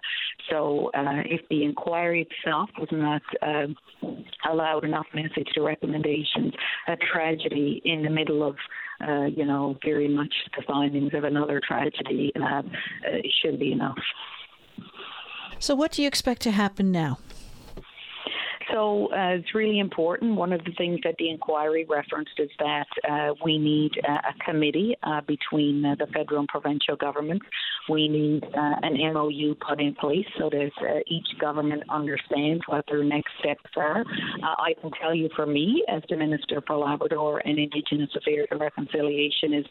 so 0.49 0.91
uh, 0.95 1.23
if 1.25 1.41
the 1.49 1.63
inquiry 1.63 2.27
itself 2.29 2.69
was 2.77 2.89
not 2.91 3.21
uh, 3.41 3.67
allowed 4.49 4.83
enough 4.83 5.07
message 5.13 5.47
to 5.55 5.61
recommendations, 5.61 6.53
a 6.87 6.95
tragedy 7.11 7.81
in 7.85 8.03
the 8.03 8.09
middle 8.09 8.47
of 8.47 8.55
uh, 9.01 9.25
you 9.25 9.45
know, 9.45 9.77
very 9.85 10.09
much 10.09 10.33
the 10.57 10.63
findings 10.67 11.13
of 11.13 11.23
another 11.23 11.61
tragedy 11.65 12.33
uh, 12.35 12.43
uh, 12.43 12.61
should 13.41 13.57
be 13.57 13.71
enough. 13.71 13.97
So, 15.57 15.73
what 15.73 15.93
do 15.93 16.01
you 16.01 16.07
expect 16.07 16.41
to 16.41 16.51
happen 16.51 16.91
now? 16.91 17.19
So 18.71 19.07
uh, 19.11 19.37
it's 19.37 19.55
really 19.55 19.79
important. 19.79 20.35
One 20.35 20.53
of 20.53 20.63
the 20.63 20.71
things 20.77 20.99
that 21.03 21.15
the 21.17 21.29
inquiry 21.29 21.85
referenced 21.89 22.33
is 22.37 22.49
that 22.59 22.87
uh, 23.09 23.33
we 23.43 23.57
need 23.57 23.91
uh, 24.07 24.29
a 24.29 24.43
committee 24.45 24.95
uh, 25.03 25.21
between 25.21 25.85
uh, 25.85 25.95
the 25.97 26.07
federal 26.07 26.41
and 26.41 26.47
provincial 26.47 26.95
governments. 26.95 27.45
We 27.89 28.07
need 28.07 28.43
an 28.53 29.13
MOU 29.13 29.55
put 29.55 29.79
in 29.79 29.95
place 29.95 30.25
so 30.37 30.49
that 30.49 31.03
each 31.07 31.27
government 31.39 31.83
understands 31.89 32.61
what 32.67 32.85
their 32.87 33.03
next 33.03 33.31
steps 33.39 33.71
are. 33.75 34.03
I 34.43 34.73
can 34.79 34.91
tell 35.01 35.15
you 35.15 35.29
for 35.35 35.45
me, 35.45 35.83
as 35.87 36.03
the 36.09 36.17
Minister 36.17 36.61
for 36.67 36.77
Labrador 36.77 37.41
and 37.43 37.57
Indigenous 37.57 38.09
Affairs 38.15 38.47
and 38.51 38.59
Reconciliation, 38.59 39.53
is 39.53 39.65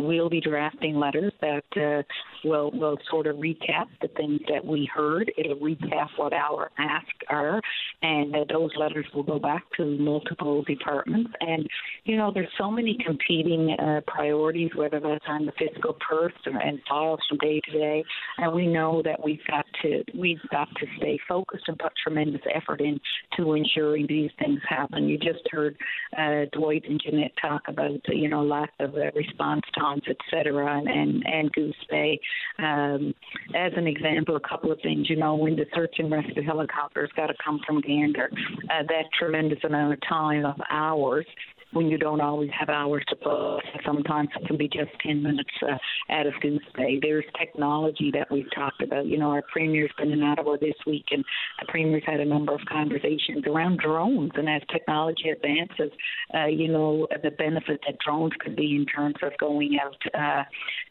we'll 0.00 0.30
be 0.30 0.40
drafting 0.40 0.96
letters 0.96 1.32
that 1.40 2.04
will 2.44 2.70
will 2.72 2.98
sort 3.08 3.26
of 3.26 3.36
recap 3.36 3.86
the 4.02 4.08
things 4.16 4.40
that 4.48 4.64
we 4.64 4.88
heard. 4.92 5.30
It'll 5.36 5.56
recap 5.56 6.08
what 6.16 6.32
our 6.32 6.70
asks 6.78 7.10
are, 7.28 7.60
and 8.02 8.34
uh, 8.40 8.44
those 8.52 8.70
letters 8.76 9.06
will 9.14 9.22
go 9.22 9.38
back 9.38 9.64
to 9.76 9.84
multiple 9.98 10.62
departments. 10.62 11.30
And, 11.40 11.66
you 12.04 12.16
know, 12.16 12.30
there's 12.32 12.48
so 12.58 12.70
many 12.70 12.96
competing 13.04 13.76
uh, 13.78 14.00
priorities, 14.06 14.70
whether 14.74 15.00
that's 15.00 15.24
on 15.28 15.46
the 15.46 15.52
fiscal 15.58 15.96
purse 16.08 16.32
and 16.44 16.80
files 16.88 17.20
from 17.28 17.38
day 17.38 17.60
to 17.66 17.72
day. 17.72 18.04
And 18.38 18.54
we 18.54 18.66
know 18.66 19.02
that 19.04 19.22
we've 19.22 19.44
got 19.48 19.66
to 19.82 20.02
we've 20.18 20.38
got 20.50 20.68
to 20.76 20.86
stay 20.96 21.18
focused 21.28 21.64
and 21.68 21.78
put 21.78 21.92
tremendous 22.02 22.42
effort 22.54 22.80
in 22.80 22.98
to 23.36 23.54
ensuring 23.54 24.06
these 24.08 24.30
things 24.38 24.60
happen. 24.68 25.08
You 25.08 25.18
just 25.18 25.40
heard 25.50 25.76
uh, 26.16 26.44
Dwight 26.52 26.84
and 26.88 27.00
Jeanette 27.02 27.32
talk 27.40 27.62
about, 27.68 28.00
you 28.08 28.28
know, 28.28 28.42
lack 28.42 28.70
of 28.80 28.94
uh, 28.94 29.10
response 29.14 29.62
times, 29.78 30.02
et 30.08 30.16
cetera, 30.30 30.78
and, 30.78 30.88
and, 30.88 31.26
and 31.26 31.52
Goose 31.52 31.74
Bay. 31.90 32.20
Um, 32.58 33.14
as 33.54 33.72
an 33.76 33.86
example, 33.86 34.36
a 34.36 34.48
couple 34.48 34.72
of 34.72 34.78
things, 34.82 35.10
you 35.10 35.16
know, 35.16 35.34
when 35.34 35.56
the 35.56 35.66
search 35.74 35.96
and 35.98 36.10
rescue 36.10 36.42
helicopters 36.42 37.10
got 37.16 37.26
to 37.26 37.34
come 37.44 37.60
from 37.66 37.80
Gander, 37.80 38.29
uh, 38.70 38.82
that 38.88 39.04
tremendous 39.18 39.58
amount 39.64 39.92
of 39.92 39.98
time 40.08 40.44
of 40.44 40.56
hours 40.70 41.26
when 41.72 41.86
you 41.86 41.98
don't 41.98 42.20
always 42.20 42.50
have 42.58 42.68
hours 42.68 43.04
to 43.08 43.16
put. 43.16 43.60
Sometimes 43.84 44.28
it 44.40 44.46
can 44.46 44.56
be 44.56 44.68
just 44.68 44.90
10 45.06 45.22
minutes 45.22 45.50
uh, 45.62 45.76
out 46.12 46.26
of 46.26 46.34
Goose 46.40 46.60
Bay. 46.76 46.98
There's 47.00 47.24
technology 47.38 48.10
that 48.12 48.30
we've 48.30 48.50
talked 48.54 48.82
about. 48.82 49.06
You 49.06 49.18
know, 49.18 49.30
our 49.30 49.42
Premier's 49.52 49.90
been 49.98 50.10
in 50.10 50.22
Ottawa 50.22 50.56
this 50.60 50.74
week, 50.86 51.06
and 51.10 51.24
the 51.60 51.66
Premier's 51.66 52.02
had 52.06 52.20
a 52.20 52.24
number 52.24 52.54
of 52.54 52.60
conversations 52.68 53.44
around 53.46 53.78
drones. 53.78 54.32
And 54.34 54.48
as 54.48 54.62
technology 54.72 55.30
advances, 55.30 55.92
uh, 56.34 56.46
you 56.46 56.68
know, 56.68 57.06
the 57.22 57.30
benefit 57.30 57.80
that 57.86 57.98
drones 58.04 58.32
could 58.40 58.56
be 58.56 58.74
in 58.74 58.86
terms 58.86 59.16
of 59.22 59.32
going 59.38 59.78
out. 59.82 59.96
Uh, 60.14 60.44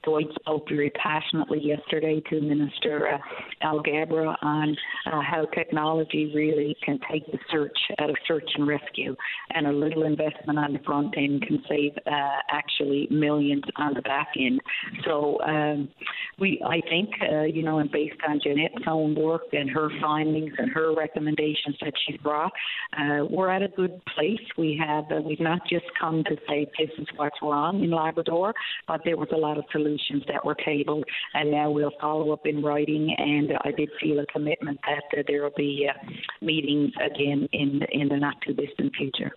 Dwight 0.03 0.27
spoke 0.39 0.69
very 0.69 0.91
passionately 0.91 1.59
yesterday 1.61 2.21
to 2.29 2.41
Minister 2.41 3.09
uh, 3.13 3.17
Alghabra 3.63 4.35
on 4.41 4.77
uh, 5.05 5.21
how 5.21 5.45
technology 5.53 6.31
really 6.33 6.77
can 6.83 6.99
take 7.11 7.25
the 7.31 7.39
search 7.51 7.77
out 7.99 8.09
of 8.09 8.15
search 8.27 8.49
and 8.55 8.67
rescue, 8.67 9.15
and 9.51 9.67
a 9.67 9.71
little 9.71 10.03
investment 10.03 10.57
on 10.57 10.68
on 10.69 10.73
the 10.73 10.83
front 10.85 11.15
end 11.17 11.41
can 11.41 11.61
save 11.67 11.91
uh, 12.05 12.39
actually 12.51 13.07
millions 13.09 13.63
on 13.77 13.93
the 13.93 14.01
back 14.01 14.29
end. 14.39 14.61
So 15.05 15.39
um, 15.41 15.89
we, 16.37 16.61
I 16.65 16.79
think, 16.87 17.09
uh, 17.21 17.43
you 17.43 17.63
know, 17.63 17.79
and 17.79 17.91
based 17.91 18.19
on 18.27 18.39
Jeanette's 18.43 18.85
own 18.87 19.15
work 19.15 19.41
and 19.51 19.69
her 19.69 19.89
findings 20.01 20.53
and 20.57 20.71
her 20.71 20.93
recommendations 20.95 21.75
that 21.81 21.93
she 22.05 22.17
brought, 22.17 22.51
uh, 22.97 23.25
we're 23.29 23.49
at 23.49 23.63
a 23.63 23.67
good 23.69 23.99
place. 24.15 24.39
We 24.57 24.79
have, 24.85 25.05
uh, 25.11 25.21
we've 25.21 25.39
not 25.39 25.61
just 25.69 25.85
come 25.99 26.23
to 26.25 26.35
say 26.47 26.67
this 26.77 26.89
is 26.97 27.07
what's 27.15 27.37
wrong 27.41 27.83
in 27.83 27.91
Labrador, 27.91 28.53
but 28.87 29.01
there 29.05 29.17
was 29.17 29.29
a 29.33 29.37
lot 29.37 29.57
of 29.57 29.65
solutions 29.71 30.23
that 30.27 30.45
were 30.45 30.55
tabled, 30.55 31.05
and 31.33 31.51
now 31.51 31.71
we'll 31.71 31.91
follow 31.99 32.31
up 32.31 32.45
in 32.45 32.61
writing. 32.61 33.15
And 33.17 33.51
I 33.63 33.71
did 33.71 33.89
feel 34.01 34.19
a 34.19 34.25
commitment 34.27 34.79
that 34.85 35.19
uh, 35.19 35.23
there 35.27 35.43
will 35.43 35.57
be 35.57 35.89
uh, 35.89 36.11
meetings 36.41 36.91
again 37.03 37.47
in 37.53 37.81
in 37.91 38.07
the 38.09 38.17
not 38.17 38.35
too 38.45 38.53
distant 38.53 38.95
future. 38.95 39.31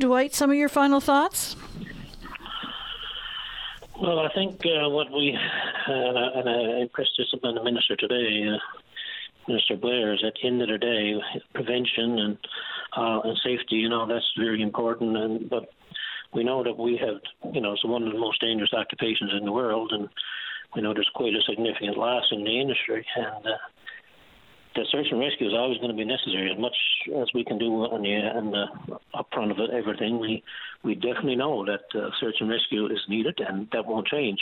Dwight, 0.00 0.34
some 0.34 0.50
of 0.50 0.56
your 0.56 0.68
final 0.68 1.00
thoughts? 1.00 1.56
Well, 4.00 4.18
I 4.20 4.32
think 4.34 4.62
uh, 4.64 4.88
what 4.88 5.12
we, 5.12 5.36
uh, 5.36 6.38
and 6.38 6.48
I 6.48 6.80
impressed 6.80 7.12
this 7.18 7.28
upon 7.34 7.54
the 7.54 7.62
minister 7.62 7.96
today, 7.96 8.48
uh, 8.48 8.56
Minister 9.46 9.76
Blair, 9.76 10.14
is 10.14 10.24
at 10.26 10.32
the 10.40 10.48
end 10.48 10.62
of 10.62 10.68
the 10.68 10.78
day, 10.78 11.20
prevention 11.54 12.18
and 12.18 12.38
uh, 12.96 13.20
and 13.24 13.38
safety. 13.44 13.76
You 13.76 13.90
know, 13.90 14.06
that's 14.06 14.32
very 14.38 14.62
important. 14.62 15.16
And 15.16 15.50
but 15.50 15.68
we 16.32 16.44
know 16.44 16.64
that 16.64 16.78
we 16.78 16.96
have, 16.96 17.20
you 17.52 17.60
know, 17.60 17.72
it's 17.72 17.84
one 17.84 18.04
of 18.04 18.12
the 18.12 18.18
most 18.18 18.40
dangerous 18.40 18.72
occupations 18.72 19.32
in 19.38 19.44
the 19.44 19.52
world, 19.52 19.92
and 19.92 20.08
we 20.74 20.80
know 20.80 20.94
there's 20.94 21.10
quite 21.14 21.34
a 21.34 21.42
significant 21.42 21.98
loss 21.98 22.24
in 22.32 22.42
the 22.44 22.58
industry. 22.58 23.06
And 23.16 23.46
uh, 23.46 23.58
the 24.74 24.84
search 24.90 25.06
and 25.10 25.20
rescue 25.20 25.48
is 25.48 25.54
always 25.54 25.78
going 25.78 25.90
to 25.90 25.96
be 25.96 26.04
necessary. 26.04 26.50
As 26.50 26.58
much 26.58 26.76
as 27.20 27.28
we 27.34 27.44
can 27.44 27.58
do 27.58 27.72
on 27.84 28.02
the, 28.02 28.10
on 28.10 28.50
the 28.50 28.66
upfront 29.14 29.50
of 29.50 29.58
everything, 29.70 30.20
we 30.20 30.42
we 30.82 30.94
definitely 30.94 31.36
know 31.36 31.66
that 31.66 31.84
uh, 31.94 32.10
search 32.20 32.36
and 32.40 32.48
rescue 32.48 32.86
is 32.86 33.00
needed, 33.08 33.38
and 33.46 33.68
that 33.72 33.86
won't 33.86 34.06
change. 34.06 34.38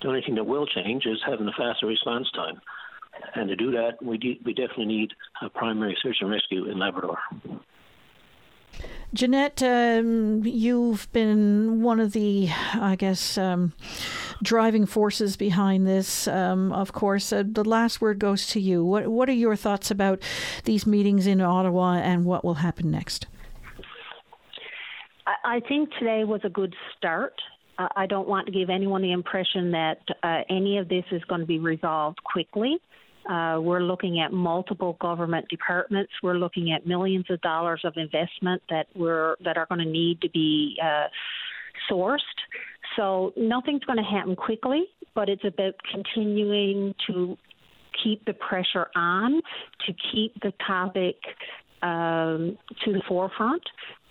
The 0.00 0.08
only 0.08 0.22
thing 0.22 0.36
that 0.36 0.46
will 0.46 0.66
change 0.66 1.04
is 1.06 1.18
having 1.26 1.48
a 1.48 1.52
faster 1.52 1.86
response 1.86 2.30
time, 2.34 2.60
and 3.34 3.48
to 3.48 3.56
do 3.56 3.72
that, 3.72 4.02
we 4.02 4.18
de- 4.18 4.40
we 4.44 4.54
definitely 4.54 4.86
need 4.86 5.10
a 5.42 5.48
primary 5.48 5.96
search 6.02 6.18
and 6.20 6.30
rescue 6.30 6.70
in 6.70 6.78
Labrador. 6.78 7.18
Jeanette, 9.14 9.62
um, 9.62 10.44
you've 10.44 11.10
been 11.12 11.80
one 11.82 12.00
of 12.00 12.12
the, 12.12 12.48
I 12.74 12.96
guess, 12.96 13.38
um, 13.38 13.72
driving 14.42 14.84
forces 14.84 15.36
behind 15.36 15.86
this. 15.86 16.28
Um, 16.28 16.72
of 16.72 16.92
course, 16.92 17.32
uh, 17.32 17.44
the 17.46 17.64
last 17.64 18.00
word 18.00 18.18
goes 18.18 18.46
to 18.48 18.60
you. 18.60 18.84
What 18.84 19.06
What 19.06 19.28
are 19.28 19.32
your 19.32 19.56
thoughts 19.56 19.90
about 19.90 20.22
these 20.64 20.86
meetings 20.86 21.26
in 21.26 21.40
Ottawa 21.40 21.94
and 21.94 22.24
what 22.24 22.44
will 22.44 22.54
happen 22.54 22.90
next? 22.90 23.26
I 25.44 25.60
think 25.60 25.90
today 25.98 26.24
was 26.24 26.40
a 26.44 26.48
good 26.48 26.74
start. 26.96 27.34
I 27.78 28.06
don't 28.06 28.28
want 28.28 28.46
to 28.46 28.52
give 28.52 28.70
anyone 28.70 29.02
the 29.02 29.12
impression 29.12 29.72
that 29.72 29.98
uh, 30.22 30.42
any 30.48 30.78
of 30.78 30.88
this 30.88 31.04
is 31.10 31.22
going 31.24 31.40
to 31.40 31.46
be 31.46 31.58
resolved 31.58 32.22
quickly. 32.24 32.78
Uh, 33.28 33.58
we're 33.60 33.82
looking 33.82 34.20
at 34.20 34.32
multiple 34.32 34.96
government 35.00 35.46
departments. 35.48 36.12
We're 36.22 36.34
looking 36.34 36.72
at 36.72 36.86
millions 36.86 37.26
of 37.30 37.40
dollars 37.40 37.80
of 37.84 37.94
investment 37.96 38.62
that 38.70 38.86
we're 38.94 39.36
that 39.44 39.56
are 39.56 39.66
going 39.66 39.80
to 39.80 39.90
need 39.90 40.20
to 40.20 40.30
be 40.30 40.78
uh, 40.82 41.08
sourced. 41.90 42.20
So 42.96 43.32
nothing's 43.36 43.84
going 43.84 43.98
to 43.98 44.04
happen 44.04 44.36
quickly, 44.36 44.84
but 45.14 45.28
it's 45.28 45.44
about 45.44 45.74
continuing 45.92 46.94
to 47.08 47.36
keep 48.02 48.24
the 48.24 48.34
pressure 48.34 48.88
on, 48.94 49.42
to 49.86 49.94
keep 50.12 50.34
the 50.42 50.52
topic 50.66 51.16
um, 51.82 52.58
to 52.84 52.92
the 52.92 53.02
forefront. 53.08 53.62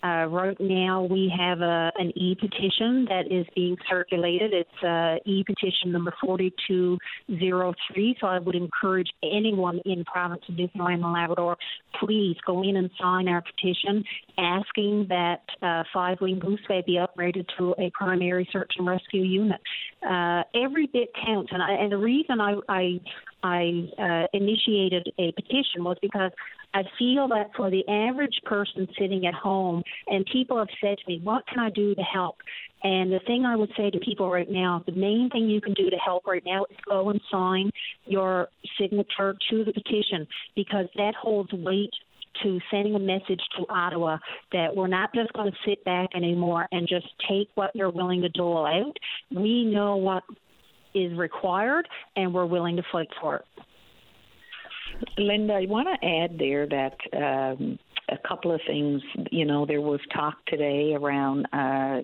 Uh, 0.02 0.26
right 0.26 0.56
now, 0.60 1.02
we 1.02 1.32
have 1.36 1.60
a, 1.60 1.90
an 1.96 2.12
e 2.16 2.36
petition 2.38 3.06
that 3.08 3.24
is 3.30 3.46
being 3.54 3.76
circulated. 3.88 4.52
It's 4.52 4.82
uh, 4.84 5.16
e 5.24 5.42
petition 5.44 5.92
number 5.92 6.14
4203. 6.20 8.16
So 8.20 8.26
I 8.26 8.38
would 8.38 8.54
encourage 8.54 9.08
anyone 9.22 9.80
in 9.84 10.04
province 10.04 10.42
of 10.48 10.56
Newfoundland 10.56 11.02
and 11.02 11.12
Labrador, 11.12 11.56
please 12.00 12.36
go 12.46 12.62
in 12.62 12.76
and 12.76 12.90
sign 13.00 13.28
our 13.28 13.42
petition 13.42 14.04
asking 14.38 15.06
that 15.08 15.42
uh, 15.62 15.82
Five 15.92 16.18
Wing 16.20 16.38
Goose 16.38 16.60
Bay 16.68 16.82
be 16.86 16.98
upgraded 16.98 17.46
to 17.58 17.74
a 17.78 17.90
primary 17.94 18.48
search 18.52 18.72
and 18.78 18.86
rescue 18.86 19.22
unit. 19.22 19.60
Uh, 20.08 20.42
every 20.54 20.86
bit 20.92 21.08
counts. 21.24 21.50
And, 21.52 21.62
I, 21.62 21.72
and 21.72 21.90
the 21.90 21.98
reason 21.98 22.40
I, 22.40 22.54
I 22.68 23.00
I 23.42 23.88
uh, 23.98 24.26
initiated 24.32 25.12
a 25.18 25.30
petition 25.32 25.84
was 25.84 25.96
because 26.02 26.32
I 26.76 26.82
feel 26.98 27.26
that 27.28 27.52
for 27.56 27.70
the 27.70 27.88
average 27.88 28.38
person 28.44 28.86
sitting 28.98 29.26
at 29.26 29.32
home, 29.32 29.82
and 30.08 30.26
people 30.30 30.58
have 30.58 30.68
said 30.78 30.98
to 30.98 31.04
me, 31.08 31.20
What 31.24 31.46
can 31.46 31.58
I 31.58 31.70
do 31.70 31.94
to 31.94 32.02
help? 32.02 32.36
And 32.84 33.10
the 33.10 33.20
thing 33.26 33.46
I 33.46 33.56
would 33.56 33.70
say 33.78 33.88
to 33.88 33.98
people 33.98 34.30
right 34.30 34.50
now, 34.50 34.82
the 34.84 34.92
main 34.92 35.30
thing 35.32 35.48
you 35.48 35.62
can 35.62 35.72
do 35.72 35.88
to 35.88 35.96
help 35.96 36.26
right 36.26 36.42
now 36.44 36.66
is 36.70 36.76
go 36.86 37.08
and 37.08 37.18
sign 37.32 37.70
your 38.04 38.48
signature 38.78 39.34
to 39.50 39.64
the 39.64 39.72
petition 39.72 40.26
because 40.54 40.84
that 40.96 41.14
holds 41.14 41.50
weight 41.54 41.94
to 42.42 42.60
sending 42.70 42.94
a 42.94 42.98
message 42.98 43.40
to 43.56 43.64
Ottawa 43.70 44.18
that 44.52 44.76
we're 44.76 44.86
not 44.86 45.14
just 45.14 45.32
going 45.32 45.50
to 45.50 45.56
sit 45.66 45.82
back 45.86 46.10
anymore 46.14 46.68
and 46.72 46.86
just 46.86 47.06
take 47.26 47.48
what 47.54 47.74
you're 47.74 47.88
willing 47.88 48.20
to 48.20 48.28
dole 48.28 48.66
out. 48.66 48.98
We 49.34 49.64
know 49.64 49.96
what 49.96 50.24
is 50.94 51.16
required 51.16 51.88
and 52.16 52.34
we're 52.34 52.44
willing 52.44 52.76
to 52.76 52.82
fight 52.92 53.08
for 53.18 53.36
it. 53.36 53.44
Linda, 55.18 55.54
I 55.54 55.66
want 55.66 55.88
to 55.88 56.06
add 56.06 56.38
there 56.38 56.66
that 56.66 56.96
um, 57.16 57.78
a 58.08 58.18
couple 58.28 58.52
of 58.52 58.60
things. 58.66 59.02
You 59.30 59.44
know, 59.44 59.66
there 59.66 59.80
was 59.80 60.00
talk 60.14 60.44
today 60.46 60.94
around 60.94 61.46
uh, 61.52 62.02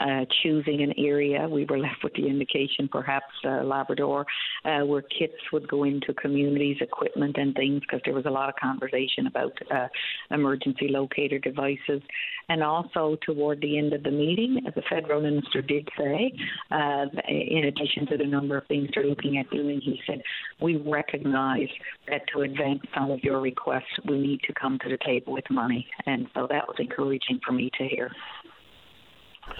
uh, 0.00 0.24
choosing 0.42 0.82
an 0.82 0.92
area. 0.98 1.48
We 1.48 1.64
were 1.64 1.78
left 1.78 2.04
with 2.04 2.14
the 2.14 2.26
indication, 2.26 2.88
perhaps 2.88 3.32
uh, 3.44 3.62
Labrador, 3.64 4.26
uh, 4.64 4.80
where 4.80 5.02
kits 5.02 5.34
would 5.52 5.68
go 5.68 5.84
into 5.84 6.14
communities, 6.14 6.78
equipment, 6.80 7.36
and 7.38 7.54
things, 7.54 7.80
because 7.80 8.00
there 8.04 8.14
was 8.14 8.26
a 8.26 8.30
lot 8.30 8.48
of 8.48 8.56
conversation 8.56 9.26
about 9.26 9.52
uh, 9.74 9.88
emergency 10.30 10.88
locator 10.88 11.38
devices. 11.38 12.02
And 12.48 12.62
also, 12.62 13.16
toward 13.26 13.60
the 13.60 13.76
end 13.76 13.92
of 13.92 14.04
the 14.04 14.10
meeting, 14.10 14.60
as 14.68 14.74
the 14.74 14.82
federal 14.88 15.20
minister 15.20 15.62
did 15.62 15.88
say, 15.98 16.32
uh, 16.70 17.06
in 17.28 17.64
addition 17.64 18.06
to 18.06 18.16
the 18.16 18.24
number 18.24 18.56
of 18.56 18.66
things 18.68 18.88
they're 18.94 19.04
looking 19.04 19.38
at 19.38 19.50
doing, 19.50 19.80
he 19.80 20.00
said, 20.06 20.22
We 20.60 20.76
recognize 20.76 21.68
that 22.08 22.22
to 22.32 22.42
advance 22.42 22.80
some 22.94 23.10
of 23.10 23.24
your 23.24 23.40
requests, 23.40 23.84
we 24.08 24.20
need 24.20 24.40
to 24.46 24.54
come 24.54 24.78
to 24.82 24.88
the 24.88 24.98
table 25.04 25.32
with 25.32 25.50
money. 25.50 25.86
And 26.06 26.28
so 26.34 26.46
that 26.48 26.68
was 26.68 26.76
encouraging 26.78 27.40
for 27.44 27.52
me 27.52 27.70
to 27.78 27.88
hear. 27.88 28.10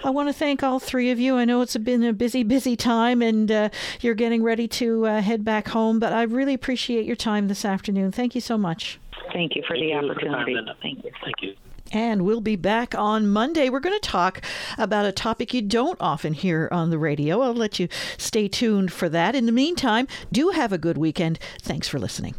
I 0.03 0.09
want 0.09 0.29
to 0.29 0.33
thank 0.33 0.63
all 0.63 0.79
three 0.79 1.11
of 1.11 1.19
you. 1.19 1.35
I 1.35 1.45
know 1.45 1.61
it's 1.61 1.75
been 1.77 2.03
a 2.03 2.13
busy, 2.13 2.43
busy 2.43 2.75
time 2.75 3.21
and 3.21 3.51
uh, 3.51 3.69
you're 4.01 4.13
getting 4.15 4.43
ready 4.43 4.67
to 4.69 5.05
uh, 5.07 5.21
head 5.21 5.43
back 5.43 5.69
home, 5.69 5.99
but 5.99 6.13
I 6.13 6.23
really 6.23 6.53
appreciate 6.53 7.05
your 7.05 7.15
time 7.15 7.47
this 7.47 7.65
afternoon. 7.65 8.11
Thank 8.11 8.35
you 8.35 8.41
so 8.41 8.57
much. 8.57 8.99
Thank 9.33 9.55
you 9.55 9.63
for 9.67 9.75
Thank 9.75 9.81
the 9.81 9.87
you 9.87 9.99
for 9.99 10.11
opportunity. 10.11 10.53
the 10.53 10.61
time, 10.61 10.75
Thank 10.81 11.03
you. 11.03 11.11
Thank 11.23 11.35
you. 11.41 11.55
And 11.91 12.23
we'll 12.25 12.41
be 12.41 12.57
back 12.57 12.93
on 12.95 13.29
Monday. 13.29 13.69
We're 13.69 13.79
going 13.79 13.97
to 13.99 14.07
talk 14.09 14.41
about 14.77 15.05
a 15.05 15.11
topic 15.11 15.53
you 15.53 15.61
don't 15.61 15.97
often 16.01 16.33
hear 16.33 16.67
on 16.71 16.89
the 16.89 16.97
radio. 16.97 17.41
I'll 17.41 17.53
let 17.53 17.79
you 17.79 17.87
stay 18.17 18.47
tuned 18.49 18.91
for 18.91 19.07
that. 19.09 19.35
In 19.35 19.45
the 19.45 19.53
meantime, 19.53 20.07
do 20.31 20.49
have 20.49 20.73
a 20.73 20.77
good 20.77 20.97
weekend. 20.97 21.39
Thanks 21.61 21.87
for 21.87 21.97
listening. 21.97 22.35